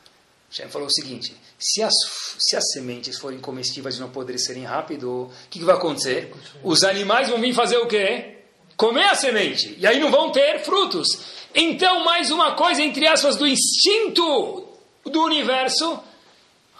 Shem 0.51 0.69
falou 0.69 0.89
o 0.89 0.93
seguinte: 0.93 1.35
se 1.57 1.81
as, 1.81 1.95
se 2.39 2.57
as 2.57 2.73
sementes 2.73 3.19
forem 3.19 3.39
comestíveis 3.39 3.97
e 3.97 4.01
não 4.01 4.09
apodrecerem 4.09 4.65
rápido, 4.65 5.09
o 5.11 5.33
que, 5.49 5.61
que 5.61 5.65
vai 5.65 5.77
acontecer? 5.77 6.35
Os 6.63 6.83
animais 6.83 7.29
vão 7.29 7.41
vir 7.41 7.55
fazer 7.55 7.79
o 7.79 7.87
quê? 7.87 8.39
Comer 8.77 9.05
a 9.05 9.15
semente. 9.15 9.77
E 9.79 9.87
aí 9.87 10.01
não 10.01 10.11
vão 10.11 10.33
ter 10.33 10.59
frutos. 10.65 11.07
Então, 11.55 12.05
mais 12.05 12.31
uma 12.31 12.55
coisa, 12.55 12.83
entre 12.83 13.07
aspas, 13.07 13.37
do 13.37 13.47
instinto 13.47 14.69
do 15.05 15.23
universo 15.23 16.01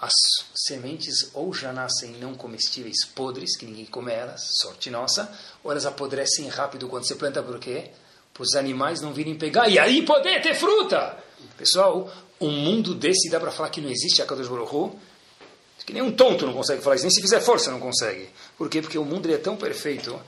as 0.03 0.13
sementes 0.53 1.31
ou 1.33 1.55
já 1.55 1.73
nascem 1.73 2.11
não 2.19 2.35
comestíveis 2.35 3.05
podres, 3.15 3.57
que 3.57 3.65
ninguém 3.65 3.87
come 3.87 4.11
elas, 4.11 4.49
sorte 4.61 4.91
nossa, 4.91 5.33
ou 5.63 5.71
elas 5.71 5.87
apodrecem 5.87 6.49
rápido 6.49 6.89
quando 6.89 7.07
você 7.07 7.15
planta, 7.15 7.41
por 7.41 7.61
quê? 7.61 7.93
Para 8.35 8.43
os 8.43 8.57
animais 8.57 9.01
não 9.01 9.13
virem 9.13 9.37
pegar 9.37 9.69
e 9.69 9.79
aí 9.79 10.03
poder 10.03 10.43
ter 10.43 10.57
fruta. 10.57 11.17
Pessoal, 11.57 12.13
um 12.41 12.51
mundo 12.51 12.97
desse 12.97 13.31
dá 13.31 13.39
para 13.39 13.53
falar 13.53 13.71
que 13.71 13.81
não 13.81 13.89
existe 13.89 14.21
a 14.21 14.27
Kadosh 14.27 14.49
Baruch 14.49 14.97
que 15.87 15.93
nem 15.93 16.03
um 16.03 16.11
tonto 16.11 16.47
não 16.47 16.53
consegue 16.53 16.83
falar 16.83 16.97
isso, 16.97 17.05
nem 17.05 17.13
se 17.13 17.21
fizer 17.21 17.41
força 17.41 17.71
não 17.71 17.79
consegue. 17.79 18.29
Por 18.59 18.69
quê? 18.69 18.83
Porque 18.83 18.99
o 18.99 19.05
mundo 19.05 19.33
é 19.33 19.39
tão 19.39 19.57
perfeito 19.57 20.21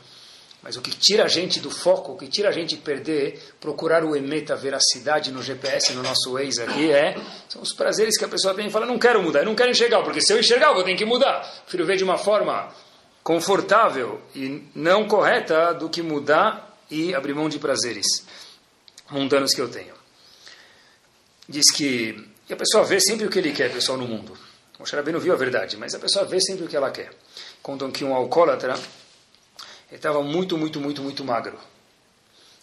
mas 0.65 0.79
o 0.79 0.81
que 0.81 0.91
tira 0.91 1.25
a 1.25 1.29
gente 1.29 1.61
do 1.61 1.71
foco, 1.71 2.13
o 2.13 2.17
que 2.17 2.27
tira 2.27 2.49
a 2.49 2.53
gente 2.53 2.75
perder, 2.79 3.39
procurar 3.61 4.03
o 4.03 4.17
emeta, 4.17 4.55
a 4.55 4.57
veracidade 4.57 5.31
no 5.31 5.43
GPS, 5.43 5.93
no 5.93 6.03
nosso 6.03 6.33
Waze 6.33 6.63
aqui, 6.63 6.91
é, 6.91 7.15
são 7.51 7.61
os 7.61 7.75
prazeres 7.75 8.17
que 8.17 8.25
a 8.25 8.29
pessoa 8.29 8.55
tem 8.55 8.69
e 8.69 8.71
fala, 8.71 8.87
não 8.87 8.99
quero 8.99 9.23
mudar, 9.23 9.41
eu 9.41 9.45
não 9.45 9.55
quero 9.55 9.71
enxergar, 9.71 10.03
porque 10.03 10.23
se 10.23 10.33
eu 10.33 10.41
enxergar, 10.41 10.69
eu 10.69 10.75
vou 10.75 10.83
ter 10.83 10.97
que 10.97 11.05
mudar. 11.05 11.41
Prefiro 11.65 11.85
ver 11.85 11.99
de 11.99 12.05
uma 12.05 12.17
forma 12.17 12.73
confortável 13.23 14.23
e 14.35 14.65
não 14.75 15.07
correta 15.07 15.75
do 15.75 15.91
que 15.91 16.01
mudar 16.01 16.75
e 16.91 17.15
abrir 17.15 17.35
mão 17.35 17.51
de 17.51 17.59
prazeres 17.59 18.07
mundanos 19.11 19.53
que 19.53 19.61
eu 19.61 19.69
tenho. 19.69 19.93
Diz 21.47 21.71
que 21.75 22.27
a 22.51 22.57
pessoa 22.57 22.85
vê 22.85 22.99
sempre 23.01 23.27
o 23.27 23.31
que 23.31 23.39
ele 23.39 23.53
quer, 23.53 23.71
pessoal, 23.71 23.99
no 23.99 24.09
mundo. 24.09 24.33
O 24.79 24.87
Xarabino 24.87 25.21
viu 25.21 25.35
a 25.35 25.37
verdade, 25.37 25.77
mas 25.77 25.95
a 25.95 25.99
pessoa 25.99 26.25
vê 26.25 26.41
sempre 26.41 26.65
o 26.65 26.69
que 26.69 26.77
ela 26.77 26.91
quer. 26.91 27.11
Contam 27.63 27.91
que 27.91 28.03
um 28.03 28.15
alcoólatra 28.15 28.75
ele 29.95 29.99
estava 30.01 30.25
muito, 30.25 30.59
muito, 30.59 30.81
muito, 30.81 31.01
muito 31.03 31.25
magro. 31.25 31.57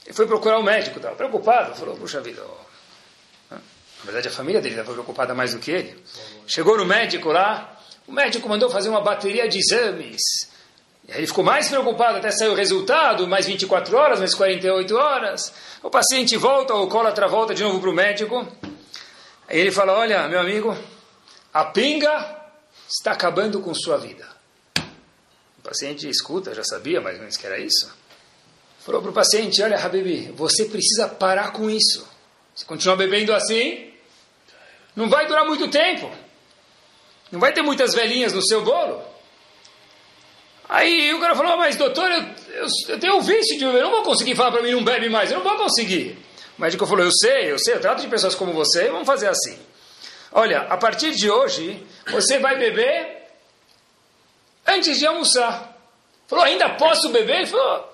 Ele 0.06 0.14
foi 0.14 0.28
procurar 0.28 0.60
o 0.60 0.64
médico, 0.64 0.98
estava 0.98 1.16
preocupado. 1.16 1.74
Falou, 1.76 1.96
puxa 1.96 2.20
vida, 2.20 2.44
ó. 2.44 3.56
na 3.56 4.04
verdade 4.04 4.28
a 4.28 4.32
família 4.32 4.60
dele 4.60 4.76
estava 4.76 4.92
preocupada 4.92 5.34
mais 5.34 5.54
do 5.54 5.60
que 5.60 5.72
ele. 5.72 6.04
Chegou 6.46 6.78
no 6.78 6.84
médico 6.84 7.32
lá, 7.32 7.80
o 8.06 8.12
médico 8.12 8.50
mandou 8.50 8.70
fazer 8.70 8.90
uma 8.90 9.00
bateria 9.00 9.48
de 9.48 9.60
exames. 9.60 10.22
E 11.08 11.14
aí 11.14 11.20
ele 11.20 11.28
ficou 11.28 11.42
mais 11.42 11.70
preocupado, 11.70 12.18
até 12.18 12.32
saiu 12.32 12.52
o 12.52 12.56
resultado, 12.56 13.26
mais 13.26 13.46
24 13.46 13.96
horas, 13.96 14.20
mais 14.20 14.36
48 14.36 14.94
horas. 14.94 15.54
O 15.82 15.90
paciente 15.90 16.36
volta, 16.36 16.74
o 16.74 16.80
alcoólatra 16.80 17.30
volta 17.30 17.56
de 17.56 17.64
novo 17.64 17.80
para 17.80 17.90
o 17.92 17.94
médico. 17.94 18.46
Aí 19.48 19.58
ele 19.58 19.72
fala, 19.72 19.94
olha, 19.94 20.28
meu 20.28 20.42
amigo, 20.42 20.78
a 21.54 21.64
pinga 21.64 22.42
está 22.90 23.14
acabando 23.14 23.62
com 23.62 23.74
sua 23.74 23.98
vida. 23.98 24.41
O 25.62 25.70
paciente 25.70 26.10
escuta, 26.10 26.56
já 26.56 26.64
sabia 26.64 27.00
mais 27.00 27.16
ou 27.16 27.22
menos 27.22 27.38
que 27.38 27.46
era 27.46 27.60
isso. 27.60 27.92
Falou 28.80 29.00
para 29.00 29.12
o 29.12 29.14
paciente: 29.14 29.62
Olha, 29.62 29.78
Habibi, 29.78 30.32
você 30.36 30.66
precisa 30.66 31.08
parar 31.08 31.52
com 31.52 31.70
isso. 31.70 32.08
Se 32.56 32.66
continuar 32.66 32.96
bebendo 32.96 33.32
assim, 33.32 33.94
não 34.96 35.08
vai 35.08 35.28
durar 35.28 35.46
muito 35.46 35.70
tempo. 35.70 36.12
Não 37.32 37.40
vai 37.40 37.54
ter 37.54 37.62
muitas 37.62 37.94
velhinhas 37.94 38.34
no 38.34 38.42
seu 38.42 38.64
bolo. 38.64 39.04
Aí 40.68 41.14
o 41.14 41.20
cara 41.20 41.36
falou: 41.36 41.56
Mas 41.58 41.76
doutor, 41.76 42.12
eu, 42.12 42.22
eu, 42.56 42.68
eu 42.90 43.00
tenho 43.00 43.18
um 43.18 43.22
vício 43.22 43.56
de 43.56 43.64
beber, 43.64 43.82
eu 43.82 43.84
não 43.84 43.92
vou 43.92 44.04
conseguir 44.04 44.36
falar 44.36 44.52
para 44.52 44.64
mim 44.64 44.72
não 44.72 44.84
bebe 44.84 45.10
mais, 45.10 45.32
eu 45.32 45.38
não 45.38 45.44
vou 45.44 45.58
conseguir. 45.58 46.18
O 46.58 46.62
médico 46.62 46.88
falou: 46.88 47.06
Eu 47.06 47.12
sei, 47.12 47.52
eu 47.52 47.60
sei, 47.60 47.76
eu 47.76 47.80
trato 47.80 48.02
de 48.02 48.08
pessoas 48.08 48.34
como 48.34 48.52
você, 48.52 48.90
vamos 48.90 49.06
fazer 49.06 49.28
assim. 49.28 49.60
Olha, 50.32 50.62
a 50.62 50.78
partir 50.78 51.12
de 51.12 51.30
hoje, 51.30 51.86
você 52.10 52.40
vai 52.40 52.58
beber 52.58 53.21
antes 54.74 54.98
de 54.98 55.06
almoçar. 55.06 55.78
Falou, 56.28 56.46
ainda 56.46 56.70
posso 56.76 57.10
beber? 57.10 57.38
Ele 57.38 57.46
falou, 57.48 57.94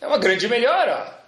é 0.00 0.06
uma 0.06 0.18
grande 0.18 0.48
melhora. 0.48 1.18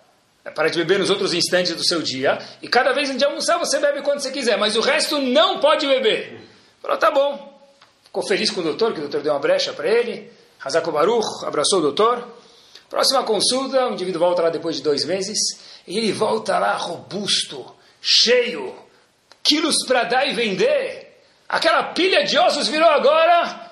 É 0.45 0.51
para 0.51 0.69
de 0.69 0.79
beber 0.79 0.99
nos 0.99 1.09
outros 1.09 1.33
instantes 1.33 1.75
do 1.75 1.87
seu 1.87 2.03
dia. 2.03 2.39
E 2.61 2.69
cada 2.69 2.93
vez 2.93 3.09
antes 3.09 3.19
de 3.19 3.25
almoçar 3.25 3.59
você 3.59 3.79
bebe 3.79 4.03
quando 4.03 4.21
você 4.21 4.33
quiser. 4.33 4.59
Mas 4.59 4.75
o 4.77 4.81
resto 4.81 5.21
não 5.21 5.61
pode 5.61 5.87
beber. 5.87 6.41
Falou, 6.81 6.97
tá 6.99 7.11
bom. 7.11 7.61
Ficou 8.05 8.27
feliz 8.27 8.51
com 8.51 8.61
o 8.61 8.65
doutor, 8.65 8.93
que 8.93 8.99
o 8.99 9.03
doutor 9.03 9.23
deu 9.23 9.33
uma 9.33 9.39
brecha 9.39 9.73
para 9.73 9.89
ele. 9.89 10.31
Hazako 10.63 10.91
Baruch 10.91 11.45
abraçou 11.45 11.79
o 11.79 11.83
doutor. 11.83 12.27
Próxima 12.91 13.23
consulta, 13.23 13.87
o 13.87 13.93
indivíduo 13.93 14.21
volta 14.21 14.43
lá 14.43 14.51
depois 14.51 14.77
de 14.77 14.83
dois 14.83 15.05
meses. 15.05 15.39
E 15.87 15.97
ele 15.97 16.13
volta 16.13 16.59
lá 16.59 16.75
robusto, 16.75 17.65
cheio, 18.01 18.75
quilos 19.43 19.77
para 19.87 20.05
dar 20.05 20.27
e 20.27 20.35
vender. 20.35 21.23
Aquela 21.49 21.85
pilha 21.85 22.25
de 22.25 22.37
ossos 22.39 22.69
virou 22.69 22.89
agora 22.89 23.72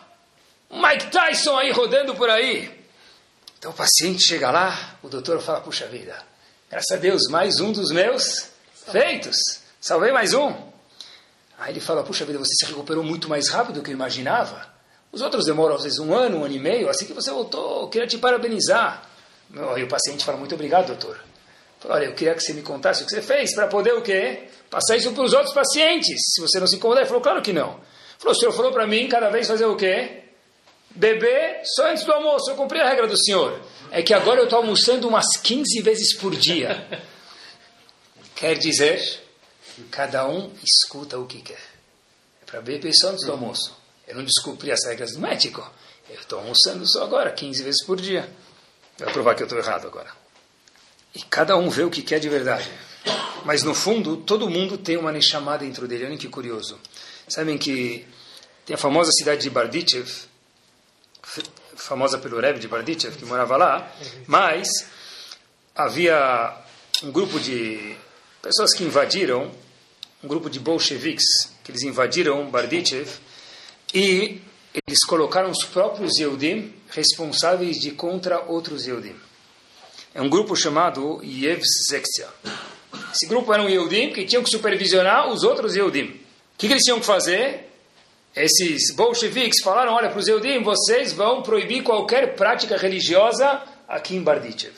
Mike 0.70 1.10
Tyson 1.10 1.56
aí 1.56 1.72
rodando 1.72 2.14
por 2.14 2.30
aí. 2.30 2.70
Então 3.58 3.72
o 3.72 3.74
paciente 3.74 4.24
chega 4.24 4.50
lá, 4.52 4.98
o 5.02 5.08
doutor 5.08 5.40
fala, 5.40 5.60
puxa 5.60 5.86
vida, 5.88 6.16
graças 6.70 6.96
a 6.96 6.96
Deus, 6.96 7.28
mais 7.28 7.58
um 7.58 7.72
dos 7.72 7.90
meus 7.90 8.50
feitos. 8.90 9.36
Salvei 9.80 10.12
mais 10.12 10.32
um. 10.32 10.54
Aí 11.58 11.72
ele 11.72 11.80
fala, 11.80 12.04
puxa 12.04 12.24
vida, 12.24 12.38
você 12.38 12.54
se 12.54 12.66
recuperou 12.66 13.02
muito 13.02 13.28
mais 13.28 13.48
rápido 13.48 13.76
do 13.76 13.82
que 13.82 13.90
eu 13.90 13.94
imaginava. 13.94 14.68
Os 15.10 15.20
outros 15.20 15.44
demoram 15.44 15.74
às 15.74 15.82
vezes 15.82 15.98
um 15.98 16.14
ano, 16.14 16.38
um 16.38 16.44
ano 16.44 16.54
e 16.54 16.58
meio, 16.60 16.88
assim 16.88 17.04
que 17.04 17.12
você 17.12 17.32
voltou, 17.32 17.82
eu 17.82 17.88
queria 17.88 18.06
te 18.06 18.16
parabenizar. 18.16 19.10
Aí 19.74 19.82
o 19.82 19.88
paciente 19.88 20.24
fala, 20.24 20.38
muito 20.38 20.54
obrigado, 20.54 20.86
doutor. 20.86 21.20
Fala, 21.80 21.96
olha, 21.96 22.04
eu 22.04 22.14
queria 22.14 22.34
que 22.34 22.40
você 22.40 22.52
me 22.52 22.62
contasse 22.62 23.02
o 23.02 23.06
que 23.06 23.10
você 23.10 23.20
fez 23.20 23.54
para 23.54 23.66
poder 23.66 23.94
o 23.94 24.02
quê? 24.02 24.48
Passar 24.70 24.96
isso 24.96 25.10
para 25.12 25.24
os 25.24 25.32
outros 25.32 25.52
pacientes. 25.52 26.16
Se 26.34 26.40
você 26.40 26.60
não 26.60 26.68
se 26.68 26.76
incomodar, 26.76 27.02
ele 27.02 27.08
falou, 27.08 27.22
claro 27.22 27.42
que 27.42 27.52
não. 27.52 27.80
Falou, 28.18 28.36
o 28.36 28.38
senhor 28.38 28.52
falou 28.52 28.70
para 28.70 28.86
mim 28.86 29.08
cada 29.08 29.30
vez 29.30 29.48
fazer 29.48 29.64
o 29.64 29.74
quê? 29.74 30.29
Beber 30.90 31.62
só 31.64 31.90
antes 31.90 32.04
do 32.04 32.12
almoço. 32.12 32.50
Eu 32.50 32.56
cumpri 32.56 32.80
a 32.80 32.88
regra 32.88 33.06
do 33.06 33.18
senhor. 33.18 33.60
É 33.90 34.02
que 34.02 34.14
agora 34.14 34.40
eu 34.40 34.44
estou 34.44 34.58
almoçando 34.58 35.08
umas 35.08 35.36
15 35.42 35.82
vezes 35.82 36.14
por 36.14 36.34
dia. 36.34 36.86
Quer 38.34 38.56
dizer, 38.56 39.22
cada 39.90 40.26
um 40.26 40.50
escuta 40.64 41.18
o 41.18 41.26
que 41.26 41.42
quer. 41.42 41.60
É 42.40 42.46
para 42.46 42.62
beber 42.62 42.90
só 42.94 43.10
antes 43.10 43.26
do 43.26 43.32
almoço. 43.32 43.76
Eu 44.08 44.16
não 44.16 44.24
descumpri 44.24 44.72
as 44.72 44.82
regras 44.86 45.12
do 45.12 45.20
médico. 45.20 45.70
Eu 46.08 46.18
estou 46.18 46.38
almoçando 46.38 46.88
só 46.88 47.04
agora, 47.04 47.30
15 47.30 47.62
vezes 47.62 47.84
por 47.84 48.00
dia. 48.00 48.28
Vai 48.98 49.12
provar 49.12 49.34
que 49.34 49.42
eu 49.42 49.44
estou 49.44 49.58
errado 49.58 49.86
agora. 49.86 50.10
E 51.14 51.22
cada 51.22 51.54
um 51.56 51.68
vê 51.68 51.82
o 51.82 51.90
que 51.90 52.02
quer 52.02 52.18
de 52.18 52.30
verdade. 52.30 52.70
Mas 53.44 53.62
no 53.62 53.74
fundo, 53.74 54.16
todo 54.16 54.48
mundo 54.48 54.78
tem 54.78 54.96
uma 54.96 55.18
chamada 55.20 55.64
dentro 55.64 55.86
dele. 55.86 56.06
Olha 56.06 56.16
que 56.16 56.28
curioso. 56.28 56.78
Sabem 57.28 57.58
que 57.58 58.06
tem 58.64 58.74
a 58.74 58.78
famosa 58.78 59.10
cidade 59.12 59.42
de 59.42 59.50
Bardichev, 59.50 60.08
famosa 61.76 62.18
pelo 62.18 62.40
Rebbe 62.40 62.58
de 62.58 62.68
Bardichev, 62.68 63.16
que 63.16 63.24
morava 63.24 63.56
lá, 63.56 63.92
mas 64.26 64.68
havia 65.74 66.54
um 67.02 67.10
grupo 67.10 67.38
de 67.40 67.96
pessoas 68.42 68.74
que 68.74 68.84
invadiram, 68.84 69.50
um 70.22 70.28
grupo 70.28 70.50
de 70.50 70.60
bolcheviques, 70.60 71.24
que 71.64 71.70
eles 71.70 71.82
invadiram 71.82 72.50
Bardichev, 72.50 73.08
e 73.94 74.40
eles 74.86 75.04
colocaram 75.06 75.50
os 75.50 75.64
próprios 75.64 76.18
Yehudim 76.18 76.74
responsáveis 76.90 77.76
de 77.78 77.92
contra 77.92 78.40
outros 78.40 78.86
Yehudim. 78.86 79.16
é 80.14 80.20
um 80.20 80.28
grupo 80.28 80.54
chamado 80.56 81.20
Yevzektia. 81.24 82.28
Esse 83.12 83.26
grupo 83.26 83.52
era 83.52 83.62
um 83.62 83.68
Yehudim 83.68 84.12
que 84.12 84.24
tinham 84.24 84.42
que 84.42 84.50
supervisionar 84.50 85.28
os 85.28 85.42
outros 85.42 85.74
Yehudim. 85.74 86.04
O 86.04 86.18
que, 86.58 86.66
que 86.66 86.72
eles 86.74 86.84
tinham 86.84 87.00
que 87.00 87.06
fazer? 87.06 87.69
Esses 88.34 88.94
bolcheviques 88.94 89.62
falaram, 89.62 89.92
olha, 89.92 90.08
para 90.08 90.18
os 90.18 90.28
Yehudim, 90.28 90.62
vocês 90.62 91.12
vão 91.12 91.42
proibir 91.42 91.82
qualquer 91.82 92.36
prática 92.36 92.76
religiosa 92.76 93.62
aqui 93.88 94.14
em 94.14 94.22
Bardichev. 94.22 94.74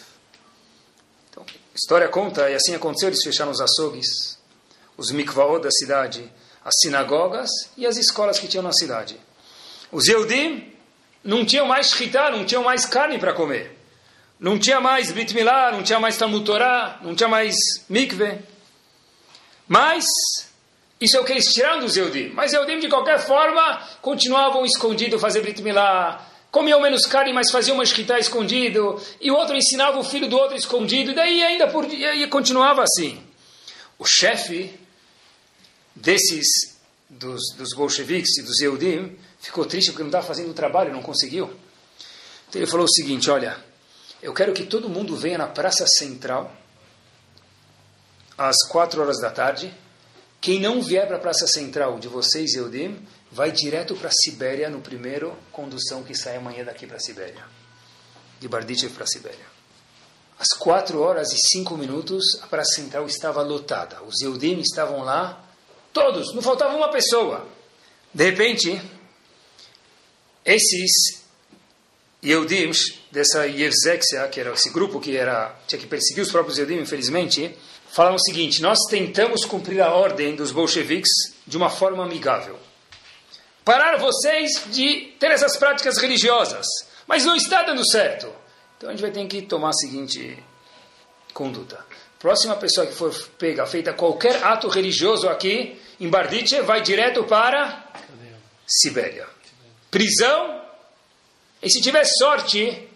Então, 1.31 1.45
a 1.45 1.77
história 1.77 2.09
conta, 2.09 2.49
e 2.51 2.55
assim 2.55 2.75
aconteceu, 2.75 3.09
eles 3.09 3.23
fecharam 3.23 3.51
os 3.51 3.61
açougues, 3.61 4.39
os 4.97 5.11
mikvaot 5.11 5.63
da 5.63 5.71
cidade, 5.71 6.33
as 6.65 6.75
sinagogas 6.81 7.51
e 7.77 7.87
as 7.87 7.97
escolas 7.97 8.39
que 8.39 8.49
tinham 8.49 8.63
na 8.63 8.73
cidade. 8.73 9.21
Os 9.91 10.07
Yehudim 10.07 10.73
não 11.23 11.45
tinham 11.45 11.67
mais 11.67 11.91
shkita, 11.91 12.31
não 12.31 12.47
tinham 12.47 12.63
mais 12.63 12.87
carne 12.87 13.19
para 13.19 13.35
comer. 13.35 13.79
Não 14.41 14.59
tinha 14.59 14.81
mais 14.81 15.13
Brit 15.13 15.35
Milá, 15.35 15.71
não 15.71 15.83
tinha 15.83 16.01
mais 16.01 16.17
Talmud 16.17 16.45
Torah, 16.45 16.99
não 17.03 17.15
tinha 17.15 17.29
mais 17.29 17.55
mikve. 17.89 18.41
Mas, 19.69 20.05
isso 21.03 21.17
é 21.17 21.21
o 21.21 21.25
que 21.25 21.33
eles 21.33 21.53
tiraram 21.53 21.81
dos 21.81 21.97
Eudim. 21.97 22.31
Mas 22.33 22.53
Eudim, 22.53 22.79
de 22.79 22.89
qualquer 22.89 23.19
forma, 23.19 23.83
continuavam 24.01 24.65
escondidos 24.65 25.21
fazer 25.21 25.41
Brit 25.41 25.61
Milá, 25.61 26.25
comiam 26.51 26.81
menos 26.81 27.07
carne, 27.07 27.33
mas 27.33 27.51
faziam 27.51 27.75
uma 27.75 27.83
escrita 27.83 28.19
escondido, 28.19 29.03
e 29.21 29.31
o 29.31 29.35
outro 29.35 29.57
ensinava 29.57 29.99
o 29.99 30.05
filho 30.05 30.29
do 30.29 30.37
outro 30.37 30.57
escondido, 30.57 31.11
e 31.11 31.15
daí 31.15 31.43
ainda 31.43 31.67
por, 31.67 31.85
e 31.93 32.27
continuava 32.29 32.85
assim. 32.85 33.21
O 33.99 34.05
chefe 34.05 34.73
desses, 35.95 36.79
dos, 37.11 37.41
dos 37.57 37.75
bolcheviques 37.75 38.39
e 38.39 38.43
dos 38.43 38.61
Eudim, 38.61 39.17
ficou 39.41 39.67
triste 39.67 39.91
porque 39.91 40.05
não 40.05 40.11
estava 40.11 40.27
fazendo 40.27 40.51
o 40.51 40.55
trabalho, 40.55 40.93
não 40.93 41.03
conseguiu. 41.03 41.53
Então 42.49 42.61
ele 42.63 42.71
falou 42.71 42.87
o 42.87 42.93
seguinte, 42.93 43.29
olha, 43.29 43.57
eu 44.23 44.33
quero 44.33 44.53
que 44.53 44.65
todo 44.65 44.89
mundo 44.89 45.17
venha 45.17 45.39
na 45.39 45.49
Praça 45.49 45.85
Central 45.87 46.55
às 48.39 48.57
quatro 48.69 49.03
horas 49.03 49.19
da 49.21 49.31
tarde. 49.31 49.75
Quem 50.43 50.59
não 50.59 50.83
vier 50.83 51.07
para 51.07 51.19
a 51.19 51.21
Praça 51.21 51.47
Central 51.47 52.01
de 52.01 52.09
vocês, 52.09 52.57
Eudim, 52.57 52.99
vai 53.31 53.53
direto 53.53 53.95
para 53.95 54.09
a 54.09 54.13
Sibéria 54.13 54.69
no 54.69 54.81
primeiro 54.81 55.39
condução 55.53 56.03
que 56.03 56.17
sai 56.17 56.35
amanhã 56.35 56.65
daqui 56.65 56.85
para 56.85 56.97
a 56.97 57.01
Sibéria. 57.01 57.45
De 58.41 58.49
Bardichev 58.49 58.93
para 58.93 59.05
a 59.05 59.07
Sibéria. 59.07 59.47
Às 60.37 60.49
quatro 60.59 61.01
horas 61.01 61.33
e 61.33 61.37
cinco 61.37 61.77
minutos, 61.77 62.25
a 62.43 62.49
Praça 62.49 62.73
Central 62.75 63.07
estava 63.07 63.41
lotada. 63.41 64.03
Os 64.03 64.21
Eudim 64.21 64.59
estavam 64.59 65.05
lá, 65.05 65.49
todos, 65.93 66.35
não 66.35 66.43
faltava 66.43 66.75
uma 66.75 66.91
pessoa. 66.91 67.47
De 68.13 68.25
repente, 68.25 68.83
esses 70.45 71.23
Yehudim, 72.25 72.73
dessa 73.13 73.47
Yevzexia, 73.47 74.27
que 74.27 74.41
era 74.41 74.53
esse 74.53 74.71
grupo 74.71 74.99
que 74.99 75.17
era, 75.17 75.57
tinha 75.69 75.79
que 75.79 75.87
perseguir 75.87 76.25
os 76.25 76.33
próprios 76.33 76.59
Yehudim, 76.59 76.81
infelizmente, 76.81 77.57
falaram 77.93 78.17
o 78.17 78.21
seguinte, 78.21 78.63
nós 78.63 78.79
tentamos 78.89 79.45
cumprir 79.45 79.81
a 79.81 79.93
ordem 79.93 80.35
dos 80.35 80.51
bolcheviques 80.51 81.11
de 81.47 81.57
uma 81.57 81.71
forma 81.71 82.03
amigável. 82.03 82.59
Parar 83.65 83.99
vocês 83.99 84.65
de 84.67 85.13
ter 85.21 85.31
essas 85.31 85.57
práticas 85.57 85.99
religiosas, 85.99 86.67
mas 87.07 87.25
não 87.25 87.37
está 87.37 87.63
dando 87.63 87.89
certo. 87.89 88.33
Então 88.77 88.89
a 88.89 88.93
gente 88.93 89.03
vai 89.03 89.11
ter 89.11 89.27
que 89.27 89.43
tomar 89.43 89.69
a 89.69 89.75
seguinte 89.75 90.43
conduta. 91.33 91.85
Próxima 92.19 92.57
pessoa 92.57 92.87
que 92.87 92.95
for 92.95 93.13
pega, 93.39 93.67
feita 93.67 93.93
qualquer 93.93 94.43
ato 94.43 94.69
religioso 94.69 95.29
aqui, 95.29 95.79
em 96.01 96.09
Bardiche, 96.09 96.61
vai 96.63 96.81
direto 96.81 97.25
para 97.25 97.93
Sibéria. 98.67 99.27
Prisão 99.91 100.63
e 101.63 101.71
se 101.71 101.81
tiver 101.81 102.05
sorte, 102.05 102.89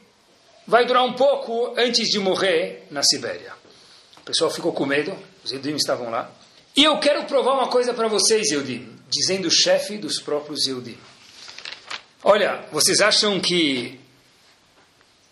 vai 0.66 0.84
durar 0.84 1.04
um 1.04 1.12
pouco 1.12 1.74
antes 1.76 2.08
de 2.08 2.18
morrer 2.18 2.86
na 2.90 3.02
Sibéria. 3.02 3.55
Pessoal 4.26 4.50
ficou 4.50 4.72
com 4.72 4.84
medo, 4.84 5.16
os 5.44 5.52
Eudim 5.52 5.76
estavam 5.76 6.10
lá. 6.10 6.28
E 6.76 6.82
eu 6.82 6.98
quero 6.98 7.24
provar 7.26 7.52
uma 7.52 7.68
coisa 7.68 7.94
para 7.94 8.08
vocês, 8.08 8.50
Eudim, 8.50 8.92
dizendo 9.08 9.46
o 9.46 9.50
chefe 9.52 9.96
dos 9.96 10.20
próprios 10.20 10.66
Eudim. 10.66 10.98
Olha, 12.24 12.66
vocês 12.72 13.00
acham 13.00 13.38
que 13.38 14.00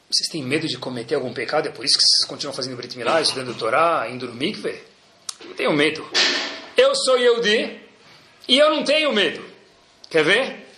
vocês 0.08 0.28
têm 0.30 0.44
medo 0.44 0.68
de 0.68 0.78
cometer 0.78 1.16
algum 1.16 1.34
pecado? 1.34 1.66
É 1.66 1.72
por 1.72 1.84
isso 1.84 1.98
que 1.98 2.04
vocês 2.06 2.28
continuam 2.28 2.54
fazendo 2.54 2.76
Brit 2.76 2.96
Milá, 2.96 3.20
estudando 3.20 3.52
Torá, 3.58 4.08
indo 4.08 4.28
no 4.28 4.34
mikve? 4.34 4.80
Não 5.44 5.54
tenho 5.54 5.72
medo. 5.72 6.08
Eu 6.76 6.94
sou 6.94 7.18
Yehudi 7.18 7.80
e 8.46 8.56
eu 8.56 8.70
não 8.70 8.84
tenho 8.84 9.12
medo. 9.12 9.44
Quer 10.08 10.22
ver? 10.22 10.68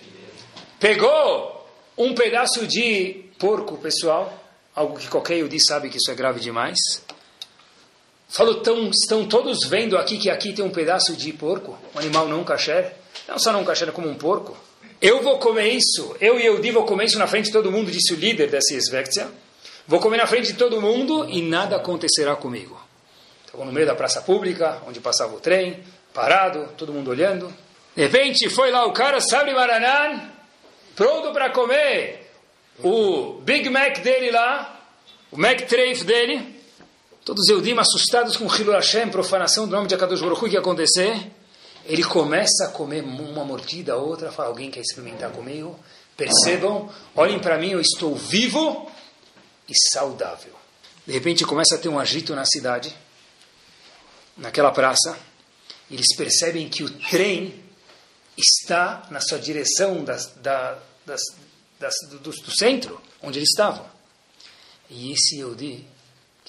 Pegou 0.81 1.69
um 1.99 2.15
pedaço 2.15 2.67
de 2.67 3.27
porco, 3.39 3.77
pessoal, 3.77 4.43
algo 4.75 4.99
que 4.99 5.07
qualquer 5.07 5.37
Yudi 5.37 5.59
sabe 5.61 5.91
que 5.91 5.99
isso 5.99 6.11
é 6.11 6.15
grave 6.15 6.41
demais. 6.41 6.79
Falou, 8.29 8.57
tão, 8.57 8.91
estão 8.91 9.27
todos 9.27 9.65
vendo 9.67 9.97
aqui 9.97 10.19
que 10.19 10.29
aqui 10.29 10.53
tem 10.53 10.65
um 10.65 10.71
pedaço 10.71 11.17
de 11.17 11.33
porco, 11.33 11.79
um 11.95 11.99
animal 11.99 12.29
não 12.29 12.43
kasher. 12.45 12.93
Não 13.29 13.39
só 13.39 13.53
não 13.53 13.65
kasher, 13.65 13.91
como 13.93 14.09
um 14.09 14.15
porco. 14.15 14.57
Eu 15.01 15.23
vou 15.23 15.39
comer 15.39 15.69
isso, 15.69 16.17
eu 16.21 16.39
e 16.39 16.45
Yehudi 16.45 16.71
vou 16.71 16.85
comer 16.85 17.05
isso 17.05 17.19
na 17.19 17.27
frente 17.27 17.47
de 17.47 17.53
todo 17.53 17.71
mundo, 17.71 17.91
disse 17.91 18.15
o 18.15 18.17
líder 18.17 18.49
dessa 18.49 18.75
Svektia. 18.81 19.29
Vou 19.87 20.01
comer 20.01 20.17
na 20.17 20.27
frente 20.27 20.49
de 20.49 20.55
todo 20.55 20.81
mundo 20.81 21.29
e 21.29 21.43
nada 21.43 21.77
acontecerá 21.77 22.35
comigo. 22.35 22.81
Estava 23.45 23.65
no 23.65 23.73
meio 23.73 23.87
da 23.87 23.95
praça 23.95 24.23
pública, 24.23 24.83
onde 24.87 24.99
passava 24.99 25.35
o 25.35 25.41
trem, 25.41 25.85
parado, 26.15 26.69
todo 26.77 26.93
mundo 26.93 27.11
olhando. 27.11 27.55
De 27.95 28.03
repente 28.03 28.49
foi 28.49 28.71
lá 28.71 28.87
o 28.87 28.93
cara, 28.93 29.21
sabe 29.21 29.53
Maranan, 29.53 30.31
pronto 30.95 31.31
para 31.33 31.51
comer 31.51 32.31
o 32.83 33.41
Big 33.43 33.69
Mac 33.69 33.99
dele 33.99 34.31
lá, 34.31 34.81
o 35.31 35.39
Mac 35.39 35.61
Treif 35.63 36.05
dele. 36.05 36.56
Todos 37.27 37.43
os 37.43 37.49
Eudim 37.49 37.77
assustados 37.77 38.37
com 38.37 38.47
Hilul 38.47 38.75
Hashem, 38.75 39.11
profanação 39.11 39.67
do 39.67 39.75
nome 39.75 39.89
de 39.89 39.97
Akadosh 39.97 40.21
Baruch 40.21 40.45
Hu, 40.45 40.49
que 40.49 40.55
ia 40.55 40.61
acontecer. 40.61 41.29
Ele 41.85 42.05
começa 42.05 42.67
a 42.67 42.69
comer 42.69 43.03
uma 43.03 43.45
mordida, 43.45 43.97
outra, 43.97 44.31
fala, 44.31 44.49
alguém 44.49 44.71
quer 44.71 44.79
experimentar 44.79 45.33
comigo? 45.33 45.77
Percebam, 46.17 46.89
olhem 47.17 47.41
para 47.41 47.59
mim, 47.59 47.71
eu 47.71 47.81
estou 47.81 48.15
vivo 48.15 48.89
e 49.69 49.73
saudável. 49.93 50.53
De 51.05 51.13
repente 51.13 51.45
começa 51.45 51.75
a 51.75 51.79
ter 51.79 51.89
um 51.89 51.99
agito 51.99 52.33
na 52.33 52.45
cidade, 52.45 52.97
naquela 54.37 54.71
praça. 54.71 55.19
Eles 55.91 56.15
percebem 56.15 56.69
que 56.69 56.85
o 56.85 56.91
trem 56.91 57.61
está 58.39 59.05
na 59.11 59.21
sua 59.21 59.41
direção 59.41 60.05
das, 60.05 60.27
da, 60.37 60.79
das, 61.05 61.23
das, 61.81 61.95
do, 62.09 62.21
do, 62.21 62.57
centro, 62.57 63.01
onde 63.21 63.41
eles 63.41 63.49
estavam. 63.49 63.85
E 64.89 65.11
esse 65.11 65.39
Yehudi, 65.39 65.96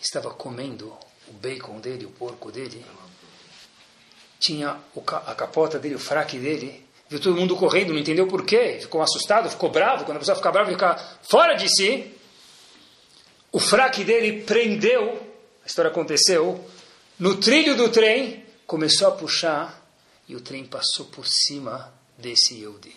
estava 0.08 0.32
comendo 0.32 0.94
o 1.28 1.34
bacon 1.34 1.80
dele, 1.80 2.06
o 2.06 2.10
porco 2.10 2.52
dele, 2.52 2.84
tinha 4.40 4.78
a 5.26 5.36
capota 5.36 5.78
dele, 5.78 5.96
o 5.96 6.00
fraque 6.00 6.40
dele, 6.40 6.86
viu 7.10 7.20
todo 7.20 7.36
mundo 7.36 7.56
correndo, 7.56 7.94
não 7.94 8.00
entendeu 8.00 8.28
por 8.28 8.46
quê, 8.46 8.78
ficou 8.80 9.02
assustado, 9.02 9.50
ficou 9.50 9.70
bravo, 9.70 10.06
quando 10.06 10.18
a 10.18 10.20
pessoa 10.20 10.36
fica 10.36 10.52
brava, 10.52 10.72
fica 10.72 10.96
fora 11.24 11.56
de 11.56 11.68
si. 11.70 12.14
O 13.52 13.60
fraque 13.60 14.04
dele 14.04 14.44
prendeu, 14.44 15.22
a 15.64 15.68
história 15.68 15.90
aconteceu, 15.90 16.64
no 17.20 17.38
trilho 17.38 17.76
do 17.76 17.90
trem, 17.90 18.46
começou 18.66 19.08
a 19.08 19.12
puxar 19.12 19.86
e 20.28 20.36
o 20.36 20.42
trem 20.42 20.66
passou 20.66 21.06
por 21.06 21.26
cima 21.26 21.94
desse 22.18 22.56
Yehudi. 22.56 22.96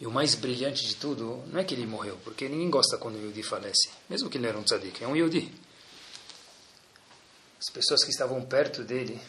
E 0.00 0.06
o 0.06 0.10
mais 0.10 0.34
brilhante 0.34 0.86
de 0.86 0.94
tudo, 0.94 1.42
não 1.48 1.60
é 1.60 1.64
que 1.64 1.74
ele 1.74 1.86
morreu, 1.86 2.16
porque 2.22 2.48
ninguém 2.48 2.70
gosta 2.70 2.96
quando 2.96 3.16
o 3.16 3.18
Yehudi 3.18 3.42
falece, 3.42 3.88
mesmo 4.08 4.30
que 4.30 4.38
ele 4.38 4.46
era 4.46 4.56
um 4.56 4.62
tzadik, 4.62 5.02
é 5.02 5.08
um 5.08 5.16
Yehudi. 5.16 5.52
As 7.58 7.72
pessoas 7.72 8.04
que 8.04 8.10
estavam 8.10 8.40
perto 8.44 8.84
dele 8.84 9.20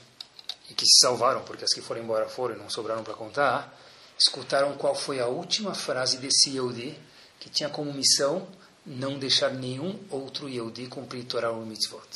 e 0.70 0.74
que 0.74 0.86
se 0.86 1.00
salvaram, 1.02 1.44
porque 1.44 1.64
as 1.64 1.74
que 1.74 1.82
foram 1.82 2.02
embora 2.02 2.30
foram 2.30 2.56
e 2.56 2.60
não 2.60 2.70
sobraram 2.70 3.04
para 3.04 3.14
contar, 3.14 3.76
escutaram 4.18 4.78
qual 4.78 4.94
foi 4.94 5.20
a 5.20 5.28
última 5.28 5.74
frase 5.74 6.18
desse 6.18 6.52
Yehudi, 6.52 6.98
que 7.40 7.50
tinha 7.50 7.70
como 7.70 7.94
missão 7.94 8.48
não 8.86 9.18
deixar 9.18 9.52
nenhum 9.52 10.00
outro 10.10 10.50
Yehudi 10.50 10.88
cumprir 10.88 11.26
Torah 11.26 11.52
ou 11.52 11.66
Mitzvot. 11.66 12.08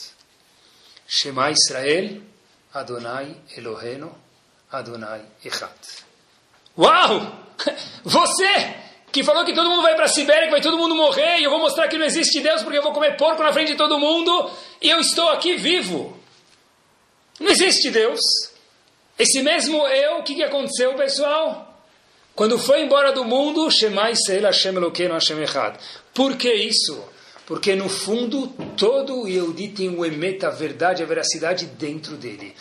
Shema 1.07 1.51
Israel, 1.51 2.21
Adonai 2.73 3.41
Elohenu, 3.55 4.13
Adonai 4.71 5.25
Echad. 5.43 5.71
Uau! 6.77 7.43
Você 8.03 8.82
que 9.13 9.23
falou 9.23 9.45
que 9.45 9.53
todo 9.53 9.69
mundo 9.69 9.83
vai 9.83 9.93
para 9.93 10.05
a 10.05 10.07
Sibéria, 10.07 10.45
que 10.45 10.51
vai 10.51 10.59
todo 10.59 10.75
mundo 10.75 10.95
morrer, 10.95 11.37
e 11.37 11.43
eu 11.43 11.51
vou 11.51 11.59
mostrar 11.59 11.87
que 11.87 11.99
não 11.99 12.05
existe 12.05 12.41
Deus 12.41 12.63
porque 12.63 12.79
eu 12.79 12.81
vou 12.81 12.91
comer 12.91 13.15
porco 13.15 13.43
na 13.43 13.53
frente 13.53 13.73
de 13.73 13.77
todo 13.77 13.99
mundo, 13.99 14.49
e 14.81 14.89
eu 14.89 14.99
estou 14.99 15.29
aqui 15.29 15.55
vivo. 15.55 16.17
Não 17.39 17.51
existe 17.51 17.91
Deus. 17.91 18.19
Esse 19.17 19.43
mesmo 19.43 19.87
eu, 19.87 20.17
o 20.17 20.23
que, 20.23 20.33
que 20.33 20.41
aconteceu, 20.41 20.95
pessoal? 20.95 21.79
Quando 22.33 22.57
foi 22.57 22.81
embora 22.81 23.11
do 23.11 23.23
mundo, 23.23 23.69
Shema 23.69 24.09
Israel 24.09 24.45
Hashem 24.45 24.73
Hashem 25.11 25.43
Echad. 25.43 25.77
Por 26.11 26.35
que 26.35 26.51
isso? 26.51 27.12
Porque 27.45 27.75
no 27.75 27.89
fundo, 27.89 28.47
todo 28.77 29.27
Yehudi 29.27 29.67
tem 29.67 29.89
o 29.89 30.05
emet, 30.05 30.45
a 30.45 30.49
verdade, 30.49 31.03
a 31.03 31.05
veracidade 31.05 31.65
dentro 31.65 32.15
dele. 32.15 32.55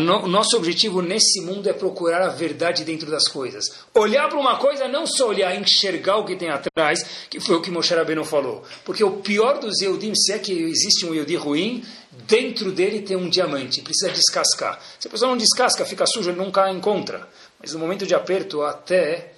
No, 0.00 0.24
o 0.24 0.26
nosso 0.26 0.56
objetivo 0.56 1.00
nesse 1.00 1.40
mundo 1.42 1.68
é 1.68 1.72
procurar 1.72 2.20
a 2.20 2.28
verdade 2.30 2.82
dentro 2.82 3.08
das 3.08 3.28
coisas. 3.28 3.70
Olhar 3.94 4.28
para 4.28 4.38
uma 4.38 4.56
coisa, 4.56 4.88
não 4.88 5.06
só 5.06 5.28
olhar, 5.28 5.54
enxergar 5.54 6.16
o 6.16 6.24
que 6.24 6.34
tem 6.34 6.48
atrás, 6.48 7.26
que 7.30 7.38
foi 7.38 7.54
o 7.54 7.62
que 7.62 7.70
Moshe 7.70 7.94
Rabbeinu 7.94 8.24
falou. 8.24 8.64
Porque 8.84 9.04
o 9.04 9.18
pior 9.18 9.60
dos 9.60 9.80
Yehudim, 9.80 10.14
se 10.16 10.32
é 10.32 10.38
que 10.40 10.52
existe 10.52 11.06
um 11.06 11.14
Yehudi 11.14 11.36
ruim, 11.36 11.84
dentro 12.26 12.72
dele 12.72 13.02
tem 13.02 13.16
um 13.16 13.28
diamante, 13.28 13.82
precisa 13.82 14.10
descascar. 14.10 14.80
Se 14.98 15.06
a 15.06 15.10
pessoa 15.10 15.30
não 15.30 15.36
descasca, 15.36 15.84
fica 15.84 16.06
suja, 16.06 16.30
ele 16.30 16.40
nunca 16.40 16.68
encontra. 16.72 17.28
Mas 17.60 17.72
no 17.72 17.78
momento 17.78 18.04
de 18.04 18.16
aperto, 18.16 18.62
até 18.62 19.32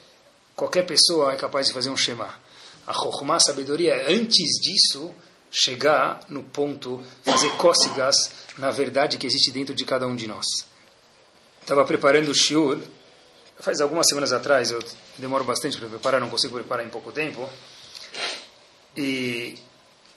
qualquer 0.55 0.86
pessoa 0.86 1.34
é 1.34 1.36
capaz 1.36 1.66
de 1.66 1.74
fazer 1.74 1.90
um 1.90 1.97
Shema 1.99 2.45
a 2.87 2.93
Chokhmah, 2.93 3.37
a 3.37 3.41
sabedoria, 3.41 3.95
é 3.95 4.12
antes 4.12 4.61
disso, 4.61 5.14
chegar 5.51 6.20
no 6.28 6.43
ponto, 6.43 7.03
fazer 7.24 7.51
cócegas 7.57 8.30
na 8.59 8.70
verdade 8.70 9.18
que 9.18 9.26
existe 9.26 9.51
dentro 9.51 9.74
de 9.74 9.84
cada 9.84 10.07
um 10.07 10.14
de 10.14 10.26
nós. 10.26 10.47
Estava 11.61 11.84
preparando 11.84 12.30
o 12.30 12.34
shiur, 12.34 12.78
faz 13.59 13.80
algumas 13.80 14.07
semanas 14.07 14.32
atrás, 14.32 14.70
eu 14.70 14.82
demoro 15.18 15.45
bastante 15.45 15.76
para 15.78 15.89
preparar, 15.89 16.20
não 16.20 16.30
consigo 16.30 16.55
preparar 16.55 16.87
em 16.87 16.89
pouco 16.89 17.11
tempo, 17.11 17.49
e 18.97 19.59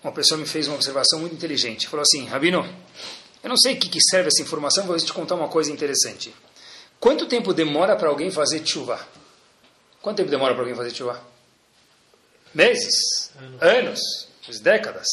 uma 0.03 0.11
pessoa 0.11 0.37
me 0.39 0.45
fez 0.45 0.67
uma 0.67 0.75
observação 0.75 1.19
muito 1.19 1.35
inteligente. 1.35 1.87
Falou 1.87 2.03
assim, 2.03 2.25
Rabino, 2.25 2.67
eu 3.43 3.49
não 3.49 3.57
sei 3.57 3.75
o 3.75 3.79
que, 3.79 3.89
que 3.89 3.99
serve 4.01 4.27
essa 4.27 4.41
informação, 4.41 4.85
vou 4.85 4.97
te 4.97 5.11
contar 5.11 5.35
uma 5.35 5.47
coisa 5.47 5.71
interessante. 5.71 6.33
Quanto 6.99 7.27
tempo 7.27 7.53
demora 7.53 7.95
para 7.95 8.09
alguém 8.09 8.29
fazer 8.29 8.65
chuva? 8.65 8.99
Quanto 10.01 10.17
tempo 10.17 10.29
demora 10.29 10.53
para 10.53 10.63
alguém 10.63 10.75
fazer 10.75 10.93
chuva? 10.93 11.28
Meses, 12.53 13.31
anos, 13.59 13.99
décadas. 14.61 15.07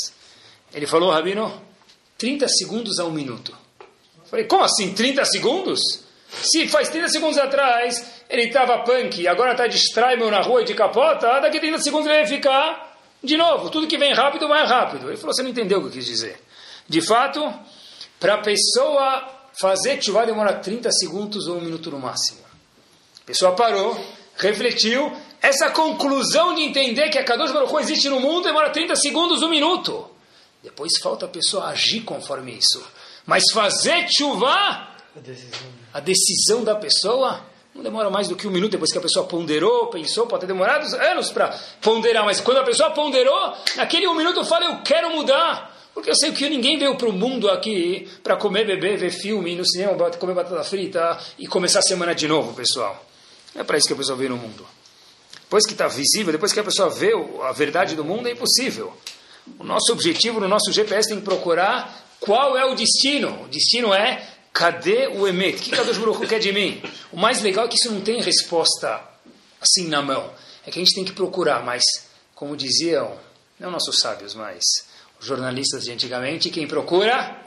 Ele 0.73 0.87
falou, 0.87 1.11
Rabino, 1.11 1.63
30 2.19 2.49
segundos 2.49 2.99
a 2.99 3.05
um 3.05 3.11
minuto. 3.11 3.57
Eu 3.81 4.27
falei, 4.27 4.47
como 4.47 4.65
assim 4.65 4.95
30 4.95 5.25
segundos? 5.25 5.81
Se 6.29 6.67
faz 6.69 6.89
30 6.89 7.09
segundos 7.09 7.39
atrás 7.39 8.17
ele 8.29 8.45
estava 8.45 8.79
punk 8.79 9.21
e 9.21 9.29
agora 9.29 9.53
está 9.53 9.67
de 9.67 9.77
Straimel 9.77 10.31
na 10.31 10.41
rua 10.41 10.63
e 10.63 10.65
de 10.65 10.75
capota, 10.75 11.41
daqui 11.41 11.61
30 11.61 11.79
segundos 11.79 12.07
ele 12.07 12.17
vai 12.17 12.27
ficar 12.27 12.99
de 13.23 13.37
novo. 13.37 13.71
Tudo 13.71 13.87
que 13.87 13.97
vem 13.97 14.13
rápido 14.13 14.49
vai 14.49 14.67
rápido. 14.67 15.09
Ele 15.09 15.17
falou, 15.17 15.35
você 15.35 15.43
não 15.43 15.51
entendeu 15.51 15.79
o 15.79 15.83
que 15.83 15.89
eu 15.89 15.93
quis 15.93 16.07
dizer. 16.07 16.41
De 16.89 17.01
fato, 17.01 17.41
para 18.19 18.35
a 18.35 18.39
pessoa 18.39 19.29
fazer 19.61 20.03
chuva 20.03 20.27
demora 20.27 20.55
30 20.55 20.91
segundos 20.93 21.47
ou 21.47 21.59
um 21.59 21.61
minuto 21.61 21.91
no 21.91 21.99
máximo. 21.99 22.41
A 23.23 23.27
pessoa 23.27 23.53
parou, 23.55 23.99
refletiu 24.37 25.13
essa 25.47 25.71
conclusão 25.71 26.55
de 26.55 26.63
entender 26.63 27.09
que 27.09 27.19
a 27.19 27.25
Kadosh 27.25 27.53
Baruch 27.53 27.73
Hu 27.73 27.79
existe 27.79 28.09
no 28.09 28.19
mundo 28.19 28.45
demora 28.45 28.71
30 28.71 28.97
segundos, 28.97 29.43
um 29.43 29.49
minuto. 29.49 30.09
Depois 30.63 30.93
falta 31.01 31.27
a 31.27 31.29
pessoa 31.29 31.67
agir 31.67 32.01
conforme 32.01 32.53
isso. 32.53 32.85
Mas 33.25 33.45
fazer 33.53 34.07
chuva, 34.11 34.51
a 34.51 35.21
decisão. 35.21 35.69
a 35.95 36.01
decisão 36.01 36.65
da 36.65 36.75
pessoa, 36.75 37.45
não 37.73 37.83
demora 37.83 38.11
mais 38.11 38.27
do 38.27 38.35
que 38.35 38.49
um 38.49 38.51
minuto 38.51 38.73
depois 38.73 38.91
que 38.91 38.99
a 38.99 39.01
pessoa 39.01 39.27
ponderou, 39.27 39.87
pensou, 39.87 40.27
pode 40.27 40.41
ter 40.41 40.47
demorado 40.49 40.85
anos 40.97 41.31
para 41.31 41.57
ponderar, 41.81 42.25
mas 42.25 42.41
quando 42.41 42.59
a 42.59 42.65
pessoa 42.65 42.91
ponderou, 42.91 43.53
naquele 43.77 44.09
um 44.09 44.15
minuto 44.15 44.45
fala, 44.45 44.65
eu 44.65 44.83
quero 44.83 45.11
mudar. 45.11 45.75
Porque 45.95 46.11
eu 46.11 46.15
sei 46.17 46.33
que 46.33 46.49
ninguém 46.51 46.77
veio 46.77 46.97
para 46.97 47.09
o 47.09 47.13
mundo 47.13 47.49
aqui 47.49 48.09
para 48.23 48.37
comer, 48.37 48.67
beber, 48.67 48.99
ver 48.99 49.11
filme, 49.11 49.53
ir 49.53 49.57
no 49.57 49.67
cinema, 49.67 49.95
comer 50.19 50.35
batata 50.35 50.63
frita 50.65 51.19
e 51.39 51.47
começar 51.47 51.79
a 51.79 51.83
semana 51.83 52.15
de 52.15 52.29
novo, 52.29 52.53
pessoal. 52.53 53.03
Não 53.55 53.63
é 53.63 53.65
para 53.65 53.79
isso 53.79 53.87
que 53.87 53.95
a 53.95 53.97
pessoa 53.97 54.19
veio 54.19 54.31
no 54.31 54.37
mundo. 54.37 54.76
Depois 55.47 55.65
que 55.65 55.73
está 55.73 55.87
visível, 55.87 56.33
depois 56.33 56.53
que 56.53 56.59
a 56.59 56.65
pessoa 56.65 56.91
vê 56.91 57.13
a 57.45 57.53
verdade 57.53 57.95
do 57.95 58.05
mundo, 58.05 58.29
é 58.29 58.33
impossível. 58.33 58.93
O 59.61 59.65
nosso 59.65 59.93
objetivo 59.93 60.41
no 60.41 60.49
nosso 60.49 60.73
GPS 60.73 61.09
tem 61.09 61.19
que 61.19 61.25
procurar 61.25 62.05
qual 62.19 62.59
é 62.59 62.65
o 62.65 62.75
destino. 62.75 63.45
O 63.45 63.49
destino 63.49 63.95
é 63.95 64.29
cadê 64.53 65.07
o 65.07 65.29
Emet? 65.29 65.59
O 65.59 65.61
que 65.61 65.71
Kadosh 65.71 65.99
Baruch 65.99 66.27
quer 66.27 66.41
de 66.41 66.53
mim? 66.53 66.83
O 67.13 67.17
mais 67.17 67.43
legal 67.43 67.67
é 67.67 67.69
que 67.69 67.77
isso 67.77 67.93
não 67.93 68.01
tem 68.01 68.21
resposta 68.21 69.01
assim 69.61 69.87
na 69.87 70.03
mão. 70.03 70.33
É 70.67 70.71
que 70.71 70.81
a 70.81 70.85
gente 70.85 70.95
tem 70.97 71.05
que 71.05 71.13
procurar, 71.13 71.65
mas, 71.65 71.83
como 72.35 72.57
diziam, 72.57 73.17
não 73.61 73.71
nossos 73.71 74.01
sábios, 74.01 74.35
mas 74.35 74.65
os 75.21 75.27
jornalistas 75.27 75.85
de 75.85 75.93
antigamente, 75.93 76.51
quem 76.51 76.67
procura, 76.67 77.41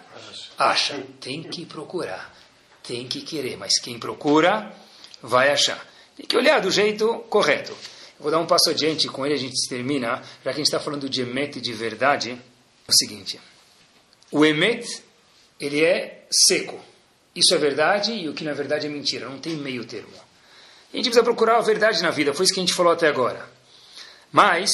acha. 0.57 1.03
Tem 1.19 1.43
que 1.43 1.65
procurar, 1.65 2.33
tem 2.81 3.05
que 3.07 3.21
querer, 3.21 3.57
mas 3.57 3.77
quem 3.77 3.99
procura, 3.99 4.73
vai 5.21 5.51
achar. 5.51 5.85
Tem 6.19 6.27
que 6.27 6.35
olhar 6.35 6.59
do 6.59 6.69
jeito 6.69 7.19
correto. 7.29 7.73
vou 8.19 8.29
dar 8.29 8.39
um 8.39 8.45
passo 8.45 8.71
adiante, 8.71 9.07
com 9.07 9.25
ele 9.25 9.35
a 9.35 9.37
gente 9.37 9.55
termina, 9.69 10.21
já 10.43 10.43
que 10.43 10.49
a 10.49 10.53
gente 10.53 10.65
está 10.65 10.77
falando 10.77 11.09
de 11.09 11.21
emet 11.21 11.61
de 11.61 11.71
verdade, 11.71 12.31
é 12.31 12.91
o 12.91 12.93
seguinte. 12.93 13.39
O 14.29 14.45
emet, 14.45 14.85
ele 15.57 15.81
é 15.81 16.25
seco. 16.29 16.77
Isso 17.33 17.55
é 17.55 17.57
verdade 17.57 18.11
e 18.11 18.27
o 18.27 18.33
que 18.33 18.43
não 18.43 18.51
é 18.51 18.53
verdade 18.53 18.85
é 18.85 18.89
mentira. 18.89 19.29
Não 19.29 19.39
tem 19.39 19.53
meio 19.53 19.85
termo. 19.85 20.11
A 20.93 20.97
gente 20.97 21.05
precisa 21.05 21.23
procurar 21.23 21.57
a 21.57 21.61
verdade 21.61 22.03
na 22.03 22.11
vida, 22.11 22.33
foi 22.33 22.43
isso 22.43 22.53
que 22.53 22.59
a 22.59 22.63
gente 22.63 22.73
falou 22.73 22.91
até 22.91 23.07
agora. 23.07 23.49
Mas, 24.29 24.71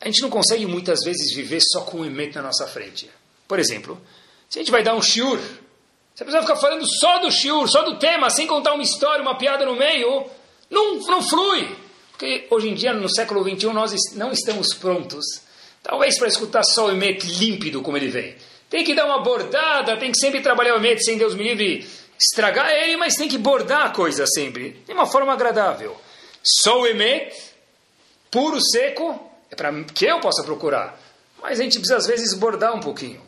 a 0.00 0.06
gente 0.06 0.22
não 0.22 0.28
consegue 0.28 0.66
muitas 0.66 1.04
vezes 1.04 1.32
viver 1.36 1.60
só 1.60 1.82
com 1.82 2.00
o 2.00 2.04
emet 2.04 2.34
na 2.34 2.42
nossa 2.42 2.66
frente. 2.66 3.08
Por 3.46 3.60
exemplo, 3.60 4.00
se 4.48 4.58
a 4.58 4.62
gente 4.62 4.72
vai 4.72 4.82
dar 4.82 4.96
um 4.96 5.02
shiur, 5.02 5.38
se 6.16 6.24
a 6.24 6.26
pessoa 6.26 6.42
ficar 6.42 6.56
falando 6.56 6.84
só 6.84 7.20
do 7.20 7.30
shiur, 7.30 7.68
só 7.68 7.82
do 7.82 7.96
tema, 7.96 8.28
sem 8.28 8.48
contar 8.48 8.72
uma 8.72 8.82
história, 8.82 9.22
uma 9.22 9.38
piada 9.38 9.64
no 9.64 9.76
meio, 9.76 10.28
não, 10.70 10.96
não 11.00 11.22
flui. 11.22 11.76
Porque 12.12 12.46
hoje 12.50 12.68
em 12.68 12.74
dia, 12.74 12.92
no 12.92 13.08
século 13.08 13.42
XXI, 13.42 13.72
nós 13.72 13.92
não 14.14 14.32
estamos 14.32 14.74
prontos, 14.74 15.24
talvez 15.82 16.18
para 16.18 16.28
escutar 16.28 16.64
só 16.64 16.86
o 16.86 16.90
Emet 16.90 17.24
límpido 17.38 17.80
como 17.80 17.96
ele 17.96 18.08
vem. 18.08 18.36
Tem 18.68 18.84
que 18.84 18.94
dar 18.94 19.06
uma 19.06 19.22
bordada, 19.22 19.96
tem 19.96 20.10
que 20.10 20.18
sempre 20.18 20.40
trabalhar 20.40 20.74
o 20.74 20.78
Emet 20.78 21.02
sem 21.02 21.16
Deus 21.16 21.34
me 21.34 21.44
livre 21.44 21.86
estragar 22.20 22.70
ele, 22.70 22.96
mas 22.96 23.14
tem 23.14 23.28
que 23.28 23.38
bordar 23.38 23.86
a 23.86 23.90
coisa 23.90 24.26
sempre, 24.26 24.82
de 24.84 24.92
uma 24.92 25.06
forma 25.06 25.32
agradável. 25.32 25.96
Só 26.42 26.80
o 26.80 26.86
Emet, 26.86 27.32
puro, 28.30 28.58
seco, 28.60 29.30
é 29.50 29.54
para 29.54 29.72
que 29.84 30.04
eu 30.04 30.20
possa 30.20 30.42
procurar. 30.42 31.00
Mas 31.40 31.60
a 31.60 31.62
gente 31.62 31.78
precisa 31.78 31.98
às 31.98 32.06
vezes 32.06 32.34
bordar 32.34 32.74
um 32.74 32.80
pouquinho. 32.80 33.20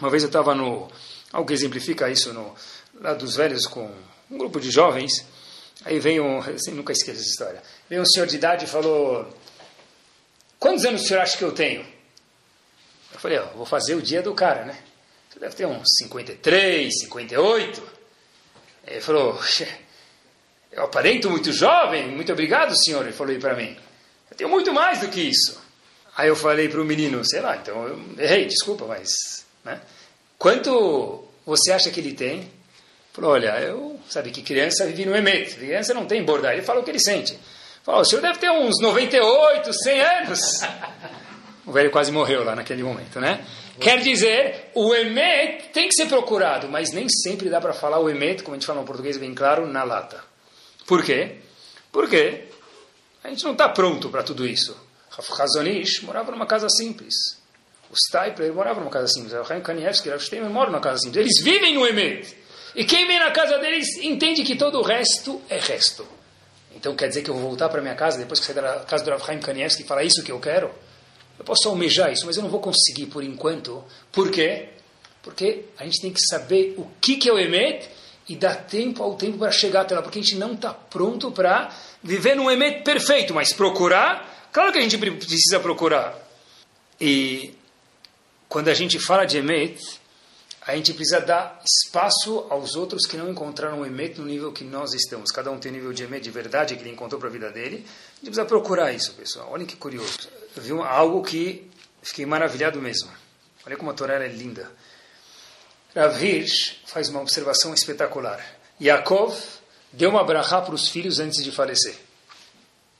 Uma 0.00 0.10
vez 0.10 0.22
eu 0.22 0.28
estava 0.28 0.54
no. 0.54 0.90
Algo 1.32 1.46
que 1.46 1.54
exemplifica 1.54 2.10
isso 2.10 2.32
no, 2.32 2.54
lá 3.00 3.14
dos 3.14 3.36
velhos 3.36 3.66
com 3.66 3.90
um 4.30 4.38
grupo 4.38 4.60
de 4.60 4.70
jovens. 4.70 5.24
Aí 5.84 5.98
vem 5.98 6.20
um, 6.20 6.38
assim, 6.38 6.70
nunca 6.72 6.92
esqueço 6.92 7.20
essa 7.20 7.28
história. 7.28 7.62
Veio 7.88 8.02
um 8.02 8.06
senhor 8.06 8.26
de 8.26 8.36
idade 8.36 8.64
e 8.64 8.68
falou: 8.68 9.28
Quantos 10.58 10.84
anos 10.84 11.02
o 11.02 11.06
senhor 11.06 11.20
acha 11.20 11.36
que 11.36 11.44
eu 11.44 11.52
tenho? 11.52 11.84
Eu 13.12 13.18
falei: 13.18 13.38
ó, 13.38 13.46
Vou 13.56 13.66
fazer 13.66 13.94
o 13.94 14.02
dia 14.02 14.22
do 14.22 14.34
cara, 14.34 14.64
né? 14.64 14.78
Você 15.30 15.40
deve 15.40 15.54
ter 15.54 15.66
uns 15.66 15.88
53, 15.98 17.00
58. 17.00 17.82
Ele 18.86 19.00
falou: 19.00 19.40
Eu 20.70 20.84
aparento 20.84 21.28
muito 21.28 21.52
jovem, 21.52 22.08
muito 22.08 22.32
obrigado, 22.32 22.76
senhor. 22.76 23.02
Ele 23.02 23.12
falou 23.12 23.36
para 23.38 23.54
mim: 23.54 23.76
Eu 24.30 24.36
tenho 24.36 24.50
muito 24.50 24.72
mais 24.72 25.00
do 25.00 25.08
que 25.08 25.20
isso. 25.20 25.60
Aí 26.16 26.28
eu 26.28 26.36
falei 26.36 26.68
para 26.68 26.80
o 26.80 26.84
menino: 26.84 27.24
Sei 27.24 27.40
lá, 27.40 27.56
então 27.56 27.86
eu 27.86 28.00
errei, 28.18 28.46
desculpa, 28.46 28.86
mas. 28.86 29.10
Né? 29.64 29.80
Quanto 30.38 31.24
você 31.44 31.72
acha 31.72 31.90
que 31.90 32.00
ele 32.00 32.14
tem? 32.14 32.50
Falou, 33.12 33.32
olha, 33.32 33.60
eu, 33.60 34.00
sabe 34.12 34.30
que 34.30 34.42
criança 34.42 34.86
vive 34.86 35.06
no 35.06 35.16
emet, 35.16 35.54
criança 35.54 35.94
não 35.94 36.06
tem 36.06 36.24
bordar. 36.24 36.52
Ele 36.52 36.62
fala 36.62 36.80
o 36.80 36.82
que 36.84 36.90
ele 36.90 37.00
sente. 37.00 37.38
Falou, 37.82 38.02
o 38.02 38.04
senhor 38.04 38.20
deve 38.22 38.38
ter 38.38 38.50
uns 38.50 38.80
98, 38.80 39.72
100 39.72 40.00
anos. 40.00 40.40
O 41.64 41.70
velho 41.70 41.92
quase 41.92 42.10
morreu 42.10 42.42
lá 42.42 42.56
naquele 42.56 42.82
momento, 42.82 43.20
né? 43.20 43.46
Quer 43.78 44.00
dizer, 44.00 44.72
o 44.74 44.92
emet 44.92 45.68
tem 45.72 45.88
que 45.88 45.94
ser 45.94 46.06
procurado, 46.06 46.68
mas 46.68 46.90
nem 46.90 47.08
sempre 47.08 47.48
dá 47.48 47.60
para 47.60 47.72
falar 47.72 48.00
o 48.00 48.10
emet, 48.10 48.42
como 48.42 48.56
a 48.56 48.58
gente 48.58 48.66
fala 48.66 48.80
no 48.80 48.84
português 48.86 49.16
bem 49.16 49.32
claro, 49.32 49.64
na 49.64 49.84
lata. 49.84 50.24
Por 50.86 51.04
quê? 51.04 51.36
Porque 51.92 52.48
a 53.22 53.28
gente 53.28 53.44
não 53.44 53.52
está 53.52 53.68
pronto 53.68 54.08
para 54.08 54.24
tudo 54.24 54.44
isso. 54.44 54.76
Razonish 55.08 56.02
morava 56.02 56.32
numa 56.32 56.46
casa 56.46 56.68
simples. 56.68 57.14
O 57.90 57.94
Stipler 57.96 58.52
morava 58.52 58.80
numa 58.80 58.90
casa 58.90 59.06
simples. 59.06 59.32
O 59.32 59.44
Chaim 59.44 59.60
Kanievski, 59.60 60.08
o 60.08 60.18
Steiner 60.18 60.50
moram 60.50 60.72
numa 60.72 60.80
casa 60.80 60.98
simples. 60.98 61.20
Eles 61.24 61.42
vivem 61.42 61.74
no 61.74 61.86
emet. 61.86 62.36
E 62.74 62.84
quem 62.84 63.06
vem 63.06 63.18
na 63.18 63.30
casa 63.30 63.58
deles 63.58 63.96
entende 63.98 64.42
que 64.42 64.56
todo 64.56 64.78
o 64.78 64.82
resto 64.82 65.40
é 65.48 65.58
resto. 65.58 66.06
Então 66.74 66.96
quer 66.96 67.08
dizer 67.08 67.22
que 67.22 67.30
eu 67.30 67.34
vou 67.34 67.42
voltar 67.48 67.68
para 67.68 67.82
minha 67.82 67.94
casa 67.94 68.18
depois 68.18 68.40
que 68.40 68.46
sair 68.46 68.54
da 68.54 68.80
casa 68.80 69.04
do 69.04 69.10
Rav 69.10 69.24
Chaim 69.24 69.38
Kanievski 69.38 69.82
e 69.82 69.86
falar 69.86 70.04
isso 70.04 70.22
que 70.22 70.32
eu 70.32 70.40
quero? 70.40 70.70
Eu 71.38 71.44
posso 71.44 71.68
almejar 71.68 72.12
isso, 72.12 72.24
mas 72.26 72.36
eu 72.36 72.42
não 72.42 72.50
vou 72.50 72.60
conseguir 72.60 73.06
por 73.06 73.22
enquanto. 73.22 73.84
Por 74.10 74.30
quê? 74.30 74.68
Porque 75.22 75.64
a 75.78 75.84
gente 75.84 76.00
tem 76.00 76.12
que 76.12 76.20
saber 76.20 76.74
o 76.76 76.86
que, 77.00 77.16
que 77.16 77.28
é 77.28 77.32
o 77.32 77.38
Emet 77.38 77.88
e 78.28 78.36
dar 78.36 78.54
tempo 78.54 79.02
ao 79.02 79.14
tempo 79.14 79.38
para 79.38 79.50
chegar 79.50 79.82
até 79.82 79.94
lá. 79.94 80.02
Porque 80.02 80.18
a 80.18 80.22
gente 80.22 80.36
não 80.36 80.54
está 80.54 80.72
pronto 80.72 81.30
para 81.30 81.74
viver 82.02 82.34
num 82.34 82.50
Emet 82.50 82.82
perfeito, 82.82 83.34
mas 83.34 83.52
procurar, 83.52 84.48
claro 84.52 84.72
que 84.72 84.78
a 84.78 84.82
gente 84.82 84.96
precisa 84.98 85.60
procurar. 85.60 86.18
E 87.00 87.54
quando 88.48 88.68
a 88.68 88.74
gente 88.74 88.98
fala 88.98 89.24
de 89.24 89.38
Emet, 89.38 89.80
a 90.66 90.76
gente 90.76 90.92
precisa 90.94 91.20
dar 91.20 91.60
espaço 91.64 92.46
aos 92.48 92.76
outros 92.76 93.06
que 93.06 93.16
não 93.16 93.30
encontraram 93.30 93.80
o 93.80 93.86
Emet 93.86 94.18
no 94.20 94.26
nível 94.26 94.52
que 94.52 94.64
nós 94.64 94.94
estamos. 94.94 95.30
Cada 95.30 95.50
um 95.50 95.58
tem 95.58 95.72
um 95.72 95.74
nível 95.74 95.92
de 95.92 96.04
Emet 96.04 96.22
de 96.22 96.30
verdade 96.30 96.76
que 96.76 96.82
ele 96.82 96.90
encontrou 96.90 97.18
para 97.18 97.28
a 97.28 97.32
vida 97.32 97.50
dele. 97.50 97.76
A 97.76 98.14
gente 98.16 98.26
precisa 98.26 98.44
procurar 98.44 98.92
isso, 98.92 99.12
pessoal. 99.14 99.50
Olhem 99.50 99.66
que 99.66 99.76
curioso. 99.76 100.28
Eu 100.56 100.62
vi 100.62 100.70
algo 100.72 101.22
que 101.22 101.70
Fiquei 102.02 102.26
maravilhado 102.26 102.82
mesmo. 102.82 103.10
Olha 103.64 103.76
como 103.76 103.90
a 103.90 103.94
Torá 103.94 104.14
é 104.14 104.28
linda. 104.28 104.68
Rav 105.94 106.20
Hirsch 106.20 106.80
faz 106.84 107.08
uma 107.08 107.20
observação 107.20 107.72
espetacular. 107.72 108.44
Yaakov 108.80 109.38
deu 109.92 110.10
uma 110.10 110.24
brachá 110.24 110.60
para 110.60 110.74
os 110.74 110.88
filhos 110.88 111.20
antes 111.20 111.44
de 111.44 111.52
falecer. 111.52 111.94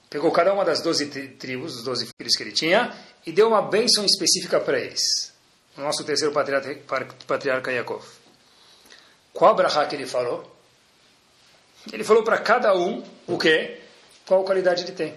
Pegou 0.08 0.30
cada 0.30 0.52
uma 0.52 0.64
das 0.64 0.80
doze 0.80 1.06
tribos, 1.06 1.76
os 1.76 1.84
doze 1.84 2.06
filhos 2.16 2.36
que 2.36 2.42
ele 2.42 2.52
tinha, 2.52 2.96
e 3.26 3.32
deu 3.32 3.48
uma 3.48 3.62
bênção 3.62 4.04
específica 4.04 4.60
para 4.60 4.78
eles. 4.78 5.31
Nosso 5.76 6.04
terceiro 6.04 6.32
patriarca, 6.32 6.76
patriarca 7.26 7.72
Yaakov. 7.72 8.04
Qual 9.32 9.54
brachá 9.54 9.86
que 9.86 9.96
ele 9.96 10.06
falou? 10.06 10.50
Ele 11.92 12.04
falou 12.04 12.22
para 12.22 12.38
cada 12.38 12.74
um 12.76 13.02
o 13.26 13.38
quê? 13.38 13.80
Qual 14.26 14.44
qualidade 14.44 14.82
ele 14.82 14.92
tem. 14.92 15.14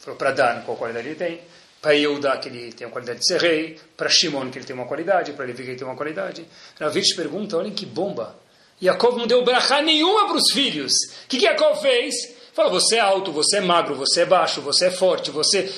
Falou 0.00 0.16
para 0.16 0.32
Dan 0.32 0.62
qual 0.62 0.76
qualidade 0.76 1.08
ele 1.08 1.16
tem 1.16 1.40
para 1.80 1.92
Yehuda, 1.92 2.36
que 2.38 2.48
ele 2.48 2.72
tem 2.72 2.86
a 2.86 2.90
qualidade 2.90 3.20
de 3.20 3.26
ser 3.26 3.40
rei, 3.40 3.80
para 3.96 4.08
Shimon, 4.08 4.50
que 4.50 4.58
ele 4.58 4.66
tem 4.66 4.74
uma 4.74 4.86
qualidade, 4.86 5.32
para 5.32 5.44
Levi, 5.44 5.62
que 5.62 5.70
ele 5.70 5.78
tem 5.78 5.86
uma 5.86 5.96
qualidade. 5.96 6.44
Ravish 6.78 7.14
pergunta, 7.14 7.56
olhem 7.56 7.72
que 7.72 7.86
bomba. 7.86 8.36
Yaakov 8.82 9.16
não 9.16 9.26
deu 9.26 9.44
brachá 9.44 9.80
nenhuma 9.80 10.26
para 10.26 10.36
os 10.36 10.52
filhos. 10.52 10.92
O 11.24 11.28
que, 11.28 11.38
que 11.38 11.44
Yaakov 11.44 11.80
fez? 11.80 12.14
Falou, 12.52 12.72
você 12.72 12.96
é 12.96 13.00
alto, 13.00 13.30
você 13.30 13.58
é 13.58 13.60
magro, 13.60 13.94
você 13.94 14.22
é 14.22 14.26
baixo, 14.26 14.60
você 14.60 14.86
é 14.86 14.90
forte, 14.90 15.30
você, 15.30 15.72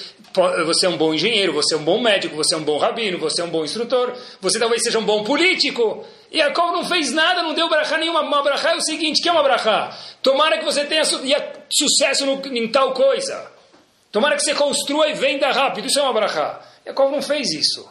você 0.64 0.86
é 0.86 0.88
um 0.88 0.96
bom 0.96 1.12
engenheiro, 1.12 1.52
você 1.52 1.74
é 1.74 1.78
um 1.78 1.82
bom 1.82 2.00
médico, 2.00 2.36
você 2.36 2.54
é 2.54 2.58
um 2.58 2.62
bom 2.62 2.78
rabino, 2.78 3.18
você 3.18 3.40
é 3.40 3.44
um 3.44 3.50
bom 3.50 3.64
instrutor, 3.64 4.14
você 4.40 4.58
talvez 4.58 4.82
seja 4.82 4.98
um 4.98 5.04
bom 5.04 5.24
político. 5.24 6.04
E 6.30 6.38
Yaakov 6.38 6.72
não 6.72 6.84
fez 6.84 7.12
nada, 7.12 7.42
não 7.42 7.54
deu 7.54 7.68
brachá 7.68 7.98
nenhuma. 7.98 8.20
Uma 8.20 8.42
brachá 8.42 8.70
é 8.72 8.76
o 8.76 8.80
seguinte, 8.80 9.20
que 9.20 9.28
é 9.28 9.32
uma 9.32 9.42
brachá? 9.42 9.96
Tomara 10.22 10.58
que 10.58 10.64
você 10.64 10.84
tenha 10.84 11.04
su 11.04 11.20
sucesso 11.72 12.24
no, 12.26 12.40
em 12.56 12.68
tal 12.68 12.92
coisa. 12.92 13.50
Tomara 14.12 14.36
que 14.36 14.42
você 14.42 14.54
construa 14.54 15.08
e 15.08 15.14
venda 15.14 15.50
rápido. 15.50 15.86
Isso 15.86 15.98
é 15.98 16.02
uma 16.02 16.12
brachá. 16.12 16.60
Yaakov 16.86 17.10
não 17.10 17.22
fez 17.22 17.50
isso. 17.50 17.88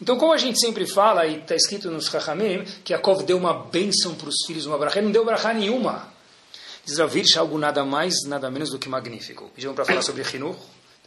Então, 0.00 0.16
como 0.18 0.32
a 0.32 0.36
gente 0.36 0.60
sempre 0.60 0.86
fala, 0.86 1.26
e 1.26 1.38
está 1.38 1.54
escrito 1.54 1.90
nos 1.90 2.06
Chachamim, 2.06 2.64
que 2.84 2.92
Yaakov 2.92 3.24
deu 3.24 3.38
uma 3.38 3.54
bênção 3.54 4.14
para 4.14 4.28
os 4.28 4.44
filhos, 4.46 4.66
uma 4.66 4.76
brachá, 4.76 4.98
ele 4.98 5.06
não 5.06 5.12
deu 5.12 5.24
brachá 5.24 5.52
nenhuma. 5.52 6.12
Diz 6.84 6.98
Ravirch 6.98 7.36
algo 7.36 7.58
nada 7.58 7.84
mais, 7.84 8.24
nada 8.26 8.48
menos 8.50 8.70
do 8.70 8.78
que 8.78 8.88
magnífico. 8.88 9.50
Pedimos 9.54 9.74
para 9.74 9.84
falar 9.84 10.02
sobre 10.02 10.22
Hinuch. 10.22 10.56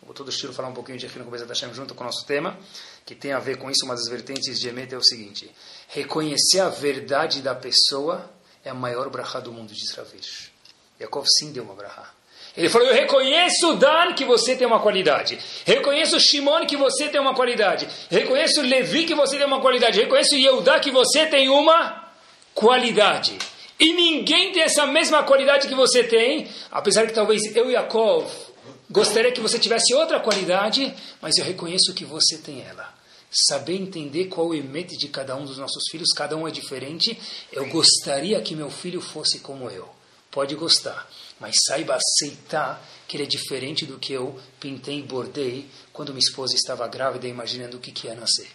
Vou 0.04 0.14
todo 0.14 0.30
estilo 0.30 0.54
falar 0.54 0.70
um 0.70 0.74
pouquinho 0.74 0.98
de 0.98 1.06
Hinuch 1.06 1.30
Bezat 1.30 1.50
Hashem 1.50 1.74
junto 1.74 1.94
com 1.94 2.04
o 2.04 2.06
nosso 2.06 2.26
tema, 2.26 2.58
que 3.06 3.14
tem 3.14 3.34
a 3.34 3.40
ver 3.40 3.58
com 3.58 3.70
isso. 3.70 3.86
Uma 3.86 3.96
das 3.96 4.08
vertentes 4.08 4.60
de 4.60 4.70
Emet 4.70 4.94
é 4.94 4.98
o 4.98 5.04
seguinte: 5.04 5.50
reconhecer 5.90 6.62
a 6.62 6.70
verdade 6.70 7.42
da 7.42 7.54
pessoa 7.54 8.30
é 8.64 8.70
a 8.70 8.74
maior 8.74 9.10
brachá 9.10 9.40
do 9.40 9.52
mundo, 9.52 9.74
diz 9.74 9.92
Ravirch. 9.92 10.52
Yaakov 11.00 11.26
sim 11.28 11.52
deu 11.52 11.64
uma 11.64 11.74
brachá. 11.74 12.12
Ele 12.56 12.70
falou: 12.70 12.88
Eu 12.88 12.94
reconheço 12.94 13.76
Dan 13.76 14.14
que 14.14 14.26
você 14.26 14.56
tem 14.56 14.66
uma 14.66 14.80
qualidade. 14.80 15.38
Reconheço 15.66 16.20
Shimon 16.20 16.66
que 16.66 16.76
você 16.76 17.10
tem 17.10 17.20
uma 17.20 17.36
qualidade. 17.36 17.88
Reconheço 18.10 18.62
Levi 18.62 19.06
que 19.06 19.16
você 19.16 19.38
tem 19.38 19.46
uma 19.46 19.62
qualidade. 19.62 20.00
Reconheço 20.00 20.36
Yehudá 20.36 20.80
que 20.80 20.92
você 20.92 21.26
tem 21.28 21.50
uma 21.50 22.10
qualidade. 22.54 23.38
E 23.80 23.94
ninguém 23.94 24.52
tem 24.52 24.64
essa 24.64 24.86
mesma 24.86 25.24
qualidade 25.24 25.68
que 25.68 25.76
você 25.76 26.04
tem, 26.04 26.50
apesar 26.70 27.08
que 27.08 27.14
talvez 27.14 27.56
eu 27.56 27.70
e 27.70 27.74
Yaakov 27.74 28.49
gostaria 28.90 29.32
que 29.32 29.42
você 29.42 29.60
tivesse 29.60 29.94
outra 29.94 30.20
qualidade, 30.20 30.94
mas 31.22 31.38
eu 31.38 31.46
reconheço 31.46 31.94
que 31.94 32.06
você 32.06 32.38
tem 32.38 32.62
ela. 32.62 32.94
Saber 33.32 33.76
entender 33.76 34.26
qual 34.26 34.48
o 34.48 34.56
emete 34.56 34.98
de 34.98 35.08
cada 35.08 35.36
um 35.36 35.46
dos 35.46 35.58
nossos 35.58 35.84
filhos, 35.92 36.12
cada 36.16 36.36
um 36.36 36.48
é 36.48 36.52
diferente. 36.52 37.20
Eu 37.52 37.68
gostaria 37.70 38.42
que 38.42 38.56
meu 38.56 38.72
filho 38.72 39.02
fosse 39.02 39.40
como 39.40 39.70
eu. 39.70 39.88
Pode 40.32 40.56
gostar 40.56 41.08
mas 41.40 41.56
saiba 41.66 41.96
aceitar 41.96 42.86
que 43.08 43.16
ele 43.16 43.24
é 43.24 43.28
diferente 43.28 43.86
do 43.86 43.98
que 43.98 44.12
eu 44.12 44.38
pintei 44.60 45.00
e 45.00 45.04
bordei 45.04 45.68
quando 45.94 46.10
minha 46.10 46.20
esposa 46.20 46.54
estava 46.54 46.88
grávida 46.88 47.28
imaginando 47.28 47.78
o 47.78 47.80
que, 47.80 47.92
que 47.92 48.08
ia 48.08 48.14
nascer. 48.14 48.50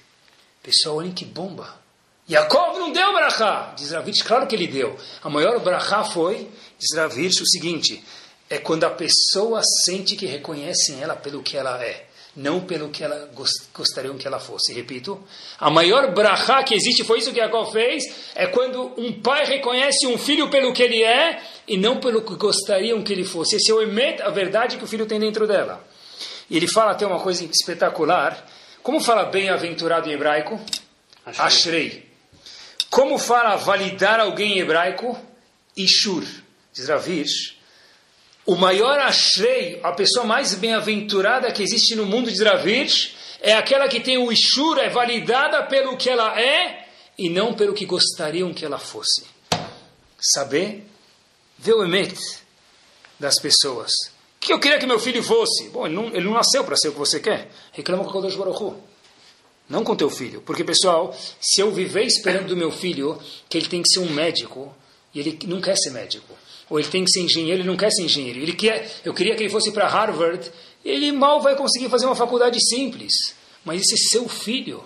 Pessoal, 0.62 0.96
olhem 0.96 1.12
que 1.12 1.24
bomba. 1.24 1.82
Yaakov 2.30 2.78
não 2.78 2.92
deu 2.92 3.12
brachá. 3.12 3.74
Diz 3.76 3.90
Ravitch, 3.90 4.22
claro 4.22 4.46
que 4.46 4.54
ele 4.54 4.66
deu. 4.66 4.98
A 5.22 5.28
maior 5.28 5.58
brachá 5.60 6.04
foi, 6.04 6.48
diz 6.78 6.96
Ravitch, 6.96 7.40
o 7.40 7.46
seguinte, 7.46 8.04
é 8.48 8.58
quando 8.58 8.84
a 8.84 8.90
pessoa 8.90 9.62
sente 9.84 10.16
que 10.16 10.26
reconhecem 10.26 11.02
ela 11.02 11.16
pelo 11.16 11.42
que 11.42 11.56
ela 11.56 11.82
é 11.82 12.06
não 12.36 12.60
pelo 12.60 12.88
que 12.88 13.04
ela 13.04 13.30
gostariam 13.72 14.18
que 14.18 14.26
ela 14.26 14.40
fosse. 14.40 14.72
Repito, 14.72 15.22
a 15.58 15.70
maior 15.70 16.12
brachá 16.12 16.62
que 16.62 16.74
existe, 16.74 17.04
foi 17.04 17.18
isso 17.18 17.32
que 17.32 17.36
Jacob 17.38 17.70
fez, 17.70 18.02
é 18.34 18.46
quando 18.46 18.92
um 18.96 19.12
pai 19.20 19.46
reconhece 19.46 20.06
um 20.06 20.18
filho 20.18 20.50
pelo 20.50 20.72
que 20.72 20.82
ele 20.82 21.02
é 21.02 21.40
e 21.68 21.76
não 21.76 22.00
pelo 22.00 22.22
que 22.22 22.34
gostariam 22.34 23.02
que 23.02 23.12
ele 23.12 23.24
fosse. 23.24 23.56
Esse 23.56 23.70
é 23.70 23.74
o 23.74 23.80
emet, 23.80 24.20
a 24.20 24.30
verdade 24.30 24.76
que 24.76 24.84
o 24.84 24.86
filho 24.86 25.06
tem 25.06 25.20
dentro 25.20 25.46
dela. 25.46 25.84
E 26.50 26.56
ele 26.56 26.66
fala 26.66 26.90
até 26.90 27.06
uma 27.06 27.20
coisa 27.20 27.44
espetacular. 27.44 28.44
Como 28.82 29.00
fala 29.00 29.24
bem-aventurado 29.24 30.08
em 30.08 30.12
hebraico? 30.12 30.60
Ashrei. 31.24 31.46
Ashrei. 31.46 32.10
Como 32.90 33.16
fala 33.16 33.56
validar 33.56 34.20
alguém 34.20 34.58
em 34.58 34.60
hebraico? 34.60 35.18
Ishur. 35.76 36.24
Diz 36.72 36.88
Ravish 36.88 37.53
o 38.46 38.56
maior 38.56 38.98
ashrei, 39.00 39.80
a 39.82 39.92
pessoa 39.92 40.26
mais 40.26 40.54
bem-aventurada 40.54 41.50
que 41.50 41.62
existe 41.62 41.94
no 41.94 42.04
mundo 42.04 42.30
de 42.30 42.38
Dravit, 42.38 43.16
é 43.40 43.54
aquela 43.54 43.88
que 43.88 44.00
tem 44.00 44.18
o 44.18 44.30
Ishur, 44.30 44.78
é 44.78 44.88
validada 44.88 45.62
pelo 45.64 45.96
que 45.96 46.10
ela 46.10 46.38
é 46.38 46.86
e 47.18 47.28
não 47.28 47.54
pelo 47.54 47.74
que 47.74 47.86
gostariam 47.86 48.52
que 48.52 48.64
ela 48.64 48.78
fosse. 48.78 49.24
Saber 50.20 50.84
ver 51.58 51.74
o 51.74 51.84
emet 51.84 52.18
das 53.18 53.40
pessoas. 53.40 53.92
O 54.36 54.40
que 54.40 54.52
eu 54.52 54.60
queria 54.60 54.78
que 54.78 54.86
meu 54.86 54.98
filho 54.98 55.22
fosse? 55.22 55.70
Bom, 55.70 55.86
ele 55.86 55.94
não, 55.94 56.06
ele 56.08 56.24
não 56.24 56.34
nasceu 56.34 56.64
para 56.64 56.76
ser 56.76 56.88
o 56.88 56.92
que 56.92 56.98
você 56.98 57.20
quer. 57.20 57.50
Reclama 57.72 58.04
com 58.04 58.10
o 58.10 58.12
Kodesh 58.12 58.34
Baruch 58.34 58.76
Não 59.68 59.82
com 59.82 59.96
teu 59.96 60.10
filho. 60.10 60.42
Porque, 60.42 60.62
pessoal, 60.62 61.16
se 61.40 61.62
eu 61.62 61.72
viver 61.72 62.04
esperando 62.04 62.48
do 62.48 62.56
meu 62.56 62.70
filho 62.70 63.18
que 63.48 63.56
ele 63.56 63.68
tem 63.68 63.82
que 63.82 63.88
ser 63.88 64.00
um 64.00 64.10
médico, 64.10 64.74
e 65.14 65.20
ele 65.20 65.38
não 65.46 65.62
quer 65.62 65.76
ser 65.76 65.90
médico, 65.90 66.34
ou 66.68 66.78
ele 66.78 66.88
tem 66.88 67.04
que 67.04 67.10
ser 67.10 67.20
engenheiro, 67.20 67.60
ele 67.60 67.68
não 67.68 67.76
quer 67.76 67.90
ser 67.90 68.02
engenheiro. 68.02 68.38
Ele 68.38 68.52
quer, 68.52 68.90
eu 69.04 69.12
queria 69.12 69.34
que 69.34 69.42
ele 69.42 69.50
fosse 69.50 69.70
para 69.70 69.88
Harvard, 69.88 70.50
ele 70.84 71.12
mal 71.12 71.40
vai 71.40 71.56
conseguir 71.56 71.88
fazer 71.88 72.06
uma 72.06 72.16
faculdade 72.16 72.58
simples. 72.60 73.12
Mas 73.64 73.82
esse 73.82 74.08
seu 74.08 74.28
filho 74.28 74.82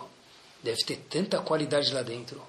deve 0.63 0.79
ter 0.85 0.97
tanta 1.09 1.39
qualidade 1.39 1.93
lá 1.93 2.03
dentro. 2.03 2.43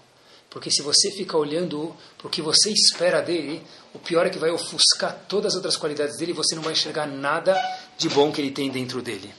Porque 0.50 0.72
se 0.72 0.82
você 0.82 1.12
fica 1.12 1.38
olhando 1.38 1.96
para 2.18 2.28
o 2.28 2.30
que 2.30 2.42
você 2.42 2.72
espera 2.72 3.22
dele, 3.22 3.62
o 3.94 4.00
pior 4.00 4.26
é 4.26 4.30
que 4.30 4.40
vai 4.40 4.50
ofuscar 4.50 5.26
todas 5.28 5.54
as 5.54 5.56
outras 5.58 5.78
qualidades 5.78 6.18
dele 6.18 6.32
e 6.32 6.36
você 6.36 6.56
não 6.56 6.64
vai 6.64 6.74
enxergar 6.74 7.06
nada 7.06 7.56
de 7.98 8.10
bom 8.10 8.32
que 8.32 8.42
ele 8.42 8.52
tem 8.52 8.70
dentro 8.70 9.02
dele. 9.02 9.32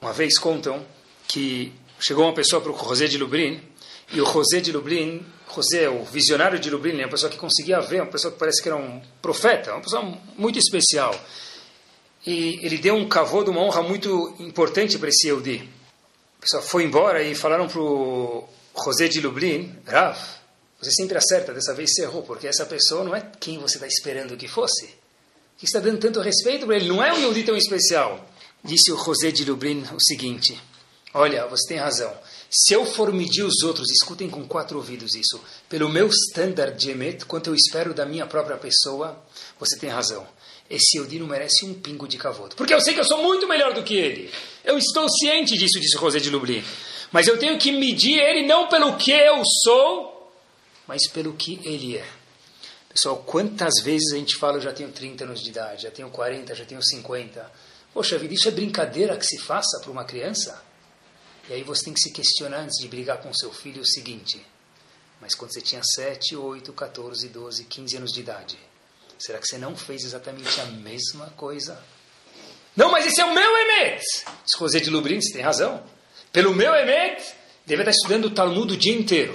Uma 0.00 0.14
vez 0.14 0.38
contam 0.38 0.84
que 1.28 1.72
chegou 2.00 2.24
uma 2.24 2.32
pessoa 2.34 2.62
para 2.62 2.72
o 2.72 2.78
José 2.78 3.06
de 3.06 3.18
Lublin 3.18 3.60
e 4.12 4.20
o 4.20 4.26
José 4.26 4.60
de 4.60 4.72
Lublin 4.72 5.24
José, 5.56 5.88
o 5.88 6.04
visionário 6.04 6.58
de 6.58 6.70
Lublin, 6.70 6.98
uma 6.98 7.08
pessoa 7.08 7.30
que 7.30 7.38
conseguia 7.38 7.80
ver, 7.80 8.02
uma 8.02 8.10
pessoa 8.10 8.32
que 8.32 8.38
parece 8.38 8.62
que 8.62 8.68
era 8.68 8.76
um 8.76 9.00
profeta, 9.22 9.72
uma 9.72 9.80
pessoa 9.80 10.02
muito 10.36 10.58
especial. 10.58 11.14
E 12.26 12.58
ele 12.64 12.78
deu 12.78 12.94
um 12.94 13.08
cavô 13.08 13.42
uma 13.44 13.60
honra 13.60 13.82
muito 13.82 14.34
importante 14.38 14.98
para 14.98 15.08
esse 15.08 15.28
Eudi. 15.28 15.68
A 16.38 16.40
pessoa 16.42 16.62
foi 16.62 16.84
embora 16.84 17.22
e 17.22 17.34
falaram 17.34 17.68
para 17.68 17.80
o 17.80 18.48
José 18.84 19.08
de 19.08 19.20
Lublin, 19.20 19.74
Rav, 19.86 20.18
você 20.80 20.90
sempre 20.90 21.16
acerta, 21.16 21.54
dessa 21.54 21.72
vez 21.74 21.94
você 21.94 22.02
errou, 22.02 22.22
porque 22.22 22.46
essa 22.46 22.66
pessoa 22.66 23.02
não 23.02 23.16
é 23.16 23.32
quem 23.40 23.58
você 23.58 23.76
está 23.76 23.86
esperando 23.86 24.36
que 24.36 24.46
fosse. 24.46 24.90
Que 25.56 25.64
está 25.64 25.80
dando 25.80 25.98
tanto 25.98 26.20
respeito 26.20 26.66
para 26.66 26.76
ele, 26.76 26.88
não 26.88 27.02
é 27.02 27.12
um 27.12 27.22
Eudi 27.22 27.42
tão 27.42 27.56
especial. 27.56 28.28
Disse 28.62 28.92
o 28.92 28.98
José 28.98 29.30
de 29.30 29.44
Lublin 29.44 29.84
o 29.94 30.00
seguinte, 30.00 30.60
olha, 31.14 31.46
você 31.46 31.68
tem 31.68 31.78
razão, 31.78 32.12
se 32.50 32.74
eu 32.74 32.86
for 32.86 33.12
medir 33.12 33.42
os 33.42 33.62
outros, 33.62 33.90
escutem 33.90 34.30
com 34.30 34.46
quatro 34.46 34.76
ouvidos 34.76 35.14
isso, 35.14 35.40
pelo 35.68 35.88
meu 35.88 36.08
standard 36.08 36.76
de 36.78 36.90
emet, 36.90 37.24
quanto 37.24 37.50
eu 37.50 37.54
espero 37.54 37.92
da 37.92 38.06
minha 38.06 38.26
própria 38.26 38.56
pessoa, 38.56 39.22
você 39.58 39.76
tem 39.78 39.90
razão. 39.90 40.26
Esse 40.68 40.98
Eudi 40.98 41.18
não 41.18 41.26
merece 41.26 41.64
um 41.64 41.74
pingo 41.74 42.08
de 42.08 42.18
cavoto. 42.18 42.56
Porque 42.56 42.74
eu 42.74 42.80
sei 42.80 42.94
que 42.94 43.00
eu 43.00 43.04
sou 43.04 43.22
muito 43.22 43.46
melhor 43.46 43.72
do 43.72 43.82
que 43.82 43.94
ele. 43.94 44.30
Eu 44.64 44.76
estou 44.76 45.08
ciente 45.08 45.56
disso, 45.56 45.80
disse 45.80 45.96
José 45.96 46.18
de 46.18 46.30
Lublin. 46.30 46.64
Mas 47.12 47.28
eu 47.28 47.38
tenho 47.38 47.58
que 47.58 47.70
medir 47.70 48.18
ele 48.18 48.46
não 48.46 48.68
pelo 48.68 48.96
que 48.96 49.12
eu 49.12 49.42
sou, 49.62 50.32
mas 50.86 51.08
pelo 51.08 51.34
que 51.34 51.60
ele 51.64 51.96
é. 51.96 52.06
Pessoal, 52.88 53.22
quantas 53.26 53.74
vezes 53.84 54.12
a 54.12 54.16
gente 54.16 54.36
fala, 54.36 54.56
eu 54.56 54.62
já 54.62 54.72
tenho 54.72 54.90
30 54.90 55.24
anos 55.24 55.40
de 55.42 55.50
idade, 55.50 55.82
já 55.82 55.90
tenho 55.90 56.08
40, 56.10 56.54
já 56.54 56.64
tenho 56.64 56.82
50. 56.82 57.52
Poxa 57.92 58.18
vida, 58.18 58.34
isso 58.34 58.48
é 58.48 58.50
brincadeira 58.50 59.16
que 59.16 59.26
se 59.26 59.38
faça 59.38 59.78
para 59.80 59.90
uma 59.90 60.04
criança? 60.04 60.65
E 61.48 61.54
aí 61.54 61.62
você 61.62 61.84
tem 61.84 61.94
que 61.94 62.00
se 62.00 62.10
questionar 62.10 62.58
antes 62.58 62.80
de 62.80 62.88
brigar 62.88 63.18
com 63.18 63.32
seu 63.32 63.52
filho 63.52 63.82
o 63.82 63.86
seguinte: 63.86 64.44
mas 65.20 65.34
quando 65.34 65.52
você 65.52 65.60
tinha 65.60 65.82
7, 65.82 66.36
8, 66.36 66.72
14, 66.72 67.28
12, 67.28 67.64
15 67.64 67.96
anos 67.96 68.12
de 68.12 68.20
idade, 68.20 68.58
será 69.18 69.38
que 69.38 69.46
você 69.46 69.58
não 69.58 69.76
fez 69.76 70.04
exatamente 70.04 70.60
a 70.60 70.66
mesma 70.66 71.26
coisa? 71.36 71.82
Não, 72.76 72.90
mas 72.90 73.06
esse 73.06 73.20
é 73.20 73.24
o 73.24 73.32
meu 73.32 73.56
Emet! 73.56 74.02
José 74.58 74.80
de 74.80 74.90
Lublin, 74.90 75.20
você 75.20 75.32
tem 75.32 75.42
razão. 75.42 75.82
Pelo 76.30 76.54
meu 76.54 76.74
Emet, 76.74 77.22
deve 77.64 77.82
estar 77.82 77.90
estudando 77.90 78.26
o 78.26 78.30
Talmud 78.30 78.74
o 78.74 78.76
dia 78.76 78.94
inteiro. 78.94 79.34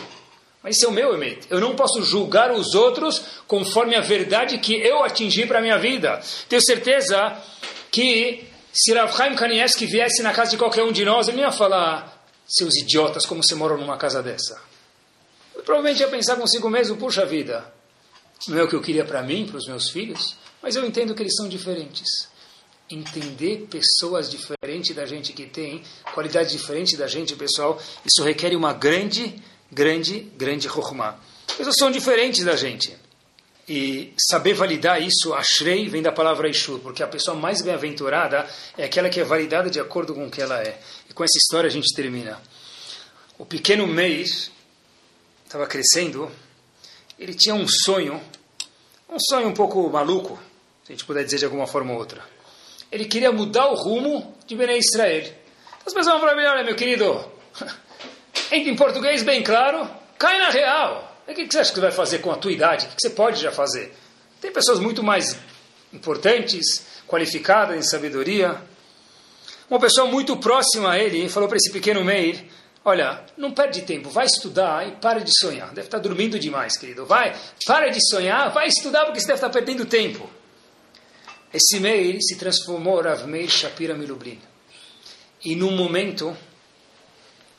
Mas 0.61 0.75
esse 0.75 0.85
é 0.85 0.87
o 0.87 0.91
meu 0.91 1.15
Emet. 1.15 1.47
Eu 1.49 1.59
não 1.59 1.75
posso 1.75 2.03
julgar 2.03 2.51
os 2.51 2.75
outros 2.75 3.19
conforme 3.47 3.95
a 3.95 4.01
verdade 4.01 4.59
que 4.59 4.75
eu 4.75 5.03
atingi 5.03 5.47
para 5.47 5.57
a 5.57 5.61
minha 5.61 5.79
vida. 5.79 6.21
Tenho 6.47 6.61
certeza 6.61 7.41
que 7.89 8.47
Se 8.73 8.93
Rav 8.93 9.15
Chaim 9.15 9.35
Kanievski 9.35 9.85
viesse 9.85 10.23
na 10.23 10.31
casa 10.33 10.51
de 10.51 10.57
qualquer 10.57 10.83
um 10.83 10.91
de 10.91 11.03
nós, 11.03 11.27
ele 11.27 11.37
não 11.37 11.43
ia 11.43 11.51
falar, 11.51 12.25
seus 12.47 12.75
idiotas, 12.77 13.25
como 13.25 13.43
você 13.43 13.53
mora 13.53 13.75
numa 13.75 13.97
casa 13.97 14.23
dessa. 14.23 14.61
Ele 15.53 15.63
provavelmente 15.63 15.99
ia 15.99 16.07
pensar 16.07 16.37
consigo 16.37 16.69
mesmo, 16.69 16.95
puxa 16.95 17.25
vida, 17.25 17.65
não 18.47 18.57
é 18.57 18.63
o 18.63 18.67
que 18.67 18.75
eu 18.75 18.81
queria 18.81 19.03
para 19.03 19.21
mim, 19.21 19.45
para 19.45 19.57
os 19.57 19.67
meus 19.67 19.89
filhos, 19.89 20.37
mas 20.61 20.75
eu 20.75 20.85
entendo 20.85 21.13
que 21.13 21.21
eles 21.21 21.35
são 21.35 21.49
diferentes. 21.49 22.29
Entender 22.89 23.67
pessoas 23.69 24.29
diferentes 24.29 24.95
da 24.95 25.05
gente 25.05 25.33
que 25.33 25.45
tem, 25.45 25.83
qualidade 26.13 26.51
diferente 26.51 26.95
da 26.95 27.07
gente, 27.07 27.35
pessoal, 27.35 27.81
isso 28.05 28.23
requer 28.23 28.55
uma 28.55 28.73
grande, 28.73 29.35
grande, 29.71 30.21
grande 30.37 30.67
rohma. 30.67 31.19
Pessoas 31.57 31.75
são 31.77 31.91
diferentes 31.91 32.43
da 32.43 32.55
gente. 32.55 32.97
E 33.67 34.13
saber 34.17 34.53
validar 34.53 35.01
isso, 35.01 35.33
ashrei, 35.33 35.87
vem 35.87 36.01
da 36.01 36.11
palavra 36.11 36.49
ishur, 36.49 36.79
porque 36.79 37.03
a 37.03 37.07
pessoa 37.07 37.37
mais 37.37 37.61
bem-aventurada 37.61 38.47
é 38.77 38.85
aquela 38.85 39.09
que 39.09 39.19
é 39.19 39.23
validada 39.23 39.69
de 39.69 39.79
acordo 39.79 40.13
com 40.13 40.25
o 40.25 40.31
que 40.31 40.41
ela 40.41 40.61
é. 40.61 40.79
E 41.09 41.13
com 41.13 41.23
essa 41.23 41.37
história 41.37 41.67
a 41.67 41.71
gente 41.71 41.93
termina. 41.95 42.41
O 43.37 43.45
pequeno 43.45 43.87
Meir 43.87 44.27
estava 45.45 45.67
crescendo, 45.67 46.31
ele 47.19 47.33
tinha 47.33 47.53
um 47.53 47.67
sonho, 47.67 48.21
um 49.09 49.19
sonho 49.19 49.47
um 49.47 49.53
pouco 49.53 49.89
maluco, 49.89 50.39
se 50.83 50.91
a 50.91 50.95
gente 50.95 51.05
puder 51.05 51.23
dizer 51.23 51.37
de 51.37 51.45
alguma 51.45 51.67
forma 51.67 51.93
ou 51.93 51.99
outra. 51.99 52.23
Ele 52.91 53.05
queria 53.05 53.31
mudar 53.31 53.67
o 53.67 53.75
rumo 53.75 54.35
de 54.45 54.55
Bené 54.55 54.77
Israel. 54.77 55.31
As 55.85 55.93
pessoas 55.93 56.07
vão 56.07 56.19
falar, 56.19 56.33
olha 56.33 56.63
meu 56.63 56.75
querido, 56.75 57.25
em 58.51 58.75
português 58.75 59.23
bem 59.23 59.43
claro, 59.43 59.89
cai 60.17 60.37
na 60.39 60.49
real. 60.49 61.10
O 61.31 61.33
que 61.33 61.49
você 61.49 61.59
acha 61.59 61.73
que 61.73 61.79
vai 61.79 61.91
fazer 61.91 62.19
com 62.19 62.31
a 62.31 62.35
tua 62.35 62.51
idade? 62.51 62.85
O 62.85 62.89
que 62.89 62.95
você 62.99 63.09
pode 63.09 63.41
já 63.41 63.51
fazer? 63.51 63.93
Tem 64.41 64.51
pessoas 64.51 64.79
muito 64.79 65.01
mais 65.01 65.37
importantes, 65.93 66.85
qualificadas 67.07 67.77
em 67.77 67.81
sabedoria. 67.81 68.61
Uma 69.69 69.79
pessoa 69.79 70.07
muito 70.07 70.35
próxima 70.37 70.91
a 70.91 70.99
ele 70.99 71.29
falou 71.29 71.47
para 71.47 71.57
esse 71.57 71.71
pequeno 71.71 72.03
Meir, 72.03 72.45
olha, 72.83 73.23
não 73.37 73.51
perde 73.51 73.83
tempo, 73.83 74.09
vai 74.09 74.25
estudar 74.25 74.85
e 74.87 74.91
para 74.97 75.21
de 75.21 75.31
sonhar. 75.39 75.69
Deve 75.69 75.87
estar 75.87 75.99
dormindo 75.99 76.37
demais, 76.37 76.77
querido. 76.77 77.05
Vai, 77.05 77.33
para 77.65 77.89
de 77.89 77.99
sonhar, 78.09 78.51
vai 78.51 78.67
estudar 78.67 79.05
porque 79.05 79.21
você 79.21 79.27
deve 79.27 79.37
estar 79.37 79.49
perdendo 79.49 79.85
tempo. 79.85 80.29
Esse 81.53 81.79
Meir 81.79 82.17
se 82.21 82.37
transformou 82.37 83.01
Rav 83.01 83.25
Meir 83.25 83.49
Shapira 83.49 83.93
Milubrin. 83.93 84.39
E 85.43 85.55
num 85.55 85.71
momento, 85.71 86.35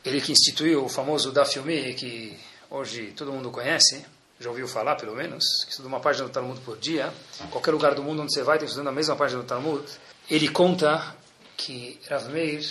ele 0.05 0.20
que 0.20 0.33
instituiu 0.33 0.85
o 0.85 0.89
famoso 0.89 1.33
Daf 1.33 1.59
Yomi, 1.59 1.95
que 1.95 2.39
hoje 2.73 3.12
todo 3.14 3.31
mundo 3.31 3.51
conhece, 3.51 4.05
já 4.41 4.49
ouviu 4.49 4.66
falar 4.66 4.97
pelo 4.97 5.14
menos, 5.14 5.45
que 5.64 5.70
estuda 5.70 5.89
uma 5.89 6.01
página 6.01 6.27
do 6.27 6.33
Talmud 6.33 6.59
por 6.62 6.79
dia, 6.79 7.12
qualquer 7.51 7.70
lugar 7.70 7.95
do 7.95 8.03
mundo 8.03 8.23
onde 8.23 8.33
você 8.33 8.43
vai, 8.43 8.59
tem 8.59 8.66
estudando 8.66 8.89
a 8.89 8.93
mesma 8.93 9.14
página 9.14 9.43
do 9.43 9.47
Talmud, 9.47 9.85
ele 10.31 10.49
conta 10.49 11.14
que 11.55 12.01
Rav 12.09 12.31
Meir, 12.31 12.66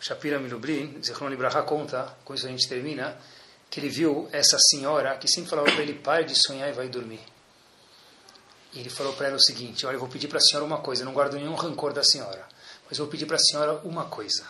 Shapira 0.00 0.38
Milubrin, 0.38 1.00
Zichron 1.04 1.30
conta, 1.66 2.16
com 2.24 2.32
isso 2.32 2.46
a 2.46 2.48
gente 2.48 2.68
termina, 2.68 3.18
que 3.68 3.80
ele 3.80 3.88
viu 3.88 4.28
essa 4.30 4.56
senhora 4.70 5.16
que 5.16 5.26
sempre 5.26 5.50
falava 5.50 5.70
para 5.72 5.82
ele, 5.82 5.94
pare 5.94 6.24
de 6.24 6.34
sonhar 6.36 6.68
e 6.68 6.72
vai 6.72 6.88
dormir. 6.88 7.20
E 8.72 8.80
ele 8.80 8.88
falou 8.88 9.14
para 9.14 9.26
ela 9.26 9.36
o 9.36 9.40
seguinte, 9.40 9.84
olha, 9.84 9.96
eu 9.96 10.00
vou 10.00 10.08
pedir 10.08 10.28
para 10.28 10.38
a 10.38 10.40
senhora 10.40 10.64
uma 10.64 10.78
coisa, 10.78 11.02
eu 11.02 11.06
não 11.06 11.12
guardo 11.12 11.34
nenhum 11.34 11.54
rancor 11.54 11.92
da 11.92 12.04
senhora, 12.04 12.46
mas 12.88 12.98
eu 12.98 13.04
vou 13.04 13.10
pedir 13.10 13.26
para 13.26 13.36
a 13.36 13.40
senhora 13.40 13.80
uma 13.84 14.04
coisa. 14.04 14.46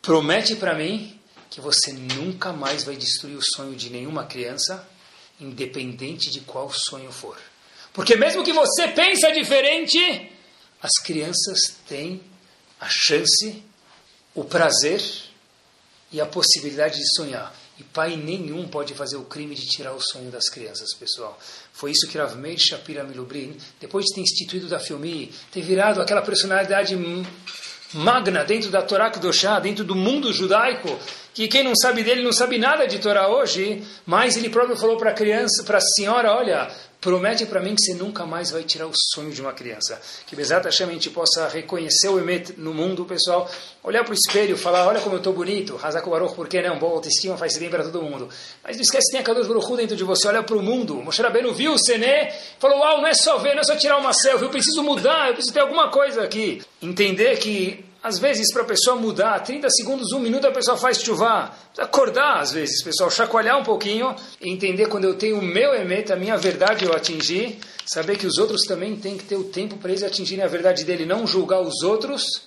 Promete 0.00 0.54
para 0.54 0.74
mim 0.74 1.20
que 1.52 1.60
você 1.60 1.92
nunca 1.92 2.50
mais 2.50 2.82
vai 2.82 2.96
destruir 2.96 3.36
o 3.36 3.42
sonho 3.42 3.76
de 3.76 3.90
nenhuma 3.90 4.24
criança, 4.24 4.88
independente 5.38 6.30
de 6.30 6.40
qual 6.40 6.72
sonho 6.72 7.12
for. 7.12 7.36
Porque 7.92 8.16
mesmo 8.16 8.42
que 8.42 8.54
você 8.54 8.88
pense 8.88 9.30
diferente, 9.32 10.32
as 10.80 10.92
crianças 11.04 11.76
têm 11.86 12.22
a 12.80 12.88
chance, 12.88 13.62
o 14.34 14.44
prazer 14.44 15.02
e 16.10 16.22
a 16.22 16.26
possibilidade 16.26 16.98
de 16.98 17.14
sonhar. 17.14 17.54
E 17.78 17.82
pai 17.82 18.16
nenhum 18.16 18.66
pode 18.66 18.94
fazer 18.94 19.16
o 19.16 19.24
crime 19.24 19.54
de 19.54 19.66
tirar 19.66 19.92
o 19.92 20.00
sonho 20.00 20.30
das 20.30 20.48
crianças, 20.48 20.94
pessoal. 20.94 21.38
Foi 21.74 21.90
isso 21.90 22.08
que 22.08 22.16
Rav 22.16 22.34
Meir 22.34 22.58
Shapira 22.58 23.04
Milubrin, 23.04 23.58
depois 23.78 24.06
de 24.06 24.14
ter 24.14 24.22
instituído 24.22 24.68
da 24.68 24.80
Filmi, 24.80 25.30
ter 25.50 25.60
virado 25.60 26.00
aquela 26.00 26.22
personalidade 26.22 26.96
magna 27.94 28.44
dentro 28.44 28.70
da 28.70 28.82
Torá 28.82 29.10
Kedoshá, 29.10 29.58
dentro 29.60 29.84
do 29.84 29.94
mundo 29.94 30.32
judaico, 30.32 30.98
que 31.34 31.48
quem 31.48 31.64
não 31.64 31.74
sabe 31.74 32.02
dele 32.02 32.22
não 32.22 32.32
sabe 32.32 32.58
nada 32.58 32.86
de 32.86 32.98
Torá 32.98 33.28
hoje, 33.28 33.82
mas 34.04 34.36
ele 34.36 34.48
próprio 34.48 34.76
falou 34.76 34.96
para 34.96 35.10
a 35.10 35.14
criança, 35.14 35.64
para 35.64 35.78
a 35.78 35.80
senhora, 35.80 36.34
olha, 36.34 36.68
promete 37.02 37.44
para 37.46 37.60
mim 37.60 37.74
que 37.74 37.82
você 37.82 37.94
nunca 37.94 38.24
mais 38.24 38.52
vai 38.52 38.62
tirar 38.62 38.86
o 38.86 38.92
sonho 38.94 39.32
de 39.32 39.40
uma 39.42 39.52
criança. 39.52 40.00
Que 40.24 40.36
Bezat 40.36 40.64
Hashem 40.64 40.88
a 40.88 40.92
gente 40.92 41.10
possa 41.10 41.48
reconhecer 41.48 42.08
o 42.08 42.18
Emet 42.18 42.54
no 42.56 42.72
mundo, 42.72 43.04
pessoal, 43.04 43.50
olhar 43.82 44.04
para 44.04 44.12
o 44.12 44.14
espelho, 44.14 44.56
falar, 44.56 44.86
olha 44.86 45.00
como 45.00 45.16
eu 45.16 45.18
estou 45.18 45.32
bonito, 45.32 45.78
Hazak 45.82 46.08
Baruch, 46.08 46.34
por 46.34 46.48
que 46.48 46.62
não? 46.62 46.78
Boa 46.78 46.94
autoestima 46.94 47.36
faz 47.36 47.58
bem 47.58 47.68
para 47.68 47.82
todo 47.82 48.00
mundo. 48.02 48.28
Mas 48.62 48.76
não 48.76 48.82
esquece 48.82 49.06
que 49.06 49.12
tem 49.12 49.20
a 49.20 49.24
Kadosh 49.24 49.48
Baruch 49.48 49.76
dentro 49.76 49.96
de 49.96 50.04
você, 50.04 50.28
olha 50.28 50.44
para 50.44 50.56
o 50.56 50.62
mundo. 50.62 50.94
Moshe 51.02 51.20
Rabbeinu 51.20 51.52
viu 51.52 51.72
o 51.72 51.78
Sené, 51.78 52.32
falou, 52.60 52.78
uau, 52.78 53.00
não 53.00 53.08
é 53.08 53.14
só 53.14 53.36
ver, 53.38 53.54
não 53.54 53.62
é 53.62 53.64
só 53.64 53.74
tirar 53.74 53.98
uma 53.98 54.12
selfie, 54.12 54.44
eu 54.44 54.50
preciso 54.50 54.82
mudar, 54.84 55.28
eu 55.28 55.34
preciso 55.34 55.52
ter 55.52 55.60
alguma 55.60 55.90
coisa 55.90 56.22
aqui. 56.22 56.62
Entender 56.80 57.36
que 57.38 57.84
às 58.02 58.18
vezes, 58.18 58.52
para 58.52 58.62
a 58.62 58.66
pessoa 58.66 58.96
mudar, 58.96 59.38
30 59.40 59.70
segundos, 59.70 60.10
um 60.12 60.18
minuto, 60.18 60.46
a 60.46 60.50
pessoa 60.50 60.76
faz 60.76 61.00
chuva. 61.00 61.54
Precisa 61.68 61.82
acordar, 61.82 62.40
às 62.40 62.52
vezes, 62.52 62.82
pessoal, 62.82 63.08
chacoalhar 63.08 63.58
um 63.60 63.62
pouquinho 63.62 64.14
entender 64.40 64.88
quando 64.88 65.04
eu 65.04 65.14
tenho 65.14 65.38
o 65.38 65.42
meu 65.42 65.72
emet, 65.72 66.12
a 66.12 66.16
minha 66.16 66.36
verdade 66.36 66.84
eu 66.84 66.92
atingi, 66.92 67.60
saber 67.86 68.18
que 68.18 68.26
os 68.26 68.38
outros 68.38 68.62
também 68.62 68.96
têm 68.96 69.16
que 69.16 69.24
ter 69.24 69.36
o 69.36 69.44
tempo 69.44 69.76
para 69.76 69.90
eles 69.90 70.02
atingirem 70.02 70.44
a 70.44 70.48
verdade 70.48 70.84
dele, 70.84 71.06
não 71.06 71.26
julgar 71.26 71.60
os 71.60 71.82
outros 71.82 72.42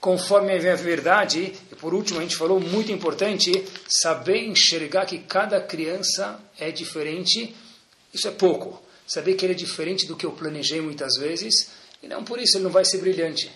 conforme 0.00 0.54
a 0.54 0.76
verdade. 0.76 1.54
E 1.70 1.74
por 1.74 1.92
último, 1.92 2.20
a 2.20 2.22
gente 2.22 2.36
falou 2.36 2.60
muito 2.60 2.92
importante, 2.92 3.64
saber 3.88 4.46
enxergar 4.46 5.06
que 5.06 5.18
cada 5.18 5.60
criança 5.60 6.40
é 6.58 6.70
diferente. 6.70 7.54
Isso 8.14 8.28
é 8.28 8.30
pouco. 8.30 8.80
Saber 9.06 9.34
que 9.34 9.44
ele 9.44 9.54
é 9.54 9.56
diferente 9.56 10.06
do 10.06 10.14
que 10.14 10.24
eu 10.24 10.30
planejei 10.30 10.80
muitas 10.80 11.16
vezes, 11.18 11.68
e 12.00 12.06
não 12.06 12.22
por 12.22 12.38
isso 12.38 12.56
ele 12.56 12.64
não 12.64 12.70
vai 12.70 12.84
ser 12.84 12.98
brilhante. 12.98 13.50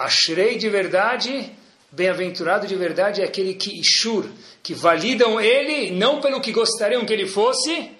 Ashrei 0.00 0.56
de 0.56 0.70
verdade, 0.70 1.52
bem-aventurado 1.92 2.66
de 2.66 2.74
verdade 2.74 3.20
é 3.20 3.24
aquele 3.26 3.52
que 3.52 3.78
Ishur, 3.78 4.24
que 4.62 4.72
validam 4.72 5.38
ele 5.38 5.90
não 5.90 6.22
pelo 6.22 6.40
que 6.40 6.52
gostariam 6.52 7.04
que 7.04 7.12
ele 7.12 7.26
fosse, 7.26 7.90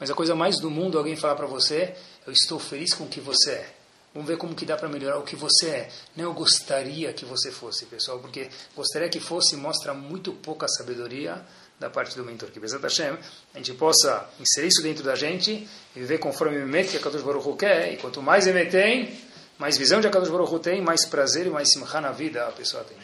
mas 0.00 0.10
a 0.10 0.14
coisa 0.14 0.34
mais 0.34 0.58
do 0.58 0.68
mundo 0.68 0.98
alguém 0.98 1.14
falar 1.14 1.36
para 1.36 1.46
você, 1.46 1.94
eu 2.26 2.32
estou 2.32 2.58
feliz 2.58 2.92
com 2.92 3.04
o 3.04 3.08
que 3.08 3.20
você 3.20 3.52
é. 3.52 3.74
Vamos 4.12 4.28
ver 4.28 4.36
como 4.36 4.52
que 4.52 4.66
dá 4.66 4.76
para 4.76 4.88
melhorar 4.88 5.16
o 5.18 5.22
que 5.22 5.36
você 5.36 5.68
é. 5.68 5.88
Não 6.16 6.24
eu 6.24 6.34
gostaria 6.34 7.12
que 7.12 7.24
você 7.24 7.52
fosse, 7.52 7.86
pessoal, 7.86 8.18
porque 8.18 8.48
gostaria 8.74 9.08
que 9.08 9.20
fosse 9.20 9.56
mostra 9.56 9.94
muito 9.94 10.32
pouca 10.32 10.66
sabedoria 10.66 11.40
da 11.78 11.90
parte 11.90 12.16
do 12.16 12.24
mentor. 12.24 12.50
Que 12.50 12.60
Bezat 12.60 12.82
Hashem, 12.82 13.16
a 13.52 13.58
gente 13.58 13.74
possa 13.74 14.28
inserir 14.40 14.68
isso 14.68 14.82
dentro 14.82 15.04
da 15.04 15.14
gente 15.14 15.68
e 15.94 16.00
viver 16.00 16.18
conforme 16.18 16.58
o 16.58 16.62
Emet 16.62 16.90
que 16.90 16.96
a 16.96 17.00
Kadosh 17.00 17.22
Baruch 17.22 17.56
quer. 17.58 17.92
E 17.92 17.96
quanto 17.96 18.22
mais 18.22 18.46
Emet 18.46 18.70
tem, 18.70 19.18
mais 19.64 19.78
visão 19.78 19.98
de 19.98 20.06
Akadosh 20.06 20.28
Baruch 20.28 20.52
Hu 20.52 20.58
tem, 20.58 20.82
mais 20.82 21.06
prazer 21.06 21.46
e 21.46 21.48
mais 21.48 21.72
simcha 21.72 21.98
na 21.98 22.12
vida 22.12 22.46
a 22.46 22.52
pessoa 22.52 22.84
tem. 22.84 22.98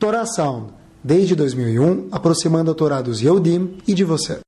Torá 0.00 0.26
Sound, 0.26 0.72
desde 1.04 1.36
2001, 1.36 2.08
aproximando 2.10 2.72
a 2.72 2.74
Torá 2.74 3.00
dos 3.02 3.20
Yehudim 3.22 3.78
e 3.86 3.94
de 3.94 4.02
você. 4.02 4.40